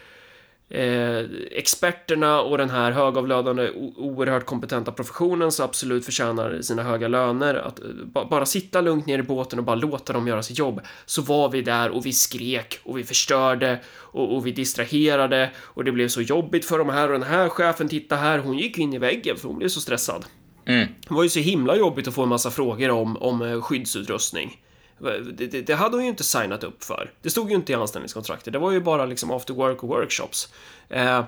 eh, 0.74 1.26
experterna 1.52 2.42
och 2.42 2.58
den 2.58 2.70
här 2.70 2.92
högavlönade, 2.92 3.72
oerhört 3.98 4.46
kompetenta 4.46 4.92
professionen 4.92 5.52
som 5.52 5.66
absolut 5.66 6.06
förtjänar 6.06 6.62
sina 6.62 6.84
höga 6.84 7.08
löner, 7.08 7.56
att 7.56 7.80
eh, 7.80 8.26
bara 8.30 8.46
sitta 8.46 8.82
lugnt 8.82 9.06
ner 9.06 9.20
i 9.20 9.24
båten 9.24 9.60
och 9.60 9.66
bara 9.66 9.76
låta 9.76 10.14
dem 10.14 10.28
göra 10.28 10.44
sitt 10.44 10.60
jobb, 10.60 10.82
så 11.06 11.22
var 11.22 11.50
vi 11.50 11.62
där 11.62 11.90
och 11.90 12.06
vi 12.06 12.14
skrek 12.14 12.80
och 12.84 12.98
vi 12.98 13.04
förstörde 13.04 13.80
och, 13.90 14.36
och 14.36 14.48
vi 14.48 14.52
distraherade 14.52 15.52
och 15.60 15.84
det 15.84 15.92
blev 15.92 16.08
så 16.08 16.22
jobbigt 16.22 16.66
för 16.66 16.78
de 16.78 16.90
här 16.90 17.08
och 17.08 17.20
den 17.20 17.30
här 17.30 17.50
chefen, 17.50 17.88
titta 17.88 18.16
här, 18.16 18.40
hon 18.40 18.58
gick 18.58 18.78
in 18.78 18.94
i 18.94 18.98
väggen 18.98 19.38
för 19.38 19.48
hon 19.48 19.58
blev 19.58 19.70
så 19.70 19.82
stressad. 19.82 20.26
Mm. 20.66 20.88
Det 21.08 21.14
var 21.14 21.24
ju 21.24 21.30
så 21.30 21.40
himla 21.40 21.76
jobbigt 21.76 22.08
att 22.08 22.14
få 22.14 22.24
en 22.24 22.30
massa 22.30 22.52
frågor 22.52 22.90
om, 22.90 23.18
om 23.18 23.42
eh, 23.42 23.62
skyddsutrustning. 23.62 24.62
Det, 25.00 25.48
det, 25.48 25.62
det 25.62 25.76
hade 25.76 25.96
hon 25.96 26.04
ju 26.04 26.10
inte 26.10 26.24
signat 26.24 26.64
upp 26.64 26.84
för. 26.84 27.12
Det 27.22 27.30
stod 27.30 27.50
ju 27.50 27.56
inte 27.56 27.72
i 27.72 27.76
anställningskontraktet. 27.76 28.54
Det 28.54 28.60
var 28.60 28.72
ju 28.72 28.80
bara 28.80 29.06
liksom 29.06 29.32
after 29.32 29.54
work 29.54 29.84
och 29.84 29.90
workshops. 29.90 30.54
Eh, 30.90 31.24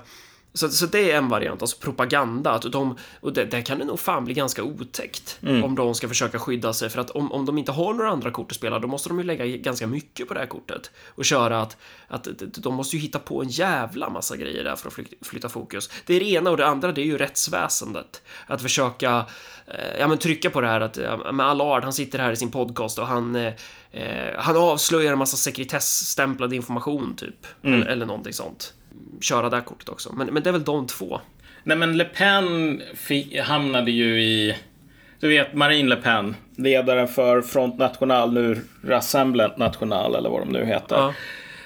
så, 0.56 0.68
så 0.68 0.86
det 0.86 1.10
är 1.10 1.16
en 1.16 1.28
variant, 1.28 1.62
alltså 1.62 1.76
propaganda. 1.80 2.50
Att 2.50 2.72
de, 2.72 2.96
och 3.20 3.32
det, 3.32 3.44
där 3.44 3.60
kan 3.60 3.78
det 3.78 3.84
nog 3.84 4.00
fan 4.00 4.24
bli 4.24 4.34
ganska 4.34 4.62
otäckt 4.62 5.38
om 5.64 5.74
de 5.74 5.94
ska 5.94 6.08
försöka 6.08 6.38
skydda 6.38 6.72
sig. 6.72 6.90
För 6.90 7.00
att 7.00 7.10
om, 7.10 7.32
om 7.32 7.46
de 7.46 7.58
inte 7.58 7.72
har 7.72 7.94
några 7.94 8.10
andra 8.10 8.30
kort 8.30 8.50
att 8.50 8.56
spela, 8.56 8.78
då 8.78 8.88
måste 8.88 9.08
de 9.08 9.18
ju 9.18 9.24
lägga 9.24 9.46
ganska 9.46 9.86
mycket 9.86 10.28
på 10.28 10.34
det 10.34 10.40
här 10.40 10.46
kortet. 10.46 10.90
Och 11.06 11.24
köra 11.24 11.60
att, 11.62 11.76
att 12.08 12.28
de 12.56 12.74
måste 12.74 12.96
ju 12.96 13.02
hitta 13.02 13.18
på 13.18 13.42
en 13.42 13.48
jävla 13.48 14.10
massa 14.10 14.36
grejer 14.36 14.64
där 14.64 14.76
för 14.76 14.88
att 14.88 14.94
fly- 14.94 15.18
flytta 15.22 15.48
fokus. 15.48 15.90
Det 16.06 16.14
är 16.14 16.20
det 16.20 16.26
ena 16.26 16.50
och 16.50 16.56
det 16.56 16.66
andra, 16.66 16.92
det 16.92 17.00
är 17.00 17.06
ju 17.06 17.18
rättsväsendet. 17.18 18.22
Att 18.46 18.62
försöka 18.62 19.26
eh, 19.66 19.98
ja, 20.00 20.08
men 20.08 20.18
trycka 20.18 20.50
på 20.50 20.60
det 20.60 20.66
här 20.66 20.80
att 20.80 20.96
ja, 20.96 21.42
Allard, 21.42 21.82
han 21.84 21.92
sitter 21.92 22.18
här 22.18 22.32
i 22.32 22.36
sin 22.36 22.50
podcast 22.50 22.98
och 22.98 23.06
han, 23.06 23.36
eh, 23.36 23.52
eh, 23.92 24.34
han 24.38 24.56
avslöjar 24.56 25.12
en 25.12 25.18
massa 25.18 25.36
sekretessstämplad 25.36 26.52
information 26.52 27.16
typ. 27.16 27.46
Eller, 27.62 27.86
eller 27.86 28.06
någonting 28.06 28.32
sånt. 28.32 28.72
Köra 29.20 29.48
det 29.50 29.56
här 29.56 29.64
kortet 29.64 29.88
också. 29.88 30.12
Men, 30.12 30.26
men 30.26 30.42
det 30.42 30.50
är 30.50 30.52
väl 30.52 30.64
de 30.64 30.86
två. 30.86 31.20
Nej 31.62 31.76
men 31.76 31.96
Le 31.96 32.04
Pen 32.04 32.82
fick, 32.94 33.38
hamnade 33.40 33.90
ju 33.90 34.22
i... 34.22 34.56
Du 35.20 35.28
vet 35.28 35.54
Marine 35.54 35.88
Le 35.88 35.96
Pen, 35.96 36.36
ledaren 36.56 37.08
för 37.08 37.42
Front 37.42 37.78
National, 37.78 38.32
nu 38.32 38.60
Rassemblement 38.84 39.58
National 39.58 40.14
eller 40.14 40.30
vad 40.30 40.40
de 40.40 40.48
nu 40.48 40.64
heter. 40.64 40.96
Ja. 40.96 41.14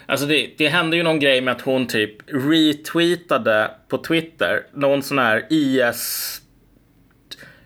Alltså 0.07 0.27
det, 0.27 0.51
det 0.59 0.69
hände 0.69 0.97
ju 0.97 1.03
någon 1.03 1.21
grej 1.21 1.41
med 1.41 1.53
att 1.53 1.61
hon 1.61 1.87
typ 1.87 2.17
retweetade 2.27 3.71
på 3.89 3.99
Twitter 3.99 4.63
någon 4.75 5.03
sån 5.03 5.19
här 5.19 5.47
IS. 5.51 6.41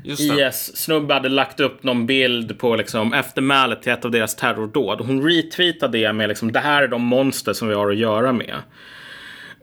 IS-snubbe 0.04 1.14
hade 1.14 1.28
lagt 1.28 1.60
upp 1.60 1.82
någon 1.82 2.06
bild 2.06 2.58
på 2.58 2.76
liksom 2.76 3.12
eftermälet 3.12 3.82
till 3.82 3.92
ett 3.92 4.04
av 4.04 4.10
deras 4.10 4.36
terrordåd. 4.36 5.00
Hon 5.00 5.28
retweetade 5.28 5.98
det 5.98 6.12
med 6.12 6.28
liksom 6.28 6.52
det 6.52 6.60
här 6.60 6.82
är 6.82 6.88
de 6.88 7.02
monster 7.02 7.52
som 7.52 7.68
vi 7.68 7.74
har 7.74 7.90
att 7.90 7.96
göra 7.96 8.32
med. 8.32 8.54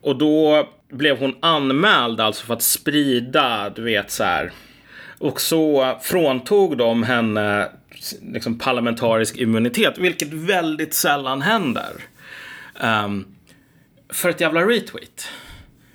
Och 0.01 0.15
då 0.15 0.69
blev 0.89 1.19
hon 1.19 1.35
anmäld 1.39 2.19
alltså 2.19 2.45
för 2.45 2.53
att 2.53 2.61
sprida, 2.61 3.69
du 3.69 3.81
vet 3.81 4.11
så 4.11 4.23
här. 4.23 4.51
Och 5.19 5.41
så 5.41 5.97
fråntog 6.01 6.77
de 6.77 7.03
henne 7.03 7.69
liksom 8.33 8.59
parlamentarisk 8.59 9.37
immunitet, 9.37 9.97
vilket 9.97 10.33
väldigt 10.33 10.93
sällan 10.93 11.41
händer. 11.41 11.91
Um, 12.83 13.25
för 14.09 14.29
ett 14.29 14.41
jävla 14.41 14.61
retweet. 14.61 15.27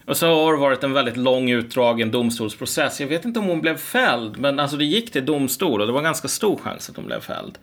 Och 0.05 0.17
så 0.17 0.45
har 0.45 0.53
det 0.53 0.59
varit 0.59 0.85
en 0.85 0.93
väldigt 0.93 1.17
lång 1.17 1.51
utdragen 1.51 2.11
domstolsprocess. 2.11 3.01
Jag 3.01 3.09
vet 3.09 3.25
inte 3.25 3.39
om 3.39 3.47
hon 3.47 3.61
blev 3.61 3.77
fälld, 3.77 4.39
men 4.39 4.61
alltså 4.61 4.77
det 4.77 4.85
gick 4.85 5.13
till 5.13 5.27
domstol 5.27 5.81
och 5.81 5.87
det 5.87 5.93
var 5.93 6.03
ganska 6.03 6.29
stor 6.29 6.57
chans 6.57 6.91
att 6.91 6.97
hon 6.97 7.07
blev 7.07 7.21
fälld. 7.21 7.59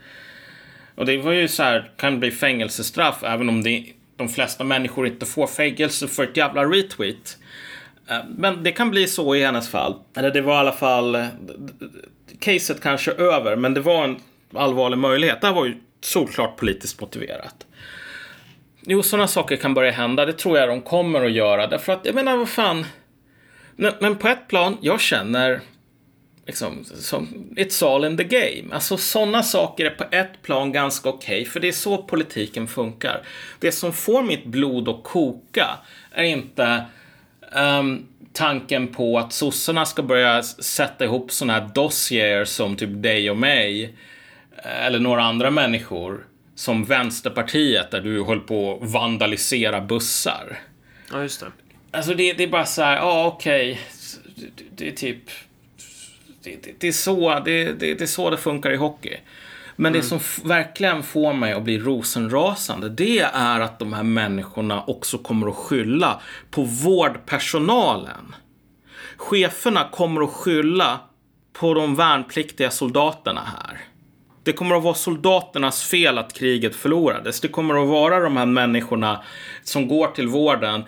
Och 0.96 1.06
det 1.06 1.18
var 1.18 1.32
ju 1.32 1.48
så 1.48 1.64
här, 1.64 1.91
kan 1.98 2.20
bli 2.20 2.32
fängelsestraff 2.32 3.24
även 3.24 3.50
om 3.50 3.64
det, 3.64 3.86
de 4.18 4.30
flesta 4.30 4.64
människor 4.64 5.07
inte 5.07 5.26
får 5.26 5.47
fängelse 5.47 6.07
för 6.07 6.24
ett 6.24 6.38
jävla 6.38 6.66
retweet. 6.66 7.38
Eh, 8.09 8.18
men 8.38 8.64
det 8.64 8.72
kan 8.72 8.89
bli 8.89 9.07
så 9.07 9.36
i 9.36 9.43
hennes 9.43 9.70
fall. 9.70 9.95
Eller 10.16 10.32
det 10.32 10.41
var 10.41 10.53
i 10.53 10.57
alla 10.57 10.72
fall, 10.72 11.16
eh, 11.16 11.28
caset 12.39 12.82
kanske 12.82 13.11
över, 13.11 13.55
men 13.55 13.74
det 13.74 13.82
var 13.82 14.03
en 14.03 14.20
allvarlig 14.53 14.97
möjlighet. 14.97 15.41
Det 15.41 15.47
här 15.47 15.53
var 15.53 15.66
ju 15.66 15.78
solklart 16.01 16.57
politiskt 16.57 17.01
motiverat. 17.01 17.66
Jo, 18.82 19.03
sådana 19.03 19.28
saker 19.28 19.55
kan 19.55 19.74
börja 19.74 19.91
hända. 19.91 20.26
Det 20.26 20.34
tror 20.34 20.57
jag 20.57 20.70
de 20.70 20.82
kommer 20.82 21.26
att 21.26 21.32
göra. 21.32 21.68
Därför 21.68 21.93
att, 21.93 22.05
jag 22.05 22.16
menar, 22.16 22.38
vad 22.38 22.49
fan. 22.49 22.86
Men 23.76 24.16
på 24.16 24.28
ett 24.28 24.47
plan, 24.47 24.78
jag 24.82 25.01
känner 25.01 25.61
liksom, 26.46 26.86
som, 26.86 27.28
it's 27.56 27.86
all 27.86 28.06
in 28.06 28.18
the 28.18 28.24
game. 28.24 28.74
Alltså 28.74 28.98
sådana 28.98 29.44
saker 29.44 29.86
är 29.86 29.89
på 29.89 30.06
ett 30.12 30.41
plan 30.41 30.72
ganska 30.72 31.10
okej, 31.10 31.46
för 31.46 31.60
det 31.60 31.68
är 31.68 31.72
så 31.72 31.98
politiken 31.98 32.68
funkar. 32.68 33.22
Det 33.60 33.72
som 33.72 33.94
får 33.94 34.24
mitt 34.24 34.46
blod 34.46 34.89
att 34.89 35.04
koka 35.04 35.68
är 36.12 36.24
inte 36.24 36.86
ehm, 37.52 38.06
tanken 38.34 38.88
på 38.88 39.20
att 39.20 39.34
sossarna 39.34 39.86
ska 39.86 40.04
börja 40.04 40.44
sätta 40.44 41.06
ihop 41.06 41.32
sådana 41.32 41.54
här 41.54 41.70
dossier 41.76 42.46
som 42.46 42.76
typ 42.76 43.04
dig 43.04 43.30
och 43.32 43.38
mig, 43.38 43.84
eh, 44.64 44.86
eller 44.86 45.00
några 45.00 45.24
andra 45.24 45.52
människor, 45.52 46.26
som 46.56 46.86
Vänsterpartiet, 46.86 47.91
där 47.91 48.02
du 48.02 48.24
höll 48.24 48.39
på 48.39 48.80
att 48.82 48.91
vandalisera 48.91 49.82
bussar. 49.82 50.60
Ja, 51.12 51.22
just 51.22 51.39
det. 51.39 51.52
Alltså 51.91 52.14
det, 52.14 52.34
det 52.34 52.44
är 52.44 52.48
bara 52.48 52.66
så 52.66 52.82
här, 52.82 52.96
ja 52.96 53.26
okej. 53.26 53.80
Det, 54.36 54.64
det 54.76 54.88
är 54.88 54.91
typ... 54.91 55.30
Det, 56.44 56.64
det, 56.64 56.74
det, 56.80 56.88
är 56.88 56.91
så, 56.91 57.39
det, 57.46 57.74
det, 57.74 58.02
är 58.02 58.06
så 58.06 58.30
det 58.30 58.38
funkar 58.38 58.72
i 58.72 58.76
hockey. 58.76 59.18
Men 59.76 59.94
det 59.94 60.02
som 60.02 60.20
verkligen 60.44 61.04
får 61.04 61.34
mig 61.34 61.54
att 61.54 61.64
bli 61.64 61.80
rosenrasande, 61.80 62.89
det 62.89 63.20
är 63.20 63.60
att 63.60 63.80
de 63.80 63.94
här 63.94 64.04
människorna 64.04 64.84
också 64.84 65.18
kommer 65.18 65.48
att 65.48 65.56
skylla 65.56 66.22
på 66.52 66.64
vårdpersonalen. 66.64 68.36
Cheferna 69.18 69.89
kommer 69.91 70.22
att 70.22 70.30
skylla 70.30 71.00
på 71.54 71.74
de 71.74 71.96
värnpliktiga 71.96 72.72
soldaterna 72.72 73.41
här. 73.41 73.80
Det 74.44 74.54
kommer 74.54 74.76
att 74.76 74.84
vara 74.84 74.94
soldaternas 74.94 75.84
fel 75.84 76.18
att 76.18 76.34
kriget 76.34 76.76
förlorades. 76.76 77.41
Det 77.41 77.48
kommer 77.48 77.84
att 77.84 77.89
vara 77.89 78.20
de 78.20 78.38
här 78.38 78.46
människorna 78.46 79.24
som 79.64 79.88
går 79.88 80.08
till 80.08 80.28
vården 80.28 80.84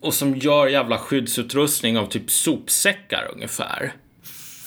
och 0.00 0.14
som 0.14 0.36
gör 0.36 0.66
jävla 0.66 0.98
skyddsutrustning 0.98 1.98
av 1.98 2.06
typ 2.06 2.30
sopsäckar 2.30 3.30
ungefär. 3.34 3.92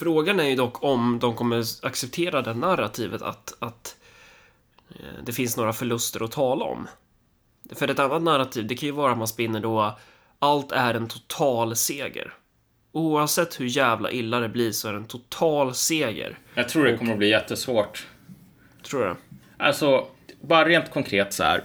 Frågan 0.03 0.39
är 0.39 0.43
ju 0.43 0.55
dock 0.55 0.83
om 0.83 1.19
de 1.19 1.35
kommer 1.35 1.63
acceptera 1.85 2.41
det 2.41 2.53
narrativet 2.53 3.21
att, 3.21 3.53
att 3.59 3.97
eh, 4.89 5.23
det 5.25 5.33
finns 5.33 5.57
några 5.57 5.73
förluster 5.73 6.23
att 6.23 6.31
tala 6.31 6.65
om. 6.65 6.87
För 7.71 7.87
ett 7.87 7.99
annat 7.99 8.21
narrativ, 8.21 8.67
det 8.67 8.75
kan 8.75 8.87
ju 8.87 8.93
vara 8.93 9.11
att 9.11 9.17
man 9.17 9.27
spinner 9.27 9.59
då 9.59 9.99
allt 10.39 10.71
är 10.71 10.93
en 10.93 11.07
total 11.07 11.75
seger. 11.75 12.33
Oavsett 12.91 13.59
hur 13.59 13.65
jävla 13.65 14.11
illa 14.11 14.39
det 14.39 14.49
blir 14.49 14.71
så 14.71 14.87
är 14.87 14.91
det 14.91 14.97
en 14.97 15.05
total 15.05 15.73
seger. 15.75 16.37
Jag 16.55 16.69
tror 16.69 16.85
det 16.85 16.97
kommer 16.97 17.11
att 17.11 17.17
bli 17.17 17.29
jättesvårt. 17.29 18.07
Tror 18.83 19.05
jag. 19.05 19.15
Alltså, 19.57 20.07
bara 20.41 20.67
rent 20.67 20.91
konkret 20.91 21.33
så 21.33 21.43
här. 21.43 21.63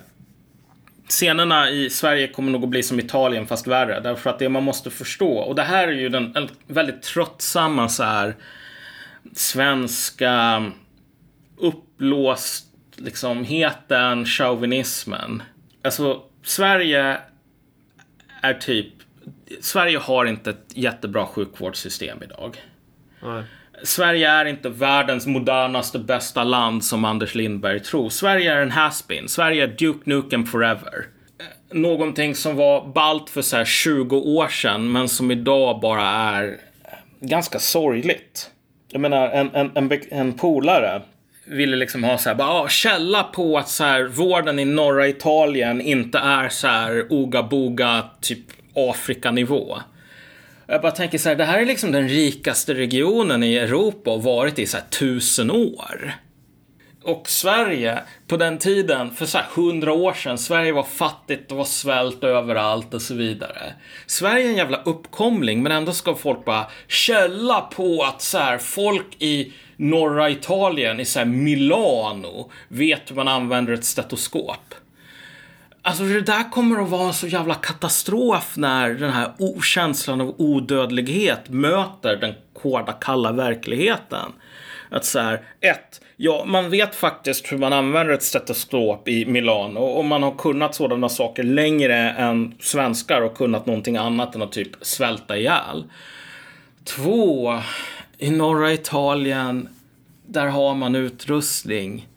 Scenerna 1.09 1.71
i 1.71 1.91
Sverige 1.91 2.29
kommer 2.29 2.53
nog 2.53 2.63
att 2.63 2.69
bli 2.69 2.83
som 2.83 3.01
Italien 3.01 3.47
fast 3.47 3.67
värre. 3.67 4.01
Därför 4.01 4.31
att 4.31 4.39
det 4.39 4.49
man 4.49 4.63
måste 4.63 4.91
förstå, 4.91 5.39
och 5.39 5.55
det 5.55 5.63
här 5.63 5.89
är 5.89 5.93
ju 5.93 6.09
den 6.09 6.49
väldigt 6.67 7.03
tröttsamma 7.03 7.89
så 7.89 8.03
här 8.03 8.37
svenska 9.33 10.65
uppblåst 11.57 12.67
liksom 12.97 13.45
heten 13.45 14.27
chauvinismen. 14.27 15.43
Alltså, 15.83 16.23
Sverige 16.43 17.19
är 18.41 18.55
typ... 18.55 18.93
Sverige 19.61 19.99
har 19.99 20.27
inte 20.27 20.51
ett 20.51 20.67
jättebra 20.75 21.27
sjukvårdssystem 21.27 22.23
idag. 22.23 22.63
Nej. 23.23 23.43
Sverige 23.83 24.31
är 24.31 24.45
inte 24.45 24.69
världens 24.69 25.27
modernaste, 25.27 25.99
bästa 25.99 26.45
land 26.45 26.85
som 26.85 27.05
Anders 27.05 27.35
Lindberg 27.35 27.81
tror. 27.81 28.09
Sverige 28.09 28.53
är 28.53 28.61
en 28.61 28.71
has-been. 28.71 29.29
Sverige 29.29 29.63
är 29.63 29.69
Duke 29.69 30.01
Nukem 30.05 30.47
forever. 30.47 31.07
Eh, 31.41 31.77
någonting 31.77 32.35
som 32.35 32.57
var 32.57 32.87
balt 32.87 33.31
för 33.31 33.43
så 33.43 33.57
här 33.57 33.65
20 33.65 34.17
år 34.17 34.49
sedan, 34.49 34.93
men 34.93 35.09
som 35.09 35.31
idag 35.31 35.81
bara 35.81 36.09
är 36.09 36.45
eh, 36.45 36.91
ganska 37.21 37.59
sorgligt. 37.59 38.51
Jag 38.91 39.01
menar, 39.01 39.29
en, 39.29 39.51
en, 39.55 39.71
en, 39.75 40.01
en 40.11 40.33
polare 40.33 41.03
ville 41.45 41.77
liksom 41.77 42.05
ha 42.05 42.19
så 42.19 42.29
här, 42.29 42.37
bara, 42.37 42.49
ah, 42.49 42.69
källa 42.69 43.23
på 43.23 43.59
att 43.59 43.69
så 43.69 43.85
här, 43.85 44.05
vården 44.05 44.59
i 44.59 44.65
norra 44.65 45.09
Italien 45.09 45.81
inte 45.81 46.19
är 46.19 46.49
så 46.49 46.67
här 46.67 47.07
oga-boga, 47.11 48.05
typ 48.21 48.45
Afrikanivå. 48.75 49.79
Jag 50.71 50.83
bara 50.83 50.93
tänker 50.93 51.19
så 51.19 51.29
här, 51.29 51.37
det 51.37 51.45
här 51.45 51.61
är 51.61 51.67
liksom 51.67 51.93
den 51.93 52.09
rikaste 52.09 52.75
regionen 52.75 53.43
i 53.43 53.57
Europa 53.57 54.11
och 54.11 54.23
varit 54.23 54.59
i 54.59 54.67
så 54.67 54.77
här 54.77 54.85
tusen 54.85 55.51
år. 55.51 56.13
Och 57.03 57.29
Sverige, 57.29 57.99
på 58.27 58.37
den 58.37 58.59
tiden, 58.59 59.11
för 59.11 59.27
så 59.27 59.39
här 59.39 59.47
hundra 59.55 59.93
år 59.93 60.13
sedan, 60.13 60.39
Sverige 60.39 60.73
var 60.73 60.83
fattigt, 60.83 61.49
det 61.49 61.55
var 61.55 61.65
svält 61.65 62.25
överallt 62.25 62.95
och 62.95 63.03
så 63.03 63.15
vidare. 63.15 63.73
Sverige 64.07 64.45
är 64.47 64.51
en 64.51 64.57
jävla 64.57 64.83
uppkomling, 64.83 65.63
men 65.63 65.73
ändå 65.73 65.93
ska 65.93 66.15
folk 66.15 66.45
bara 66.45 66.67
källa 66.89 67.61
på 67.61 68.03
att 68.03 68.23
så 68.23 68.39
här, 68.39 68.59
folk 68.59 69.23
i 69.23 69.53
norra 69.77 70.31
Italien, 70.31 71.01
i 71.01 71.05
så 71.05 71.19
här 71.19 71.27
Milano, 71.27 72.51
vet 72.69 73.11
hur 73.11 73.17
man 73.17 73.29
använder 73.29 73.73
ett 73.73 73.85
stetoskop. 73.85 74.75
Alltså 75.89 76.05
det 76.05 76.21
där 76.21 76.51
kommer 76.51 76.83
att 76.83 76.89
vara 76.89 77.07
en 77.07 77.13
så 77.13 77.27
jävla 77.27 77.55
katastrof 77.55 78.57
när 78.57 78.91
den 78.91 79.11
här 79.11 79.33
känslan 79.63 80.21
av 80.21 80.35
odödlighet 80.39 81.49
möter 81.49 82.17
den 82.17 82.35
hårda, 82.63 82.93
kalla 82.93 83.33
verkligheten. 83.33 84.33
Att 84.91 85.05
så 85.05 85.19
här, 85.19 85.43
ett, 85.61 86.01
ja, 86.17 86.45
man 86.47 86.71
vet 86.71 86.95
faktiskt 86.95 87.53
hur 87.53 87.59
man 87.59 87.73
använder 87.73 88.15
ett 88.15 88.23
stetoskop 88.23 89.09
i 89.09 89.27
Milano 89.27 89.81
och 89.81 90.05
man 90.05 90.23
har 90.23 90.35
kunnat 90.35 90.75
sådana 90.75 91.09
saker 91.09 91.43
längre 91.43 92.11
än 92.11 92.55
svenskar 92.61 93.21
och 93.21 93.37
kunnat 93.37 93.67
någonting 93.67 93.97
annat 93.97 94.35
än 94.35 94.43
att 94.43 94.53
typ 94.53 94.71
svälta 94.81 95.37
ihjäl. 95.37 95.85
Två, 96.85 97.59
i 98.19 98.31
norra 98.31 98.73
Italien, 98.73 99.69
där 100.27 100.47
har 100.47 100.75
man 100.75 100.95
utrustning. 100.95 102.09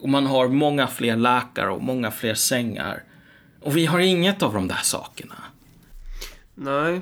Och 0.00 0.08
man 0.08 0.26
har 0.26 0.48
många 0.48 0.86
fler 0.86 1.16
läkare 1.16 1.70
och 1.70 1.82
många 1.82 2.10
fler 2.10 2.34
sängar. 2.34 3.02
Och 3.60 3.76
vi 3.76 3.86
har 3.86 3.98
inget 3.98 4.42
av 4.42 4.54
de 4.54 4.68
där 4.68 4.80
sakerna. 4.82 5.34
Nej. 6.54 7.00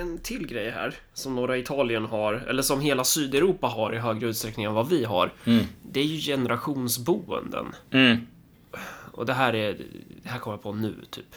En 0.00 0.18
till 0.18 0.46
grej 0.46 0.70
här 0.70 0.94
som 1.14 1.34
norra 1.34 1.58
Italien 1.58 2.04
har, 2.04 2.34
eller 2.34 2.62
som 2.62 2.80
hela 2.80 3.04
Sydeuropa 3.04 3.66
har 3.66 3.94
i 3.94 3.98
högre 3.98 4.28
utsträckning 4.28 4.66
än 4.66 4.74
vad 4.74 4.88
vi 4.88 5.04
har. 5.04 5.32
Det 5.82 6.00
är 6.00 6.04
ju 6.04 6.20
generationsboenden. 6.20 7.66
Mm. 7.90 8.26
Och 9.12 9.26
det 9.26 9.32
här 9.32 9.54
är, 9.54 9.78
det 10.22 10.28
här 10.28 10.38
kommer 10.38 10.56
jag 10.56 10.62
på 10.62 10.72
nu 10.72 10.94
typ. 11.10 11.34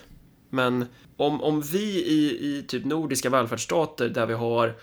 Men 0.49 0.85
om, 1.17 1.43
om 1.43 1.61
vi 1.61 2.05
i, 2.05 2.47
i 2.57 2.63
typ 2.67 2.85
nordiska 2.85 3.29
välfärdsstater 3.29 4.09
där 4.09 4.25
vi 4.25 4.33
har 4.33 4.75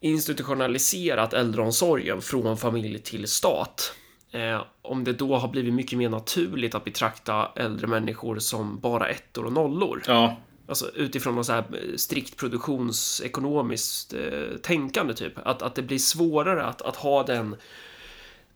institutionaliserat 0.00 1.32
äldreomsorgen 1.32 2.22
från 2.22 2.56
familj 2.56 2.98
till 2.98 3.28
stat. 3.28 3.92
Eh, 4.36 4.62
om 4.82 5.04
det 5.04 5.12
då 5.12 5.36
har 5.36 5.48
blivit 5.48 5.74
mycket 5.74 5.98
mer 5.98 6.08
naturligt 6.08 6.74
att 6.74 6.84
betrakta 6.84 7.48
äldre 7.56 7.86
människor 7.86 8.38
som 8.38 8.80
bara 8.80 9.08
ettor 9.08 9.44
och 9.44 9.52
nollor. 9.52 10.02
Ja. 10.06 10.36
Alltså 10.68 10.90
utifrån 10.94 11.34
något 11.34 11.46
så 11.46 11.52
här 11.52 11.64
strikt 11.96 12.36
produktionsekonomiskt 12.36 14.14
eh, 14.14 14.56
tänkande 14.62 15.14
typ. 15.14 15.32
Att, 15.44 15.62
att 15.62 15.74
det 15.74 15.82
blir 15.82 15.98
svårare 15.98 16.64
att, 16.64 16.82
att 16.82 16.96
ha 16.96 17.22
den, 17.22 17.56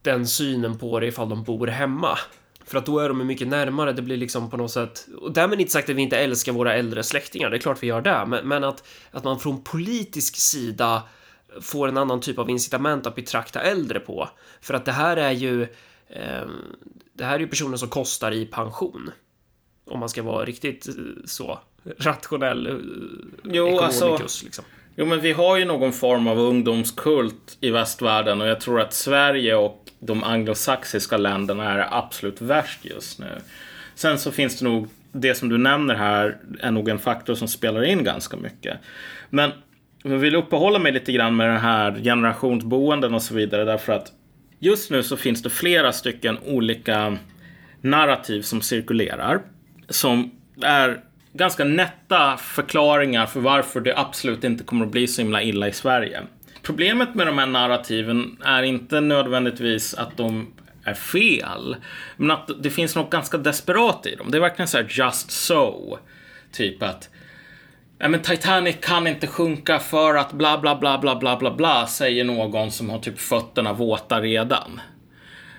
den 0.03 0.27
synen 0.27 0.79
på 0.79 1.01
det 1.01 1.07
ifall 1.07 1.29
de 1.29 1.43
bor 1.43 1.67
hemma. 1.67 2.19
För 2.65 2.79
att 2.79 2.87
då 2.87 2.99
är 2.99 3.09
de 3.09 3.27
mycket 3.27 3.49
närmare, 3.49 3.93
det 3.93 4.03
blir 4.03 4.17
liksom 4.17 4.51
på 4.51 4.57
något 4.57 4.71
sätt... 4.71 5.09
Och 5.21 5.33
därmed 5.33 5.61
inte 5.61 5.73
sagt 5.73 5.91
att 5.91 5.97
vi 5.97 6.03
inte 6.03 6.19
älskar 6.19 6.53
våra 6.53 6.75
äldre 6.75 7.03
släktingar, 7.03 7.51
det 7.51 7.57
är 7.57 7.61
klart 7.61 7.83
vi 7.83 7.87
gör 7.87 8.01
det. 8.01 8.25
Men, 8.27 8.49
men 8.49 8.65
att, 8.65 8.89
att 9.11 9.25
man 9.25 9.41
från 9.41 9.63
politisk 9.63 10.37
sida 10.37 11.03
får 11.61 11.89
en 11.89 11.97
annan 11.97 12.21
typ 12.21 12.39
av 12.39 12.51
incitament 12.51 13.07
att 13.07 13.15
betrakta 13.15 13.61
äldre 13.61 14.01
på. 14.01 14.29
För 14.61 14.75
att 14.75 14.85
det 14.85 14.93
här 14.93 15.17
är 15.17 15.31
ju... 15.31 15.63
Eh, 16.09 16.47
det 17.13 17.25
här 17.25 17.35
är 17.35 17.39
ju 17.39 17.47
personer 17.47 17.77
som 17.77 17.89
kostar 17.89 18.33
i 18.33 18.47
pension. 18.47 19.11
Om 19.85 20.01
man 20.01 20.09
ska 20.09 20.23
vara 20.23 20.45
riktigt 20.45 20.89
eh, 20.89 20.95
så 21.25 21.59
rationell 21.99 22.67
eh, 22.67 22.73
Jo, 23.45 23.67
ekonomikus 23.67 24.03
alltså- 24.03 24.45
liksom. 24.45 24.65
Jo, 24.97 25.07
men 25.07 25.21
vi 25.21 25.33
har 25.33 25.57
ju 25.57 25.65
någon 25.65 25.93
form 25.93 26.27
av 26.27 26.39
ungdomskult 26.39 27.57
i 27.61 27.71
västvärlden 27.71 28.41
och 28.41 28.47
jag 28.47 28.61
tror 28.61 28.81
att 28.81 28.93
Sverige 28.93 29.55
och 29.55 29.91
de 29.99 30.25
anglosaxiska 30.25 31.17
länderna 31.17 31.73
är 31.73 31.99
absolut 31.99 32.41
värst 32.41 32.85
just 32.85 33.19
nu. 33.19 33.41
Sen 33.95 34.19
så 34.19 34.33
finns 34.33 34.59
det 34.59 34.65
nog, 34.65 34.89
det 35.13 35.35
som 35.35 35.49
du 35.49 35.59
nämner 35.59 35.95
här 35.95 36.39
är 36.61 36.71
nog 36.71 36.89
en 36.89 36.99
faktor 36.99 37.35
som 37.35 37.49
spelar 37.49 37.83
in 37.83 38.05
ganska 38.05 38.37
mycket. 38.37 38.79
Men 39.31 39.53
jag 40.03 40.19
vill 40.19 40.37
uppehålla 40.37 40.79
mig 40.79 40.93
lite 40.93 41.13
grann 41.13 41.37
med 41.37 41.49
den 41.49 41.61
här 41.61 42.01
generationsboenden 42.03 43.15
och 43.15 43.23
så 43.23 43.35
vidare 43.35 43.65
därför 43.65 43.93
att 43.93 44.13
just 44.59 44.91
nu 44.91 45.03
så 45.03 45.17
finns 45.17 45.43
det 45.43 45.51
flera 45.51 45.93
stycken 45.93 46.39
olika 46.47 47.19
narrativ 47.81 48.43
som 48.43 48.61
cirkulerar 48.61 49.41
som 49.89 50.31
är 50.63 51.01
ganska 51.33 51.65
nätta 51.65 52.37
förklaringar 52.37 53.27
för 53.27 53.41
varför 53.41 53.81
det 53.81 53.99
absolut 53.99 54.45
inte 54.45 54.65
kommer 54.65 54.87
att 54.87 54.93
bli 54.93 55.07
så 55.07 55.23
himla 55.23 55.43
illa 55.43 55.69
i 55.69 55.73
Sverige. 55.73 56.23
Problemet 56.63 57.15
med 57.15 57.27
de 57.27 57.39
här 57.39 57.47
narrativen 57.47 58.37
är 58.45 58.63
inte 58.63 59.01
nödvändigtvis 59.01 59.95
att 59.95 60.17
de 60.17 60.53
är 60.85 60.95
fel, 60.95 61.77
men 62.17 62.31
att 62.31 62.51
det 62.63 62.71
finns 62.71 62.97
något 62.97 63.11
ganska 63.11 63.39
desperat 63.39 64.07
i 64.07 64.15
dem. 64.15 64.31
Det 64.31 64.39
är 64.39 64.41
verkligen 64.41 64.69
så 64.69 64.77
här 64.77 64.87
just 64.91 65.31
so. 65.31 65.99
Typ 66.53 66.83
att 66.83 67.09
Ja, 68.03 68.09
men 68.09 68.23
Titanic 68.23 68.77
kan 68.81 69.07
inte 69.07 69.27
sjunka 69.27 69.79
för 69.79 70.15
att 70.15 70.33
bla 70.33 70.59
bla 70.59 70.77
bla 70.77 70.99
bla 70.99 71.17
bla 71.17 71.37
bla 71.37 71.51
bla 71.51 71.87
säger 71.87 72.25
någon 72.25 72.71
som 72.71 72.91
har 72.91 72.99
typ 72.99 73.19
fötterna 73.19 73.73
våta 73.73 74.21
redan. 74.21 74.81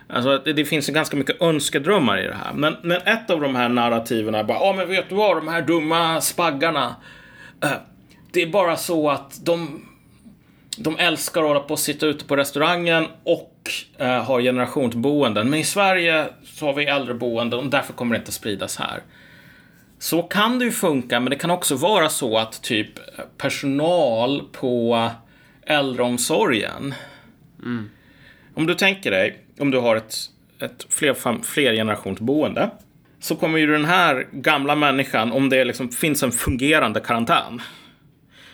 Alltså 0.08 0.38
det, 0.38 0.54
det 0.54 0.66
finns 0.66 0.90
ju 0.90 0.94
ganska 0.94 1.18
mycket 1.18 1.42
önskedrömmar 1.42 2.24
i 2.24 2.28
det 2.28 2.34
här. 2.34 2.54
Men, 2.54 2.76
men 2.82 3.02
ett 3.06 3.30
av 3.30 3.42
de 3.42 3.56
här 3.56 3.70
narrativen 3.70 4.36
är 4.36 4.44
bara, 4.44 4.58
ja 4.58 4.74
men 4.78 4.88
vet 4.88 5.10
du 5.10 5.16
vad, 5.16 5.38
de 5.38 5.48
här 5.48 5.62
dumma 5.62 6.22
spaggarna. 6.22 6.96
eh, 7.64 7.72
det 8.32 8.42
är 8.42 8.48
bara 8.48 8.78
så 8.78 9.10
att 9.10 9.46
de, 9.46 9.86
de 10.78 10.98
älskar 10.98 11.42
att 11.42 11.48
hålla 11.48 11.60
på 11.60 11.74
och 11.74 11.80
sitta 11.80 12.06
ute 12.06 12.26
på 12.26 12.36
restaurangen 12.36 13.08
och 13.24 13.72
eh, 13.98 14.24
har 14.24 14.42
generationsboenden. 14.42 15.50
Men 15.50 15.60
i 15.60 15.64
Sverige 15.64 16.26
så 16.44 16.66
har 16.66 16.74
vi 16.74 16.86
äldreboenden 16.86 17.60
och 17.60 17.66
därför 17.66 17.94
kommer 17.94 18.16
det 18.16 18.20
inte 18.20 18.32
spridas 18.32 18.78
här. 18.78 19.02
Så 20.02 20.24
kan 20.24 20.60
det 20.60 20.66
ju 20.66 20.72
funka, 20.72 21.20
men 21.20 21.30
det 21.30 21.36
kan 21.36 21.52
också 21.52 21.76
vara 21.76 22.10
så 22.10 22.38
att 22.38 22.62
typ 22.64 22.90
personal 23.38 24.44
på 24.52 25.10
äldreomsorgen. 25.66 26.94
Om 28.56 28.68
du 28.68 28.76
tänker 28.76 29.12
dig, 29.12 29.40
om 29.60 29.72
du 29.72 29.78
har 29.78 29.96
ett, 29.96 30.16
ett 30.60 30.86
fler, 30.90 31.14
fam- 31.14 31.44
fler 31.44 31.74
generationsboende. 31.74 32.70
Så 33.20 33.36
kommer 33.36 33.60
ju 33.60 33.68
den 33.68 33.86
här 33.86 34.28
gamla 34.32 34.76
människan, 34.76 35.32
om 35.32 35.50
det 35.50 35.66
liksom 35.66 35.90
finns 35.90 36.24
en 36.24 36.32
fungerande 36.32 37.00
karantän. 37.00 37.62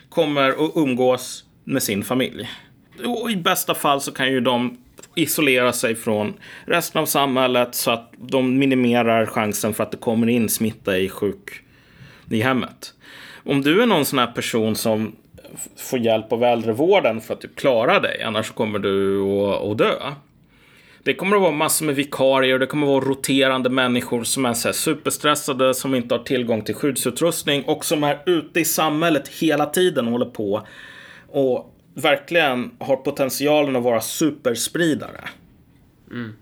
Kommer 0.09 0.49
att 0.49 0.71
umgås 0.75 1.43
med 1.63 1.83
sin 1.83 2.03
familj. 2.03 2.49
Och 3.05 3.31
i 3.31 3.35
bästa 3.35 3.75
fall 3.75 4.01
så 4.01 4.11
kan 4.11 4.27
ju 4.31 4.39
de 4.39 4.77
isolera 5.15 5.73
sig 5.73 5.95
från 5.95 6.33
resten 6.65 7.01
av 7.01 7.05
samhället 7.05 7.75
så 7.75 7.91
att 7.91 8.13
de 8.17 8.59
minimerar 8.59 9.25
chansen 9.25 9.73
för 9.73 9.83
att 9.83 9.91
det 9.91 9.97
kommer 9.97 10.29
in 10.29 10.49
smitta 10.49 10.97
i 10.97 11.09
sjuk 11.09 11.61
i 12.29 12.41
hemmet. 12.41 12.93
Om 13.43 13.61
du 13.61 13.81
är 13.81 13.85
någon 13.85 14.05
sån 14.05 14.19
här 14.19 14.27
person 14.27 14.75
som 14.75 15.15
får 15.77 15.99
hjälp 15.99 16.31
av 16.31 16.43
äldrevården 16.43 17.21
för 17.21 17.33
att 17.33 17.41
du 17.41 17.47
klara 17.47 17.99
dig, 17.99 18.21
annars 18.21 18.51
kommer 18.51 18.79
du 18.79 19.21
att, 19.71 19.77
dö. 19.77 19.93
Det 21.03 21.13
kommer 21.13 21.35
att 21.35 21.41
vara 21.41 21.51
massor 21.51 21.85
med 21.85 21.95
vikarier, 21.95 22.59
det 22.59 22.65
kommer 22.65 22.87
att 22.87 23.03
vara 23.03 23.05
roterande 23.05 23.69
människor 23.69 24.23
som 24.23 24.45
är 24.45 24.53
så 24.53 24.73
superstressade, 24.73 25.73
som 25.73 25.95
inte 25.95 26.15
har 26.15 26.23
tillgång 26.23 26.61
till 26.61 26.75
skyddsutrustning 26.75 27.63
och 27.63 27.85
som 27.85 28.03
är 28.03 28.19
ute 28.25 28.59
i 28.59 28.65
samhället 28.65 29.27
hela 29.27 29.65
tiden 29.65 30.05
och 30.05 30.11
håller 30.11 30.25
på. 30.25 30.67
Och 31.27 31.76
verkligen 32.01 32.71
har 32.79 32.95
potentialen 32.95 33.75
att 33.75 33.83
vara 33.83 34.01
superspridare. 34.01 35.29
Mm. 36.11 36.33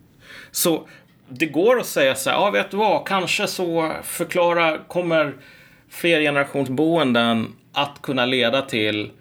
Så 0.51 0.87
det 1.29 1.45
går 1.45 1.79
att 1.79 1.85
säga 1.85 2.15
så 2.15 2.29
här, 2.29 2.37
ja 2.37 2.51
vet 2.51 2.71
du 2.71 2.77
vad, 2.77 3.07
kanske 3.07 3.47
så 3.47 3.91
förklara, 4.03 4.77
kommer 4.77 5.33
flergenerationsboenden 5.89 7.53
att 7.73 8.01
kunna 8.01 8.25
leda 8.25 8.61
till 8.61 9.11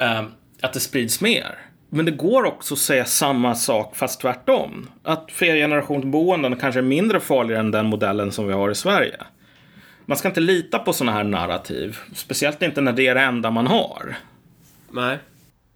eh, 0.00 0.22
att 0.60 0.72
det 0.72 0.80
sprids 0.80 1.20
mer. 1.20 1.58
Men 1.90 2.04
det 2.04 2.12
går 2.12 2.44
också 2.44 2.74
att 2.74 2.80
säga 2.80 3.04
samma 3.04 3.54
sak 3.54 3.96
fast 3.96 4.20
tvärtom. 4.20 4.88
Att 5.02 5.32
flergenerationsboenden 5.32 6.56
kanske 6.56 6.80
är 6.80 6.82
mindre 6.82 7.20
farliga 7.20 7.58
än 7.58 7.70
den 7.70 7.86
modellen 7.86 8.32
som 8.32 8.46
vi 8.46 8.52
har 8.52 8.70
i 8.70 8.74
Sverige. 8.74 9.16
Man 10.06 10.16
ska 10.16 10.28
inte 10.28 10.40
lita 10.40 10.78
på 10.78 10.92
sådana 10.92 11.12
här 11.12 11.24
narrativ. 11.24 11.98
Speciellt 12.14 12.62
inte 12.62 12.80
när 12.80 12.92
det 12.92 13.06
är 13.06 13.14
det 13.14 13.20
enda 13.20 13.50
man 13.50 13.66
har. 13.66 14.16
Nej, 14.90 15.18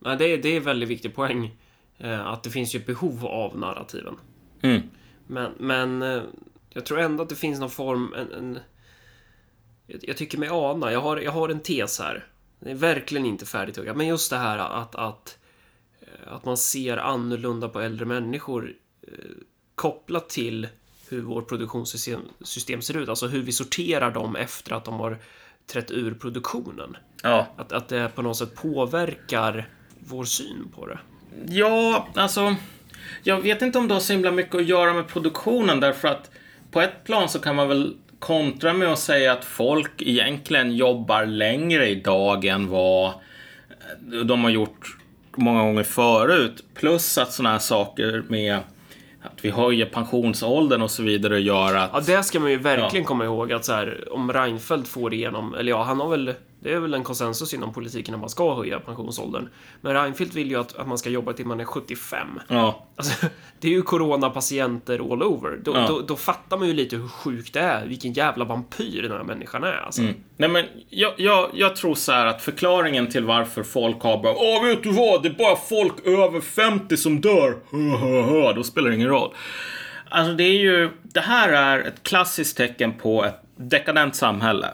Nej 0.00 0.16
det, 0.16 0.24
är, 0.24 0.38
det 0.38 0.48
är 0.48 0.56
en 0.56 0.62
väldigt 0.62 0.88
viktig 0.88 1.14
poäng. 1.14 1.56
Eh, 1.98 2.26
att 2.26 2.42
det 2.42 2.50
finns 2.50 2.74
ju 2.74 2.78
ett 2.78 2.86
behov 2.86 3.26
av 3.26 3.58
narrativen. 3.58 4.16
Mm. 4.62 4.82
Men, 5.26 5.52
men 5.58 6.02
eh, 6.02 6.22
jag 6.70 6.86
tror 6.86 7.00
ändå 7.00 7.22
att 7.22 7.28
det 7.28 7.36
finns 7.36 7.60
någon 7.60 7.70
form... 7.70 8.14
En, 8.14 8.32
en, 8.32 8.58
jag 9.86 10.16
tycker 10.16 10.38
mig 10.38 10.48
ana, 10.48 10.92
jag 10.92 11.00
har, 11.00 11.16
jag 11.16 11.32
har 11.32 11.48
en 11.48 11.60
tes 11.60 11.98
här. 11.98 12.26
Det 12.60 12.70
är 12.70 12.74
verkligen 12.74 13.26
inte 13.26 13.46
färdigtuggat, 13.46 13.96
men 13.96 14.06
just 14.06 14.30
det 14.30 14.36
här 14.36 14.58
att, 14.58 14.94
att, 14.94 15.38
eh, 16.00 16.32
att 16.32 16.44
man 16.44 16.56
ser 16.56 16.96
annorlunda 16.96 17.68
på 17.68 17.80
äldre 17.80 18.06
människor 18.06 18.72
kopplat 19.74 20.28
till 20.28 20.68
hur 21.08 21.22
vårt 21.22 21.48
produktionssystem 21.48 22.20
system 22.40 22.82
ser 22.82 22.96
ut, 22.96 23.08
alltså 23.08 23.26
hur 23.26 23.42
vi 23.42 23.52
sorterar 23.52 24.10
dem 24.10 24.36
efter 24.36 24.72
att 24.72 24.84
de 24.84 24.94
har 24.94 25.18
trätt 25.66 25.90
ur 25.90 26.14
produktionen. 26.14 26.96
Ja. 27.22 27.46
Att, 27.56 27.72
att 27.72 27.88
det 27.88 28.14
på 28.14 28.22
något 28.22 28.36
sätt 28.36 28.54
påverkar 28.54 29.68
vår 30.06 30.24
syn 30.24 30.68
på 30.74 30.86
det. 30.86 30.98
Ja, 31.48 32.08
alltså 32.14 32.56
jag 33.22 33.40
vet 33.40 33.62
inte 33.62 33.78
om 33.78 33.88
det 33.88 33.94
har 33.94 34.00
så 34.00 34.12
himla 34.12 34.30
mycket 34.30 34.54
att 34.54 34.66
göra 34.66 34.92
med 34.92 35.08
produktionen 35.08 35.80
därför 35.80 36.08
att 36.08 36.30
på 36.70 36.80
ett 36.80 37.04
plan 37.04 37.28
så 37.28 37.38
kan 37.38 37.56
man 37.56 37.68
väl 37.68 37.94
kontra 38.18 38.72
med 38.72 38.88
att 38.88 38.98
säga 38.98 39.32
att 39.32 39.44
folk 39.44 40.02
egentligen 40.02 40.76
jobbar 40.76 41.26
längre 41.26 41.88
idag 41.88 42.44
än 42.44 42.68
vad 42.68 43.12
de 44.24 44.44
har 44.44 44.50
gjort 44.50 44.96
många 45.36 45.62
gånger 45.62 45.82
förut. 45.82 46.64
Plus 46.74 47.18
att 47.18 47.32
sådana 47.32 47.52
här 47.52 47.58
saker 47.58 48.24
med 48.28 48.58
att 49.22 49.44
vi 49.44 49.50
höjer 49.50 49.86
pensionsåldern 49.86 50.82
och 50.82 50.90
så 50.90 51.02
vidare 51.02 51.40
gör 51.40 51.74
att... 51.74 51.90
Ja, 51.92 52.00
det 52.00 52.22
ska 52.22 52.40
man 52.40 52.50
ju 52.50 52.56
verkligen 52.56 53.02
ja. 53.02 53.08
komma 53.08 53.24
ihåg 53.24 53.52
att 53.52 53.64
så 53.64 53.72
här, 53.72 54.08
om 54.10 54.32
Reinfeldt 54.32 54.88
får 54.88 55.14
igenom, 55.14 55.54
eller 55.54 55.70
ja, 55.70 55.82
han 55.82 56.00
har 56.00 56.08
väl 56.08 56.34
det 56.62 56.72
är 56.72 56.78
väl 56.78 56.94
en 56.94 57.04
konsensus 57.04 57.54
inom 57.54 57.72
politiken 57.72 58.14
att 58.14 58.20
man 58.20 58.30
ska 58.30 58.54
höja 58.54 58.80
pensionsåldern. 58.80 59.48
Men 59.80 59.94
Reinfeldt 59.94 60.34
vill 60.34 60.50
ju 60.50 60.60
att, 60.60 60.76
att 60.76 60.88
man 60.88 60.98
ska 60.98 61.10
jobba 61.10 61.32
till 61.32 61.46
man 61.46 61.60
är 61.60 61.64
75. 61.64 62.40
Ja. 62.48 62.86
Alltså, 62.96 63.26
det 63.60 63.68
är 63.68 63.72
ju 63.72 63.82
coronapatienter 63.82 65.12
all 65.12 65.22
over. 65.22 65.60
Då, 65.62 65.72
ja. 65.74 65.86
då, 65.88 66.00
då, 66.00 66.16
fattar 66.16 66.58
man 66.58 66.68
ju 66.68 66.74
lite 66.74 66.96
hur 66.96 67.08
sjukt 67.08 67.54
det 67.54 67.60
är. 67.60 67.86
Vilken 67.86 68.12
jävla 68.12 68.44
vampyr 68.44 69.02
den 69.02 69.12
här 69.12 69.24
människan 69.24 69.64
är. 69.64 69.84
Alltså. 69.84 70.02
Mm. 70.02 70.14
Nej, 70.36 70.48
men 70.48 70.64
jag, 70.88 71.12
jag, 71.16 71.50
jag 71.54 71.76
tror 71.76 71.94
så 71.94 72.12
här 72.12 72.26
att 72.26 72.42
förklaringen 72.42 73.10
till 73.10 73.24
varför 73.24 73.62
folk 73.62 74.02
har 74.02 74.22
bara 74.22 74.34
Åh, 74.36 74.64
vet 74.64 74.82
du 74.82 74.92
vad? 74.92 75.22
Det 75.22 75.28
är 75.28 75.34
bara 75.34 75.56
folk 75.56 76.06
över 76.06 76.40
50 76.40 76.96
som 76.96 77.20
dör. 77.20 77.56
Då 78.54 78.62
spelar 78.62 78.88
det 78.88 78.96
ingen 78.96 79.08
roll. 79.08 79.34
Alltså, 80.08 80.32
det 80.32 80.44
är 80.44 80.58
ju... 80.58 80.90
Det 81.02 81.20
här 81.20 81.48
är 81.48 81.78
ett 81.78 82.02
klassiskt 82.02 82.56
tecken 82.56 82.92
på 82.92 83.24
ett 83.24 83.42
dekadent 83.56 84.16
samhälle. 84.16 84.66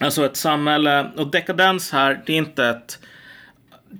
Alltså 0.00 0.26
ett 0.26 0.36
samhälle, 0.36 1.10
och 1.16 1.30
dekadens 1.30 1.92
här, 1.92 2.22
det 2.26 2.32
är 2.32 2.36
inte 2.36 2.66
ett 2.66 2.98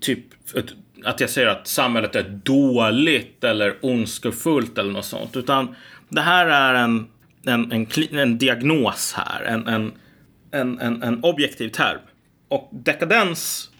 typ 0.00 0.24
ett, 0.56 0.74
att 1.04 1.20
jag 1.20 1.30
säger 1.30 1.48
att 1.48 1.66
samhället 1.66 2.16
är 2.16 2.40
dåligt 2.44 3.44
eller 3.44 3.76
ondskefullt 3.82 4.78
eller 4.78 4.92
något 4.92 5.04
sånt. 5.04 5.36
Utan 5.36 5.74
det 6.08 6.20
här 6.20 6.46
är 6.46 6.74
en, 6.74 7.08
en, 7.46 7.72
en, 7.72 7.88
en 8.18 8.38
diagnos 8.38 9.12
här, 9.16 9.42
en, 9.42 9.66
en, 9.66 9.92
en, 10.50 10.80
en, 10.80 11.02
en 11.02 11.24
objektiv 11.24 11.68
term. 11.68 11.98
Och 12.48 12.70
dekadens, 12.72 13.70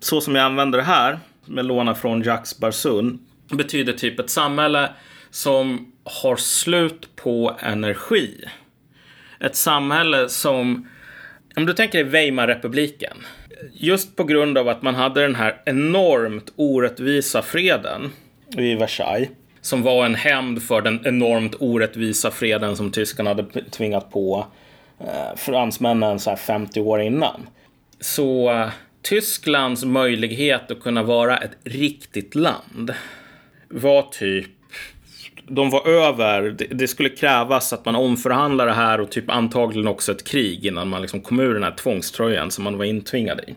så 0.00 0.20
som 0.20 0.34
jag 0.34 0.44
använder 0.44 0.78
det 0.78 0.84
här, 0.84 1.18
med 1.46 1.64
låna 1.64 1.94
från 1.94 2.22
Jacques 2.22 2.58
Barsun, 2.58 3.26
betyder 3.52 3.92
typ 3.92 4.20
ett 4.20 4.30
samhälle 4.30 4.90
som 5.30 5.92
har 6.04 6.36
slut 6.36 7.16
på 7.16 7.56
energi. 7.60 8.44
Ett 9.40 9.56
samhälle 9.56 10.28
som 10.28 10.88
om 11.56 11.66
du 11.66 11.72
tänker 11.72 11.98
dig 11.98 12.10
Weimarrepubliken. 12.10 13.16
Just 13.72 14.16
på 14.16 14.24
grund 14.24 14.58
av 14.58 14.68
att 14.68 14.82
man 14.82 14.94
hade 14.94 15.22
den 15.22 15.34
här 15.34 15.62
enormt 15.64 16.52
orättvisa 16.56 17.42
freden 17.42 18.12
i 18.56 18.74
Versailles. 18.74 19.28
Som 19.60 19.82
var 19.82 20.06
en 20.06 20.14
hämnd 20.14 20.62
för 20.62 20.80
den 20.80 21.06
enormt 21.06 21.54
orättvisa 21.58 22.30
freden 22.30 22.76
som 22.76 22.90
tyskarna 22.90 23.30
hade 23.30 23.44
tvingat 23.70 24.10
på 24.10 24.46
eh, 25.00 25.36
fransmännen 25.36 26.18
så 26.18 26.30
här 26.30 26.36
50 26.36 26.80
år 26.80 27.00
innan. 27.00 27.46
Så 28.00 28.50
eh, 28.52 28.68
Tysklands 29.02 29.84
möjlighet 29.84 30.70
att 30.70 30.80
kunna 30.80 31.02
vara 31.02 31.38
ett 31.38 31.56
riktigt 31.64 32.34
land 32.34 32.94
var 33.68 34.02
typ 34.02 34.50
de 35.46 35.70
var 35.70 35.88
över. 35.88 36.56
Det, 36.70 36.88
skulle 36.88 37.08
krävas 37.08 37.72
att 37.72 37.84
man 37.84 37.96
omförhandlar 37.96 38.66
det 38.66 38.72
här 38.72 39.00
och 39.00 39.10
typ 39.10 39.30
antagligen 39.30 39.88
också 39.88 40.12
ett 40.12 40.24
krig 40.24 40.66
innan 40.66 40.88
man 40.88 41.02
liksom 41.02 41.20
kom 41.20 41.40
ur 41.40 41.54
den 41.54 41.62
här 41.62 41.74
tvångströjan 41.76 42.50
som 42.50 42.64
man 42.64 42.78
var 42.78 42.84
intvingad 42.84 43.40
i. 43.40 43.54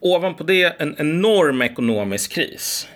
Ovanpå 0.00 0.44
det 0.44 0.80
en 0.80 0.94
enorm 0.98 1.62
ekonomisk 1.62 2.32
kris. 2.32 2.88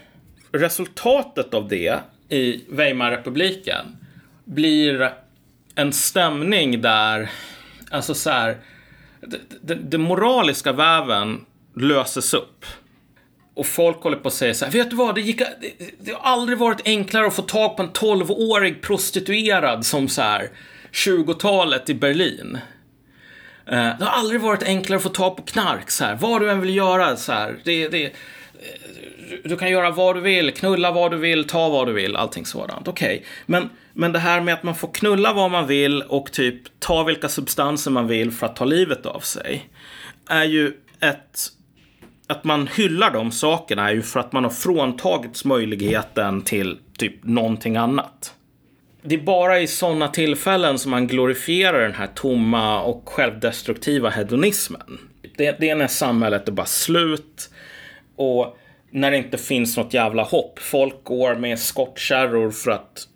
Resultatet 0.52 1.54
av 1.54 1.68
det 1.68 1.98
i 2.28 2.64
Weimarrepubliken 2.68 3.96
blir 4.44 5.12
en 5.74 5.92
stämning 5.92 6.80
där, 6.80 7.30
alltså 7.90 8.14
så 8.14 8.30
här, 8.30 8.56
den 9.62 10.00
moraliska 10.00 10.72
väven 10.72 11.44
löses 11.76 12.34
upp. 12.34 12.64
Och 13.54 13.66
folk 13.66 14.02
håller 14.02 14.16
på 14.16 14.28
att 14.28 14.34
säga 14.34 14.54
så 14.54 14.64
här, 14.64 14.72
vet 14.72 14.90
du 14.90 14.96
vad, 14.96 15.14
det, 15.14 15.20
gick, 15.20 15.38
det, 15.38 15.72
det 15.98 16.12
har 16.12 16.20
aldrig 16.20 16.58
varit 16.58 16.80
enklare 16.84 17.26
att 17.26 17.34
få 17.34 17.42
tag 17.42 17.76
på 17.76 17.82
en 17.82 17.90
12-årig 17.90 18.82
prostituerad 18.82 19.86
som 19.86 20.08
så 20.08 20.22
här 20.22 20.48
20-talet 20.92 21.90
i 21.90 21.94
Berlin. 21.94 22.58
Uh, 23.72 23.98
det 23.98 24.04
har 24.04 24.18
aldrig 24.18 24.40
varit 24.40 24.62
enklare 24.62 24.96
att 24.96 25.02
få 25.02 25.08
tag 25.08 25.36
på 25.36 25.42
knark 25.42 25.90
så 25.90 26.04
här, 26.04 26.16
vad 26.16 26.40
du 26.40 26.50
än 26.50 26.60
vill 26.60 26.76
göra 26.76 27.16
så 27.16 27.32
här. 27.32 27.56
Det, 27.64 27.88
det, 27.88 28.04
eh, 28.04 28.10
du 29.44 29.56
kan 29.56 29.70
göra 29.70 29.90
vad 29.90 30.16
du 30.16 30.20
vill, 30.20 30.54
knulla 30.54 30.92
vad 30.92 31.10
du 31.10 31.16
vill, 31.16 31.46
ta 31.46 31.68
vad 31.68 31.86
du 31.86 31.92
vill, 31.92 32.16
allting 32.16 32.46
sådant. 32.46 32.88
Okej, 32.88 33.16
okay. 33.16 33.26
men, 33.46 33.70
men 33.92 34.12
det 34.12 34.18
här 34.18 34.40
med 34.40 34.54
att 34.54 34.62
man 34.62 34.74
får 34.74 34.88
knulla 34.88 35.32
vad 35.32 35.50
man 35.50 35.66
vill 35.66 36.02
och 36.02 36.32
typ 36.32 36.80
ta 36.80 37.04
vilka 37.04 37.28
substanser 37.28 37.90
man 37.90 38.06
vill 38.06 38.32
för 38.32 38.46
att 38.46 38.56
ta 38.56 38.64
livet 38.64 39.06
av 39.06 39.20
sig 39.20 39.68
är 40.28 40.44
ju 40.44 40.72
ett 41.00 41.50
att 42.26 42.44
man 42.44 42.66
hyllar 42.66 43.10
de 43.10 43.32
sakerna 43.32 43.88
är 43.88 43.94
ju 43.94 44.02
för 44.02 44.20
att 44.20 44.32
man 44.32 44.44
har 44.44 44.50
fråntagits 44.50 45.44
möjligheten 45.44 46.42
till 46.42 46.78
typ 46.98 47.24
någonting 47.24 47.76
annat. 47.76 48.34
Det 49.02 49.14
är 49.14 49.22
bara 49.22 49.60
i 49.60 49.66
sådana 49.66 50.08
tillfällen 50.08 50.78
som 50.78 50.90
man 50.90 51.06
glorifierar 51.06 51.80
den 51.80 51.94
här 51.94 52.06
tomma 52.06 52.82
och 52.82 53.08
självdestruktiva 53.08 54.10
hedonismen. 54.10 54.98
Det, 55.36 55.56
det 55.60 55.70
är 55.70 55.76
när 55.76 55.86
samhället 55.86 56.48
är 56.48 56.52
bara 56.52 56.66
slut 56.66 57.50
och 58.16 58.56
när 58.90 59.10
det 59.10 59.16
inte 59.16 59.38
finns 59.38 59.76
något 59.76 59.94
jävla 59.94 60.22
hopp. 60.22 60.58
Folk 60.58 61.04
går 61.04 61.34
med 61.34 61.58
skottkärror 61.58 62.50
för 62.50 62.70
att 62.70 63.08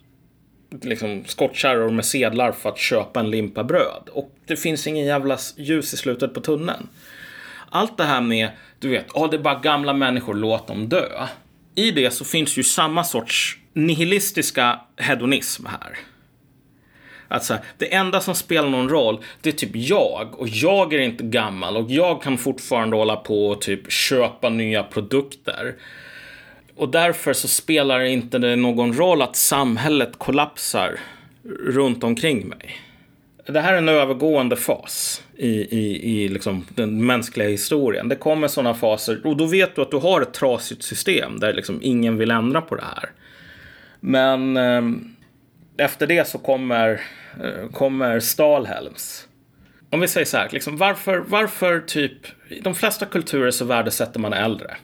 liksom 0.83 1.25
skottkärror 1.27 1.91
med 1.91 2.05
sedlar 2.05 2.53
för 2.53 2.69
att 2.69 2.79
köpa 2.79 3.21
en 3.21 3.31
limpa 3.31 3.65
bröd. 3.65 4.09
Och 4.13 4.35
det 4.47 4.57
finns 4.57 4.87
ingen 4.87 5.07
jävla 5.07 5.39
ljus 5.57 5.95
i 5.95 5.97
slutet 5.97 6.35
på 6.35 6.41
tunneln. 6.41 6.89
Allt 7.71 7.97
det 7.97 8.05
här 8.05 8.21
med, 8.21 8.49
du 8.79 8.89
vet, 8.89 9.07
ja, 9.15 9.25
oh, 9.25 9.31
det 9.31 9.37
är 9.37 9.41
bara 9.41 9.59
gamla 9.59 9.93
människor, 9.93 10.35
låt 10.35 10.67
dem 10.67 10.89
dö. 10.89 11.27
I 11.75 11.91
det 11.91 12.11
så 12.11 12.25
finns 12.25 12.57
ju 12.57 12.63
samma 12.63 13.05
sorts 13.05 13.59
nihilistiska 13.73 14.81
hedonism 14.97 15.67
här. 15.67 15.99
Alltså, 17.29 17.59
det 17.79 17.95
enda 17.95 18.21
som 18.21 18.35
spelar 18.35 18.69
någon 18.69 18.89
roll, 18.89 19.25
det 19.41 19.49
är 19.49 19.53
typ 19.53 19.71
jag. 19.75 20.41
Och 20.41 20.49
jag 20.49 20.95
är 20.95 20.99
inte 20.99 21.25
gammal 21.25 21.77
och 21.77 21.91
jag 21.91 22.23
kan 22.23 22.39
fortfarande 22.39 22.97
hålla 22.97 23.17
på 23.17 23.49
och 23.49 23.61
typ 23.61 23.93
köpa 23.93 24.49
nya 24.49 24.83
produkter. 24.83 25.75
Och 26.77 26.89
därför 26.89 27.33
så 27.33 27.49
spelar 27.49 27.99
det 27.99 28.11
inte 28.11 28.39
någon 28.39 28.95
roll 28.95 29.23
att 29.23 29.37
samhället 29.37 30.19
kollapsar 30.19 31.01
runt 31.67 32.05
omkring 32.05 32.49
mig 32.49 32.88
det 33.53 33.61
här 33.61 33.73
är 33.73 33.79
en 33.79 33.89
övergående 33.89 34.57
fas 34.57 35.23
i, 35.37 35.79
i, 35.79 36.11
i 36.11 36.29
liksom 36.29 36.67
den 36.75 37.07
mänskliga 37.07 37.49
historien. 37.49 38.09
Det 38.09 38.17
kommer 38.17 38.49
sådana 38.49 38.75
faser 38.75 39.27
och 39.27 39.37
då 39.37 39.47
vet 39.47 39.77
du 39.77 39.83
att 39.83 39.91
du 39.91 39.97
har 39.97 40.21
ett 40.21 40.35
trasigt 40.35 40.83
system 40.83 41.41
där 41.41 41.53
liksom 41.53 41.79
ingen 41.83 42.19
vill 42.19 42.31
ändra 42.31 42.61
på 42.61 42.75
det 42.75 42.85
här. 42.85 43.11
Men 44.01 44.57
eh, 44.57 44.83
efter 45.77 46.07
det 46.07 46.29
så 46.29 46.39
kommer, 46.39 47.01
eh, 47.43 47.71
kommer 47.73 48.21
Stalhelms. 48.21 49.29
Om 49.91 50.01
vi 50.01 50.09
säger 50.09 50.27
så 50.27 50.37
här, 50.37 50.49
liksom, 50.53 50.77
varför, 50.77 51.19
varför 51.19 51.81
typ, 51.81 52.27
i 52.49 52.61
de 52.61 52.75
flesta 52.75 53.07
kulturer 53.07 53.51
så 53.51 53.65
värdesätter 53.65 54.21
man 54.21 54.33
äldre. 54.33 54.77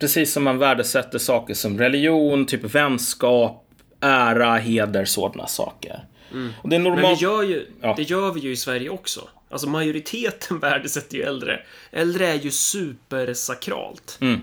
Precis 0.00 0.32
som 0.32 0.44
man 0.44 0.58
värdesätter 0.58 1.18
saker 1.18 1.54
som 1.54 1.78
religion, 1.78 2.46
typ 2.46 2.74
vänskap, 2.74 3.64
ära, 4.00 4.56
heder, 4.56 5.04
sådana 5.04 5.46
saker. 5.46 6.04
Mm. 6.34 6.52
Och 6.62 6.68
det 6.68 6.76
är 6.76 6.80
normalt... 6.80 7.02
Men 7.02 7.14
vi 7.14 7.22
gör 7.22 7.42
ju, 7.42 7.66
Ja. 7.80 7.94
det 7.96 8.02
gör 8.02 8.32
vi 8.32 8.40
ju 8.40 8.50
i 8.50 8.56
Sverige 8.56 8.88
också. 8.90 9.28
Alltså 9.50 9.68
majoriteten 9.68 10.58
värdesätter 10.60 11.16
ju 11.16 11.22
äldre. 11.22 11.60
Äldre 11.90 12.26
är 12.26 12.34
ju 12.34 12.50
supersakralt. 12.50 14.18
Mm. 14.20 14.40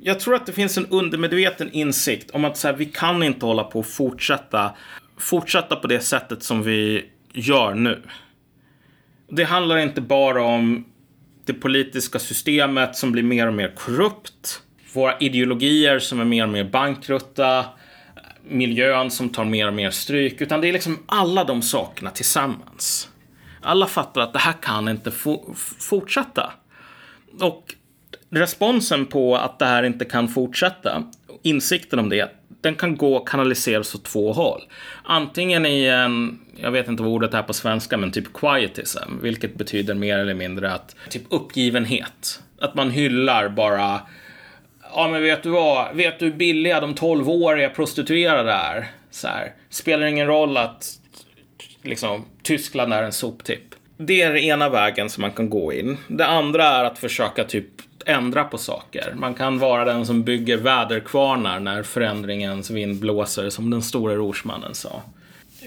Jag 0.00 0.20
tror 0.20 0.34
att 0.34 0.46
det 0.46 0.52
finns 0.52 0.78
en 0.78 0.86
undermedveten 0.86 1.72
insikt 1.72 2.30
om 2.30 2.44
att 2.44 2.56
så 2.56 2.68
här, 2.68 2.74
vi 2.74 2.86
kan 2.86 3.22
inte 3.22 3.46
hålla 3.46 3.64
på 3.64 3.78
och 3.78 3.86
fortsätta, 3.86 4.74
fortsätta 5.18 5.76
på 5.76 5.86
det 5.86 6.00
sättet 6.00 6.42
som 6.42 6.62
vi 6.62 7.04
gör 7.32 7.74
nu. 7.74 8.02
Det 9.28 9.44
handlar 9.44 9.76
inte 9.78 10.00
bara 10.00 10.42
om 10.42 10.84
det 11.44 11.54
politiska 11.54 12.18
systemet 12.18 12.96
som 12.96 13.12
blir 13.12 13.22
mer 13.22 13.46
och 13.46 13.54
mer 13.54 13.72
korrupt, 13.76 14.62
våra 14.92 15.18
ideologier 15.18 15.98
som 15.98 16.20
är 16.20 16.24
mer 16.24 16.42
och 16.42 16.48
mer 16.48 16.64
bankrutta, 16.64 17.64
miljön 18.52 19.10
som 19.10 19.28
tar 19.28 19.44
mer 19.44 19.66
och 19.66 19.74
mer 19.74 19.90
stryk, 19.90 20.40
utan 20.40 20.60
det 20.60 20.68
är 20.68 20.72
liksom 20.72 20.98
alla 21.06 21.44
de 21.44 21.62
sakerna 21.62 22.10
tillsammans. 22.10 23.08
Alla 23.60 23.86
fattar 23.86 24.20
att 24.20 24.32
det 24.32 24.38
här 24.38 24.54
kan 24.62 24.88
inte 24.88 25.10
fo- 25.10 25.54
fortsätta. 25.78 26.52
Och 27.40 27.74
responsen 28.30 29.06
på 29.06 29.36
att 29.36 29.58
det 29.58 29.66
här 29.66 29.82
inte 29.82 30.04
kan 30.04 30.28
fortsätta, 30.28 31.02
insikten 31.42 31.98
om 31.98 32.08
det, 32.08 32.32
den 32.60 32.74
kan 32.74 32.96
gå 32.96 33.16
och 33.16 33.28
kanaliseras 33.28 33.94
åt 33.94 34.04
två 34.04 34.32
håll. 34.32 34.62
Antingen 35.04 35.66
i 35.66 35.84
en, 35.84 36.38
jag 36.56 36.70
vet 36.70 36.88
inte 36.88 37.02
vad 37.02 37.12
ordet 37.12 37.34
är 37.34 37.42
på 37.42 37.52
svenska, 37.52 37.96
men 37.96 38.12
typ 38.12 38.32
quietism, 38.32 39.18
vilket 39.22 39.54
betyder 39.54 39.94
mer 39.94 40.18
eller 40.18 40.34
mindre 40.34 40.72
att, 40.72 40.96
typ 41.08 41.22
uppgivenhet. 41.30 42.42
Att 42.60 42.74
man 42.74 42.90
hyllar 42.90 43.48
bara, 43.48 44.00
ja 44.94 45.08
men 45.08 45.22
vet 45.22 45.42
du 45.42 45.50
vad, 45.50 45.96
vet 45.96 46.18
du 46.18 46.24
hur 46.24 46.32
billiga 46.32 46.80
de 46.80 46.94
12-åriga 46.94 47.68
prostituerade 47.68 48.52
är? 48.52 48.90
Så 49.10 49.28
här, 49.28 49.52
spelar 49.70 50.06
ingen 50.06 50.26
roll 50.26 50.56
att 50.56 50.86
liksom, 51.82 52.24
Tyskland 52.42 52.92
är 52.92 53.02
en 53.02 53.12
soptipp. 53.12 53.74
Det 53.96 54.22
är 54.22 54.28
den 54.28 54.42
ena 54.42 54.68
vägen 54.68 55.10
som 55.10 55.20
man 55.20 55.32
kan 55.32 55.50
gå 55.50 55.72
in. 55.72 55.98
Det 56.08 56.26
andra 56.26 56.64
är 56.64 56.84
att 56.84 56.98
försöka 56.98 57.44
typ 57.44 57.66
ändra 58.06 58.44
på 58.44 58.58
saker. 58.58 59.14
Man 59.16 59.34
kan 59.34 59.58
vara 59.58 59.84
den 59.84 60.06
som 60.06 60.22
bygger 60.22 60.56
väderkvarnar 60.56 61.60
när 61.60 61.82
förändringens 61.82 62.70
vind 62.70 63.00
blåser, 63.00 63.50
som 63.50 63.70
den 63.70 63.82
store 63.82 64.14
rorsmannen 64.14 64.74
sa. 64.74 65.02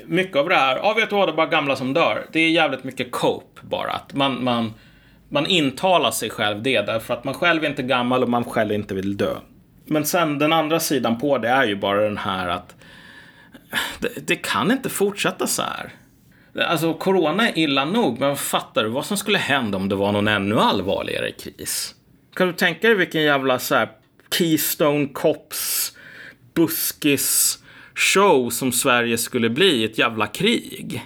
Mycket 0.06 0.36
av 0.36 0.50
det 0.50 0.56
här, 0.56 0.76
ja 0.78 0.94
vet 0.94 1.10
du 1.10 1.16
vad, 1.16 1.28
det 1.28 1.32
är 1.32 1.36
bara 1.36 1.48
gamla 1.48 1.76
som 1.76 1.94
dör. 1.94 2.26
Det 2.32 2.40
är 2.40 2.50
jävligt 2.50 2.84
mycket 2.84 3.12
cope 3.12 3.62
bara. 3.62 3.92
Att 3.92 4.14
man, 4.14 4.44
man, 4.44 4.74
man 5.30 5.46
intalar 5.46 6.12
sig 6.12 6.30
själv 6.30 6.64
det 6.64 6.82
därför 6.82 7.14
att 7.14 7.24
man 7.24 7.34
själv 7.34 7.64
är 7.64 7.70
inte 7.70 7.84
gammal 7.84 8.24
och 8.24 8.30
man 8.30 8.44
själv 8.44 8.72
inte 8.72 8.94
vill 8.94 9.18
dö. 9.18 9.36
Men 9.86 10.06
sen 10.06 10.40
den 10.40 10.54
andra 10.54 10.80
sidan 10.80 11.20
på 11.20 11.38
det 11.38 11.50
är 11.50 11.66
ju 11.66 11.76
bara 11.76 12.04
den 12.04 12.18
här 12.18 12.48
att 12.48 12.76
det, 14.00 14.28
det 14.28 14.36
kan 14.36 14.72
inte 14.72 14.90
fortsätta 14.90 15.48
så 15.48 15.62
här. 15.62 15.94
Alltså, 16.68 16.94
corona 16.94 17.50
är 17.50 17.58
illa 17.58 17.86
nog, 17.86 18.20
men 18.20 18.36
fattar 18.36 18.84
du 18.84 18.90
vad 18.90 19.06
som 19.06 19.18
skulle 19.18 19.38
hända 19.38 19.78
om 19.78 19.90
det 19.90 19.96
var 19.96 20.12
någon 20.12 20.28
ännu 20.28 20.60
allvarligare 20.60 21.32
kris? 21.32 21.96
Kan 22.34 22.48
du 22.48 22.54
tänka 22.54 22.88
dig 22.88 22.96
vilken 22.96 23.22
jävla 23.22 23.60
så 23.60 23.76
här 23.76 23.90
Keystone 24.38 25.08
Cops 25.08 25.94
buskis 26.54 27.60
show 27.96 28.50
som 28.50 28.72
Sverige 28.72 29.18
skulle 29.18 29.50
bli 29.50 29.66
i 29.66 29.84
ett 29.84 29.98
jävla 29.98 30.28
krig? 30.28 31.04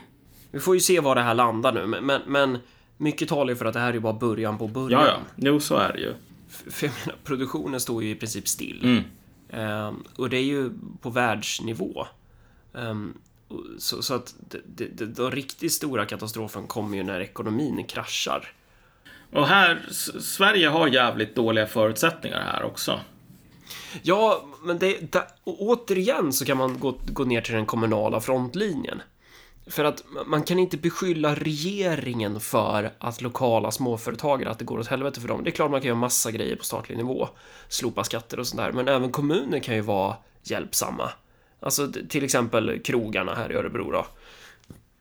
Vi 0.51 0.59
får 0.59 0.75
ju 0.75 0.81
se 0.81 0.99
var 0.99 1.15
det 1.15 1.21
här 1.21 1.33
landar 1.33 1.71
nu, 1.71 1.85
men, 1.85 2.05
men, 2.05 2.21
men 2.27 2.57
mycket 2.99 3.29
talar 3.29 3.49
ju 3.49 3.55
för 3.55 3.65
att 3.65 3.73
det 3.73 3.79
här 3.79 3.89
är 3.89 3.93
ju 3.93 3.99
bara 3.99 4.13
början 4.13 4.57
på 4.57 4.67
början. 4.67 5.01
Ja, 5.01 5.07
ja, 5.07 5.19
jo 5.35 5.59
så 5.59 5.75
är 5.75 5.93
det 5.93 5.99
ju. 5.99 6.13
För, 6.71 6.85
jag 6.87 6.93
menar, 7.05 7.19
produktionen 7.23 7.79
står 7.79 8.03
ju 8.03 8.09
i 8.09 8.15
princip 8.15 8.47
still. 8.47 8.79
Mm. 8.83 9.03
Ehm, 9.49 10.03
och 10.15 10.29
det 10.29 10.37
är 10.37 10.43
ju 10.43 10.71
på 11.01 11.09
världsnivå. 11.09 12.07
Och- 13.47 13.65
så, 13.77 14.01
så 14.01 14.13
att 14.13 14.35
den 15.15 15.31
riktigt 15.31 15.71
stora 15.71 16.05
katastrofen 16.05 16.67
kommer 16.67 16.97
ju 16.97 17.03
när 17.03 17.19
ekonomin 17.19 17.83
kraschar. 17.83 18.53
Och 19.33 19.47
här, 19.47 19.85
Sverige 20.19 20.67
har 20.67 20.87
jävligt 20.87 21.35
dåliga 21.35 21.67
förutsättningar 21.67 22.41
här 22.41 22.63
också. 22.63 22.99
Ja, 24.01 24.45
men 24.63 24.79
det, 24.79 25.15
och 25.43 25.61
återigen 25.61 26.33
så 26.33 26.45
kan 26.45 26.57
man 26.57 26.79
gå, 26.79 26.97
gå 27.05 27.23
ner 27.25 27.41
till 27.41 27.53
den 27.53 27.65
kommunala 27.65 28.21
frontlinjen. 28.21 29.01
För 29.69 29.83
att 29.83 30.03
man 30.25 30.43
kan 30.43 30.59
inte 30.59 30.77
beskylla 30.77 31.35
regeringen 31.35 32.39
för 32.39 32.91
att 32.99 33.21
lokala 33.21 33.71
småföretagare, 33.71 34.49
att 34.49 34.59
det 34.59 34.65
går 34.65 34.79
åt 34.79 34.87
helvete 34.87 35.21
för 35.21 35.27
dem. 35.27 35.43
Det 35.43 35.49
är 35.49 35.51
klart 35.51 35.71
man 35.71 35.81
kan 35.81 35.87
göra 35.87 35.97
massa 35.99 36.31
grejer 36.31 36.55
på 36.55 36.63
statlig 36.63 36.97
nivå, 36.97 37.29
slopa 37.67 38.03
skatter 38.03 38.39
och 38.39 38.47
sånt 38.47 38.61
där, 38.61 38.71
men 38.71 38.87
även 38.87 39.11
kommuner 39.11 39.59
kan 39.59 39.75
ju 39.75 39.81
vara 39.81 40.15
hjälpsamma. 40.43 41.09
Alltså 41.59 41.91
till 42.09 42.23
exempel 42.23 42.79
krogarna 42.83 43.35
här 43.35 43.51
i 43.51 43.55
Örebro 43.55 43.91
då. 43.91 44.05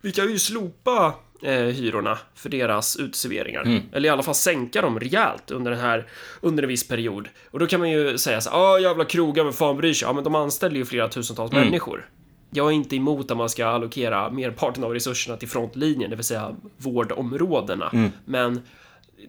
Vi 0.03 0.13
kan 0.13 0.31
ju 0.31 0.39
slopa 0.39 1.15
eh, 1.43 1.53
hyrorna 1.53 2.19
för 2.35 2.49
deras 2.49 2.97
uteserveringar. 2.97 3.65
Eller 3.93 4.09
i 4.09 4.11
alla 4.11 4.23
fall 4.23 4.35
sänka 4.35 4.83
dem 4.83 5.01
rejält 5.01 5.51
under 5.51 5.71
den 5.71 5.81
här, 5.81 6.07
under 6.41 6.63
en 6.63 6.69
viss 6.69 6.89
period. 6.89 7.29
Och 7.51 7.59
då 7.59 7.67
kan 7.67 7.81
man 7.81 7.91
ju 7.91 8.19
säga 8.19 8.41
så 8.41 8.51
här, 8.51 8.57
ah 8.59 8.79
jävla 8.79 9.05
krogar, 9.05 9.45
vem 9.45 9.53
fan 9.53 9.77
bryr 9.77 9.93
sig? 9.93 10.07
Ja, 10.09 10.13
men 10.13 10.25
de 10.25 10.35
anställer 10.35 10.77
ju 10.77 10.85
flera 10.85 11.09
tusentals 11.09 11.53
människor. 11.53 12.09
Jag 12.51 12.67
är 12.67 12.71
inte 12.73 12.97
emot 12.97 13.31
att 13.31 13.37
man 13.37 13.49
ska 13.49 13.67
allokera 13.67 14.31
merparten 14.31 14.85
av 14.85 14.93
resurserna 14.95 15.37
till 15.37 15.49
frontlinjen, 15.49 16.11
det 16.11 16.17
vill 16.17 16.25
säga 16.25 16.57
vårdområdena. 16.77 18.11
Men 18.25 18.61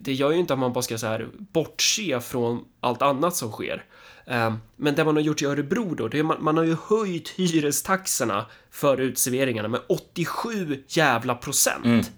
det 0.00 0.12
gör 0.12 0.30
ju 0.30 0.38
inte 0.38 0.52
att 0.52 0.58
man 0.58 0.72
bara 0.72 0.82
ska 0.82 0.98
så 0.98 1.06
här 1.06 1.28
bortse 1.38 2.20
från 2.20 2.64
allt 2.80 3.02
annat 3.02 3.36
som 3.36 3.50
sker. 3.50 3.84
Eh, 4.26 4.54
Men 4.76 4.94
det 4.94 5.04
man 5.04 5.16
har 5.16 5.22
gjort 5.22 5.42
i 5.42 5.44
Örebro 5.46 5.94
då, 5.94 6.08
det 6.08 6.18
är 6.18 6.22
man, 6.22 6.44
man 6.44 6.56
har 6.56 6.64
ju 6.64 6.76
höjt 6.88 7.28
hyrestaxorna 7.28 8.46
för 8.70 9.00
uteserveringarna 9.00 9.68
med 9.68 9.80
87 9.88 10.84
jävla 10.88 11.34
procent. 11.34 12.12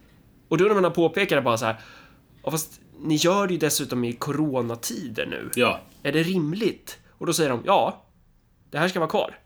Och 0.48 0.58
då 0.58 0.64
när 0.64 0.74
man 0.74 0.84
har 0.84 0.90
påpekat 0.90 1.36
det 1.38 1.42
bara 1.42 1.58
så 1.58 1.64
här, 1.64 1.80
ja, 2.44 2.50
fast 2.50 2.80
ni 3.00 3.14
gör 3.14 3.46
det 3.46 3.52
ju 3.52 3.58
dessutom 3.58 4.04
i 4.04 4.12
coronatider 4.12 5.26
nu. 5.26 5.50
Ja. 5.54 5.80
Är 6.02 6.12
det 6.12 6.22
rimligt? 6.22 6.98
Och 7.18 7.26
då 7.26 7.32
säger 7.32 7.50
de, 7.50 7.62
ja, 7.66 8.04
det 8.70 8.78
här 8.78 8.88
ska 8.88 9.00
vara 9.00 9.10
kvar. 9.10 9.38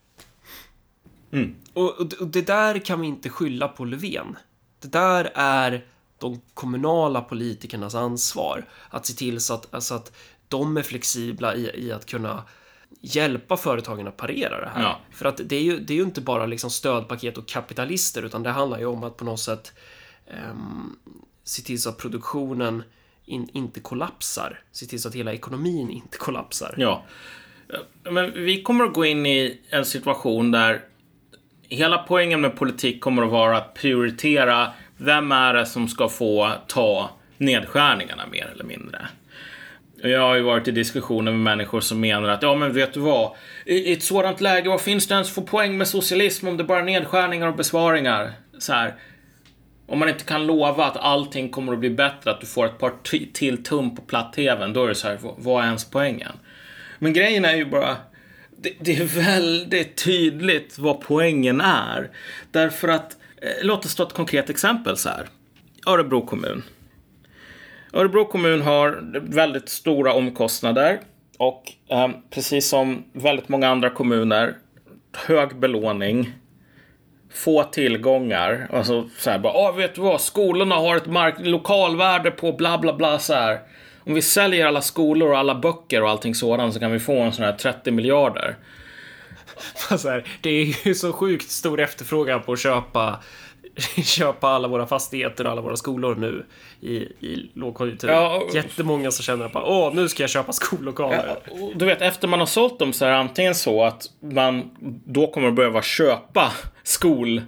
Och, 1.72 2.00
och, 2.00 2.12
och 2.20 2.26
det 2.26 2.46
där 2.46 2.78
kan 2.78 3.00
vi 3.00 3.06
inte 3.06 3.28
skylla 3.28 3.68
på 3.68 3.84
Löfven. 3.84 4.36
Det 4.80 4.88
där 4.88 5.30
är 5.34 5.84
de 6.18 6.40
kommunala 6.54 7.20
politikernas 7.20 7.94
ansvar. 7.94 8.68
Att 8.90 9.06
se 9.06 9.14
till 9.14 9.40
så 9.40 9.54
att, 9.54 9.74
alltså 9.74 9.94
att 9.94 10.16
de 10.48 10.76
är 10.76 10.82
flexibla 10.82 11.54
i, 11.54 11.86
i 11.86 11.92
att 11.92 12.06
kunna 12.06 12.42
hjälpa 13.00 13.56
företagen 13.56 14.08
att 14.08 14.16
parera 14.16 14.60
det 14.60 14.70
här. 14.74 14.82
Ja. 14.82 15.00
För 15.10 15.24
att 15.26 15.40
det 15.44 15.56
är, 15.56 15.62
ju, 15.62 15.78
det 15.80 15.92
är 15.92 15.96
ju 15.96 16.02
inte 16.02 16.20
bara 16.20 16.46
liksom 16.46 16.70
stödpaket 16.70 17.38
och 17.38 17.48
kapitalister, 17.48 18.22
utan 18.22 18.42
det 18.42 18.50
handlar 18.50 18.78
ju 18.78 18.86
om 18.86 19.04
att 19.04 19.16
på 19.16 19.24
något 19.24 19.40
sätt 19.40 19.72
ehm, 20.26 20.96
se 21.44 21.62
till 21.62 21.82
så 21.82 21.88
att 21.88 21.98
produktionen 21.98 22.82
in, 23.24 23.48
inte 23.52 23.80
kollapsar. 23.80 24.60
Se 24.72 24.86
till 24.86 25.02
så 25.02 25.08
att 25.08 25.14
hela 25.14 25.32
ekonomin 25.32 25.90
inte 25.90 26.18
kollapsar. 26.18 26.74
Ja. 26.78 27.04
Men 28.02 28.32
vi 28.32 28.62
kommer 28.62 28.84
att 28.84 28.94
gå 28.94 29.04
in 29.04 29.26
i 29.26 29.60
en 29.70 29.84
situation 29.84 30.50
där 30.50 30.84
hela 31.68 31.98
poängen 31.98 32.40
med 32.40 32.56
politik 32.56 33.00
kommer 33.00 33.22
att 33.22 33.30
vara 33.30 33.56
att 33.56 33.74
prioritera 33.74 34.68
vem 34.96 35.32
är 35.32 35.54
det 35.54 35.66
som 35.66 35.88
ska 35.88 36.08
få 36.08 36.52
ta 36.66 37.10
nedskärningarna 37.38 38.26
mer 38.26 38.50
eller 38.54 38.64
mindre. 38.64 39.08
Jag 40.02 40.20
har 40.20 40.34
ju 40.34 40.42
varit 40.42 40.68
i 40.68 40.70
diskussioner 40.70 41.32
med 41.32 41.40
människor 41.40 41.80
som 41.80 42.00
menar 42.00 42.28
att 42.28 42.42
ja 42.42 42.54
men 42.54 42.72
vet 42.72 42.94
du 42.94 43.00
vad, 43.00 43.32
i 43.64 43.92
ett 43.92 44.02
sådant 44.02 44.40
läge, 44.40 44.68
vad 44.68 44.80
finns 44.80 45.08
det 45.08 45.14
ens 45.14 45.34
för 45.34 45.42
poäng 45.42 45.78
med 45.78 45.88
socialism 45.88 46.48
om 46.48 46.56
det 46.56 46.64
bara 46.64 46.78
är 46.78 46.84
nedskärningar 46.84 47.46
och 47.46 47.56
besparingar? 47.56 48.32
Så 48.58 48.72
här, 48.72 48.94
om 49.86 49.98
man 49.98 50.08
inte 50.08 50.24
kan 50.24 50.46
lova 50.46 50.84
att 50.84 50.96
allting 50.96 51.50
kommer 51.50 51.72
att 51.72 51.78
bli 51.78 51.90
bättre, 51.90 52.30
att 52.30 52.40
du 52.40 52.46
får 52.46 52.66
ett 52.66 52.78
par 52.78 52.92
till 53.32 53.62
tum 53.62 53.96
på 53.96 54.02
platt-tvn, 54.02 54.72
då 54.72 54.84
är 54.84 54.88
det 54.88 54.94
så 54.94 55.08
här, 55.08 55.18
vad 55.36 55.62
är 55.62 55.66
ens 55.66 55.90
poängen? 55.90 56.32
Men 56.98 57.12
grejen 57.12 57.44
är 57.44 57.56
ju 57.56 57.64
bara, 57.64 57.96
det, 58.60 58.72
det 58.80 58.96
är 58.96 59.04
väldigt 59.04 60.04
tydligt 60.04 60.78
vad 60.78 61.00
poängen 61.00 61.60
är. 61.60 62.10
Därför 62.50 62.88
att, 62.88 63.16
eh, 63.42 63.48
låt 63.62 63.84
oss 63.84 63.94
ta 63.94 64.02
ett 64.02 64.12
konkret 64.12 64.50
exempel 64.50 64.96
så 64.96 65.08
här. 65.08 65.26
Örebro 65.86 66.26
kommun. 66.26 66.62
Örebro 67.92 68.24
kommun 68.24 68.62
har 68.62 69.00
väldigt 69.22 69.68
stora 69.68 70.12
omkostnader 70.12 71.00
och 71.38 71.72
eh, 71.88 72.08
precis 72.30 72.68
som 72.68 73.04
väldigt 73.12 73.48
många 73.48 73.68
andra 73.68 73.90
kommuner, 73.90 74.54
hög 75.26 75.56
belåning, 75.58 76.32
få 77.32 77.62
tillgångar. 77.62 78.68
Alltså 78.72 79.08
så 79.18 79.30
här 79.30 79.38
bara, 79.38 79.52
ah, 79.52 79.72
vet 79.72 79.94
du 79.94 80.00
vad, 80.00 80.20
skolorna 80.20 80.74
har 80.74 80.96
ett 80.96 81.06
mark- 81.06 81.46
lokalvärde 81.46 82.30
på 82.30 82.52
bla 82.52 82.78
bla 82.78 82.92
bla 82.92 83.18
så 83.18 83.34
här. 83.34 83.58
Om 84.06 84.14
vi 84.14 84.22
säljer 84.22 84.66
alla 84.66 84.82
skolor 84.82 85.30
och 85.30 85.38
alla 85.38 85.54
böcker 85.54 86.02
och 86.02 86.10
allting 86.10 86.34
sådant 86.34 86.74
så 86.74 86.80
kan 86.80 86.92
vi 86.92 86.98
få 86.98 87.20
en 87.20 87.32
sån 87.32 87.44
här 87.44 87.52
30 87.52 87.90
miljarder. 87.90 88.56
här, 90.08 90.24
det 90.40 90.50
är 90.50 90.86
ju 90.88 90.94
så 90.94 91.12
sjukt 91.12 91.50
stor 91.50 91.80
efterfrågan 91.80 92.42
på 92.42 92.52
att 92.52 92.58
köpa 92.60 93.20
köpa 94.04 94.48
alla 94.48 94.68
våra 94.68 94.86
fastigheter 94.86 95.44
och 95.44 95.50
alla 95.52 95.60
våra 95.60 95.76
skolor 95.76 96.14
nu 96.14 96.46
i, 96.80 96.96
i 96.96 97.50
lågkonjunktur. 97.54 98.08
Ja, 98.08 98.36
och- 98.36 98.54
Jättemånga 98.54 99.10
som 99.10 99.22
känner 99.22 99.44
att 99.46 99.52
åh, 99.56 99.94
nu 99.94 100.08
ska 100.08 100.22
jag 100.22 100.30
köpa 100.30 100.52
skollokaler. 100.52 101.36
Och 101.50 101.72
Du 101.76 101.84
vet, 101.86 102.02
efter 102.02 102.28
man 102.28 102.38
har 102.38 102.46
sålt 102.46 102.78
dem 102.78 102.92
så 102.92 103.04
är 103.04 103.10
det 103.10 103.16
antingen 103.16 103.54
så 103.54 103.84
att 103.84 104.02
man 104.20 104.70
då 105.06 105.26
kommer 105.26 105.48
att 105.48 105.54
behöva 105.54 105.82
köpa 105.82 106.52
skol, 106.82 107.42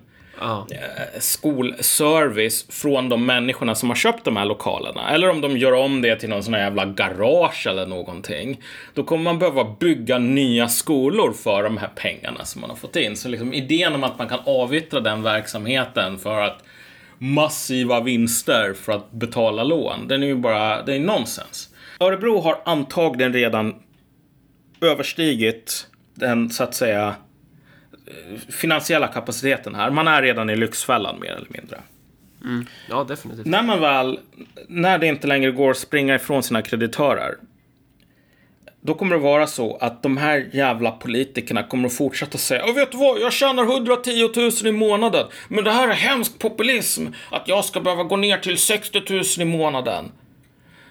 Eh, 0.70 1.20
skolservice 1.20 2.66
från 2.68 3.09
de 3.09 3.26
människorna 3.26 3.74
som 3.74 3.89
har 3.89 3.97
köpt 3.97 4.24
de 4.24 4.36
här 4.36 4.45
lokalerna. 4.45 5.11
Eller 5.11 5.30
om 5.30 5.41
de 5.41 5.57
gör 5.57 5.72
om 5.72 6.03
det 6.03 6.16
till 6.16 6.28
någon 6.28 6.43
sån 6.43 6.55
här 6.55 6.61
jävla 6.61 6.84
garage 6.84 7.66
eller 7.66 7.86
någonting. 7.86 8.61
Då 8.95 9.05
kommer 9.05 9.24
man 9.24 9.39
behöva 9.39 9.64
bygga 9.64 10.18
nya 10.18 10.68
skolor 10.68 11.32
för 11.32 11.62
de 11.62 11.76
här 11.76 11.91
pengarna 11.95 12.45
som 12.45 12.61
man 12.61 12.70
har 12.70 12.76
fått 12.76 12.97
in. 12.97 13.16
Så 13.16 13.28
liksom 13.28 13.53
idén 13.53 13.95
om 13.95 14.05
att 14.05 14.18
man 14.18 14.28
kan 14.28 14.41
avyttra 14.45 15.01
den 15.01 15.22
verksamheten 15.22 16.18
för 16.18 16.41
att 16.41 16.62
massiva 17.18 18.01
vinster 18.01 18.72
för 18.72 18.93
att 18.93 19.12
betala 19.12 19.64
lån, 19.64 20.09
den 20.09 20.22
är 20.22 20.26
ju 20.26 20.34
bara, 20.34 20.82
det 20.82 20.95
är 20.95 21.01
nonsens. 21.01 21.68
Örebro 22.01 22.41
har 22.41 22.59
antagligen 22.64 23.32
redan 23.32 23.74
överstigit 24.80 25.86
den, 26.14 26.51
så 26.51 26.64
att 26.64 26.74
säga, 26.74 27.14
finansiella 28.48 29.06
kapaciteten 29.06 29.74
här. 29.74 29.90
Man 29.90 30.09
är 30.09 30.22
redan 30.22 30.50
i 30.50 30.56
Lyxfällan 30.56 31.20
mer 31.20 31.30
eller 31.30 31.48
mindre. 31.50 31.78
ja, 32.88 33.04
definitivt. 33.04 33.46
När 33.46 33.62
man 33.62 33.80
väl, 33.80 34.18
när 34.68 34.98
det 34.98 35.06
inte 35.06 35.26
längre 35.26 35.50
går 35.50 35.70
att 35.70 35.76
springa 35.76 36.14
ifrån 36.14 36.42
sina 36.42 36.62
kreditörer, 36.62 37.34
då 38.80 38.94
kommer 38.94 39.16
det 39.16 39.22
vara 39.22 39.46
så 39.46 39.76
att 39.76 40.02
de 40.02 40.16
här 40.16 40.48
jävla 40.52 40.90
politikerna 40.90 41.62
kommer 41.62 41.86
att 41.86 41.94
fortsätta 41.94 42.38
säga 42.38 42.66
Jag 42.66 42.74
vet 42.74 42.92
du 42.92 42.98
vad, 42.98 43.20
jag 43.20 43.32
tjänar 43.32 43.62
110 43.62 44.30
000 44.36 44.52
i 44.66 44.72
månaden, 44.72 45.26
men 45.48 45.64
det 45.64 45.70
här 45.70 45.88
är 45.88 45.92
hemsk 45.92 46.38
populism, 46.38 47.06
att 47.30 47.48
jag 47.48 47.64
ska 47.64 47.80
behöva 47.80 48.02
gå 48.02 48.16
ner 48.16 48.38
till 48.38 48.59
60 48.59 49.02
000 49.11 49.22
i 49.38 49.44
månaden. 49.44 50.12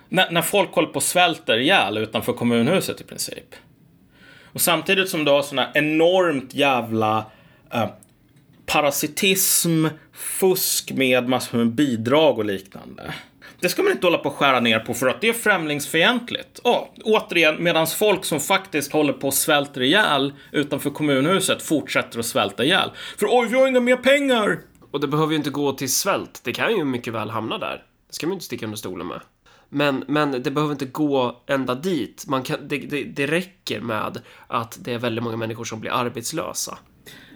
När, 0.10 0.32
när 0.32 0.42
folk 0.42 0.72
håller 0.72 0.88
på 0.88 0.96
och 0.96 1.04
svälter 1.04 1.58
ihjäl 1.58 1.98
utanför 1.98 2.34
kommunhuset 2.34 3.02
i 3.02 3.04
princip. 3.04 3.56
Och 4.58 4.62
samtidigt 4.62 5.10
som 5.10 5.26
du 5.26 5.32
har 5.32 5.42
såna 5.42 5.70
enormt 5.74 6.54
jävla 6.54 7.26
eh, 7.74 7.90
parasitism, 8.66 9.86
fusk 10.14 10.92
med 10.92 11.30
massor 11.30 11.58
med 11.58 11.68
bidrag 11.68 12.38
och 12.38 12.46
liknande. 12.46 13.14
Det 13.60 13.70
ska 13.70 13.84
man 13.84 13.92
inte 13.92 14.08
hålla 14.08 14.18
på 14.18 14.30
att 14.30 14.36
skära 14.36 14.60
ner 14.60 14.80
på 14.80 14.94
för 14.94 15.08
att 15.08 15.22
det 15.22 15.30
är 15.30 15.34
främlingsfientligt. 15.34 16.60
Och, 16.60 16.96
återigen, 17.04 17.64
medan 17.64 17.88
folk 17.88 18.26
som 18.26 18.40
faktiskt 18.40 18.92
håller 18.92 19.14
på 19.14 19.28
att 19.28 19.34
svälter 19.34 19.82
ihjäl 19.82 20.34
utanför 20.52 20.90
kommunhuset 20.90 21.62
fortsätter 21.62 22.20
att 22.20 22.26
svälta 22.26 22.64
ihjäl. 22.64 22.90
För 23.18 23.28
oj, 23.30 23.48
vi 23.48 23.58
har 23.58 23.68
inga 23.68 23.80
mer 23.80 23.98
pengar! 23.98 24.60
Och 24.92 25.00
det 25.00 25.08
behöver 25.08 25.32
ju 25.32 25.38
inte 25.38 25.50
gå 25.50 25.72
till 25.72 25.94
svält. 25.94 26.42
Det 26.44 26.54
kan 26.54 26.78
ju 26.78 26.84
mycket 26.84 27.14
väl 27.14 27.30
hamna 27.30 27.58
där. 27.58 27.84
Det 28.08 28.14
ska 28.14 28.28
man 28.28 28.32
ju 28.32 28.36
inte 28.36 28.46
sticka 28.46 28.66
under 28.66 28.78
stolen 28.78 29.08
med. 29.08 29.22
Men, 29.70 30.04
men 30.08 30.44
det 30.44 30.52
behöver 30.52 30.72
inte 30.72 30.86
gå 30.86 31.44
ända 31.48 31.76
dit. 31.76 32.26
Man 32.28 32.44
kan, 32.44 32.68
det, 32.68 32.78
det, 32.78 33.04
det 33.04 33.28
räcker 33.28 33.82
med 33.82 34.22
att 34.48 34.78
det 34.82 34.94
är 34.94 34.98
väldigt 34.98 35.24
många 35.24 35.38
människor 35.38 35.64
som 35.64 35.80
blir 35.80 35.92
arbetslösa. 35.92 36.78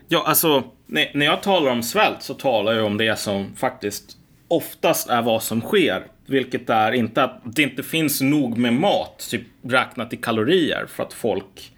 Ja, 0.07 0.23
alltså, 0.27 0.63
när 0.87 1.25
jag 1.25 1.43
talar 1.43 1.71
om 1.71 1.83
svält 1.83 2.23
så 2.23 2.33
talar 2.33 2.73
jag 2.73 2.85
om 2.85 2.97
det 2.97 3.19
som 3.19 3.55
faktiskt 3.55 4.17
oftast 4.47 5.09
är 5.09 5.21
vad 5.21 5.43
som 5.43 5.61
sker. 5.61 6.07
Vilket 6.25 6.69
är 6.69 6.91
inte 6.91 7.23
att 7.23 7.41
det 7.43 7.61
inte 7.61 7.83
finns 7.83 8.21
nog 8.21 8.57
med 8.57 8.73
mat, 8.73 9.27
typ 9.29 9.41
räknat 9.63 10.13
i 10.13 10.17
kalorier, 10.17 10.85
för 10.85 11.03
att 11.03 11.13
folk 11.13 11.71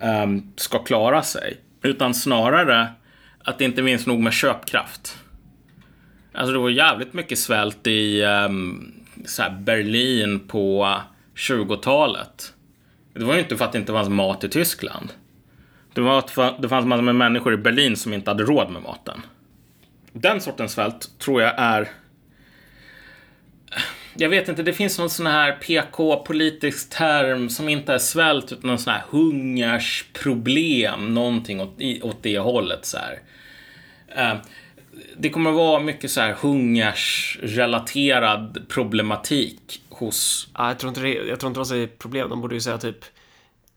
ehm, 0.00 0.52
ska 0.56 0.78
klara 0.78 1.22
sig. 1.22 1.56
Utan 1.82 2.14
snarare 2.14 2.88
att 3.44 3.58
det 3.58 3.64
inte 3.64 3.84
finns 3.84 4.06
nog 4.06 4.18
med 4.18 4.32
köpkraft. 4.32 5.18
Alltså 6.32 6.52
det 6.52 6.58
var 6.58 6.70
jävligt 6.70 7.12
mycket 7.12 7.38
svält 7.38 7.86
i 7.86 8.22
ehm, 8.22 8.92
så 9.26 9.42
här 9.42 9.50
Berlin 9.50 10.40
på 10.48 10.96
20-talet. 11.34 12.52
Det 13.14 13.24
var 13.24 13.34
ju 13.34 13.40
inte 13.40 13.56
för 13.56 13.64
att 13.64 13.72
det 13.72 13.78
inte 13.78 13.92
fanns 13.92 14.08
mat 14.08 14.44
i 14.44 14.48
Tyskland. 14.48 15.08
Det, 15.94 16.00
var 16.00 16.18
att 16.18 16.62
det 16.62 16.68
fanns 16.68 16.86
massor 16.86 17.02
med 17.02 17.14
människor 17.14 17.54
i 17.54 17.56
Berlin 17.56 17.96
som 17.96 18.12
inte 18.12 18.30
hade 18.30 18.44
råd 18.44 18.70
med 18.70 18.82
maten. 18.82 19.20
Den 20.12 20.40
sortens 20.40 20.72
svält 20.72 21.10
tror 21.18 21.42
jag 21.42 21.54
är... 21.58 21.88
Jag 24.18 24.28
vet 24.28 24.48
inte, 24.48 24.62
det 24.62 24.72
finns 24.72 24.98
någon 24.98 25.10
sån 25.10 25.26
här 25.26 25.52
PK-politisk 25.52 26.90
term 26.90 27.48
som 27.48 27.68
inte 27.68 27.94
är 27.94 27.98
svält 27.98 28.52
utan 28.52 28.68
någon 28.68 28.78
sån 28.78 28.92
här 28.92 29.02
hungersproblem, 29.10 31.14
någonting 31.14 31.60
åt, 31.60 31.74
i- 31.78 32.02
åt 32.02 32.22
det 32.22 32.38
hållet 32.38 32.86
så 32.86 32.98
här. 32.98 33.18
Eh, 34.16 34.36
det 35.16 35.30
kommer 35.30 35.50
att 35.50 35.56
vara 35.56 35.80
mycket 35.80 36.10
så 36.10 36.20
här 36.20 36.32
hungersrelaterad 36.32 38.64
problematik 38.68 39.82
hos 39.90 40.48
Ah, 40.52 40.68
jag, 40.68 40.78
tror 40.78 40.88
inte 40.88 41.00
det, 41.00 41.14
jag 41.14 41.40
tror 41.40 41.50
inte 41.50 41.60
de 41.60 41.66
säger 41.66 41.86
problem. 41.86 42.28
De 42.28 42.40
borde 42.40 42.54
ju 42.54 42.60
säga 42.60 42.78
typ 42.78 43.04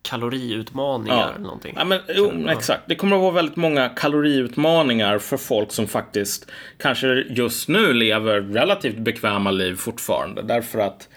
kaloriutmaningar 0.01 1.29
eller 1.29 1.39
någonting. 1.39 1.73
Ja, 1.77 1.83
men, 1.85 1.99
jo, 2.15 2.31
Ja. 2.45 2.51
exakt. 2.51 2.81
Det 2.87 2.95
kommer 2.95 3.15
att 3.15 3.21
vara 3.21 3.31
väldigt 3.31 3.55
många 3.55 3.89
kaloriutmaningar 3.89 5.19
för 5.19 5.37
folk 5.37 5.71
som 5.71 5.87
faktiskt 5.87 6.51
kanske 6.77 7.07
just 7.29 7.67
nu 7.67 7.93
lever 7.93 8.41
relativt 8.41 8.97
bekväma 8.97 9.51
liv 9.51 9.75
fortfarande. 9.75 10.41
Därför 10.41 10.79
att 10.79 11.09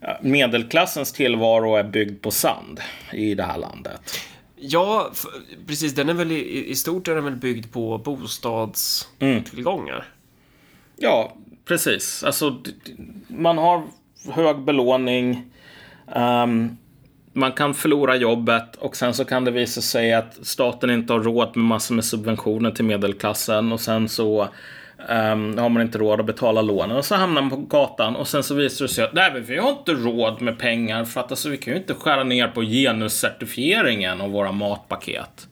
ja, 0.00 0.18
medelklassens 0.22 1.12
tillvaro 1.12 1.76
är 1.76 1.84
byggd 1.84 2.22
på 2.22 2.30
sand 2.30 2.80
i 3.12 3.34
det 3.34 3.42
här 3.42 3.58
landet. 3.58 4.20
Ja, 4.60 5.10
precis. 5.66 5.94
Den 5.94 6.08
är 6.08 6.14
väl 6.14 6.32
i, 6.32 6.70
i 6.70 6.74
stort 6.74 7.08
är 7.08 7.14
den 7.14 7.24
väl 7.24 7.36
byggd 7.36 7.72
på 7.72 7.98
bostadstillgångar. 7.98 10.08
Ja, 10.96 11.36
precis. 11.64 12.24
Alltså, 12.24 12.62
man 13.28 13.58
har 13.58 13.82
hög 14.28 14.64
belåning. 14.64 15.52
Um, 16.16 16.76
man 17.32 17.52
kan 17.52 17.74
förlora 17.74 18.16
jobbet 18.16 18.76
och 18.76 18.96
sen 18.96 19.14
så 19.14 19.24
kan 19.24 19.44
det 19.44 19.50
visa 19.50 19.80
sig 19.80 20.12
att 20.12 20.38
staten 20.42 20.90
inte 20.90 21.12
har 21.12 21.20
råd 21.20 21.56
med 21.56 21.64
massor 21.64 21.94
med 21.94 22.04
subventioner 22.04 22.70
till 22.70 22.84
medelklassen 22.84 23.72
och 23.72 23.80
sen 23.80 24.08
så 24.08 24.48
Um, 25.08 25.58
har 25.58 25.68
man 25.68 25.82
inte 25.82 25.98
råd 25.98 26.20
att 26.20 26.26
betala 26.26 26.62
lånen 26.62 26.96
och 26.96 27.04
så 27.04 27.14
hamnar 27.14 27.42
man 27.42 27.50
på 27.50 27.56
gatan 27.56 28.16
och 28.16 28.28
sen 28.28 28.42
så 28.42 28.54
visar 28.54 28.84
det 28.84 28.88
sig 28.88 29.04
att 29.04 29.12
nej, 29.12 29.40
vi 29.40 29.56
har 29.58 29.70
inte 29.70 29.92
råd 29.92 30.42
med 30.42 30.58
pengar 30.58 31.04
för 31.04 31.20
att 31.20 31.30
alltså, 31.30 31.48
vi 31.48 31.56
kan 31.56 31.72
ju 31.72 31.80
inte 31.80 31.94
skära 31.94 32.24
ner 32.24 32.48
på 32.48 32.62
genuscertifieringen 32.62 34.20
av 34.20 34.30
våra 34.30 34.52
matpaket. 34.52 35.48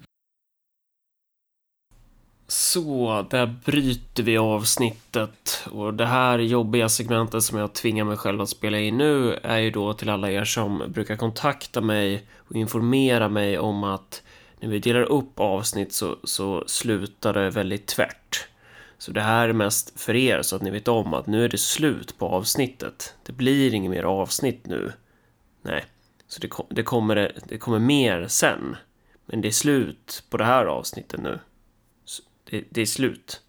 Så, 2.51 3.27
där 3.31 3.55
bryter 3.65 4.23
vi 4.23 4.39
avsnittet. 4.39 5.65
Och 5.71 5.95
det 5.95 6.07
här 6.07 6.39
jobbiga 6.39 6.89
segmentet 6.89 7.43
som 7.43 7.59
jag 7.59 7.73
tvingar 7.73 8.05
mig 8.05 8.17
själv 8.17 8.41
att 8.41 8.49
spela 8.49 8.79
in 8.79 8.99
nu 8.99 9.39
är 9.43 9.59
ju 9.59 9.71
då 9.71 9.93
till 9.93 10.11
alla 10.11 10.31
er 10.31 10.45
som 10.45 10.83
brukar 10.89 11.17
kontakta 11.17 11.81
mig 11.81 12.23
och 12.49 12.57
informera 12.57 13.29
mig 13.29 13.59
om 13.59 13.85
att 13.85 14.23
när 14.61 14.69
vi 14.69 14.79
delar 14.79 15.03
upp 15.03 15.41
avsnitt 15.41 15.93
så, 15.93 16.17
så 16.25 16.65
slutar 16.67 17.35
det 17.35 17.51
väldigt 17.51 17.87
tvärt. 17.87 18.49
Så 18.99 19.13
det 19.13 19.21
här 19.21 19.49
är 19.49 19.53
mest 19.53 20.01
för 20.01 20.17
er 20.17 20.43
så 20.43 20.57
att 20.57 20.63
ni 20.63 20.71
vet 20.71 20.89
om 20.89 21.15
att 21.15 21.27
nu 21.27 21.45
är 21.45 21.49
det 21.49 21.59
slut 21.59 22.19
på 22.19 22.27
avsnittet. 22.29 23.15
Det 23.23 23.33
blir 23.33 23.75
inget 23.75 23.91
mer 23.91 24.03
avsnitt 24.03 24.67
nu. 24.67 24.93
Nej, 25.63 25.85
så 26.29 26.41
det, 26.41 26.49
kom, 26.49 26.67
det, 26.71 26.83
kommer, 26.83 27.33
det 27.49 27.59
kommer 27.59 27.79
mer 27.79 28.27
sen. 28.29 28.77
Men 29.27 29.41
det 29.41 29.49
är 29.49 29.53
slut 29.53 30.25
på 30.31 30.37
det 30.37 30.45
här 30.45 30.65
avsnittet 30.65 31.21
nu. 31.21 31.39
Det, 32.51 32.65
det 32.71 32.81
är 32.81 32.87
slut. 32.87 33.43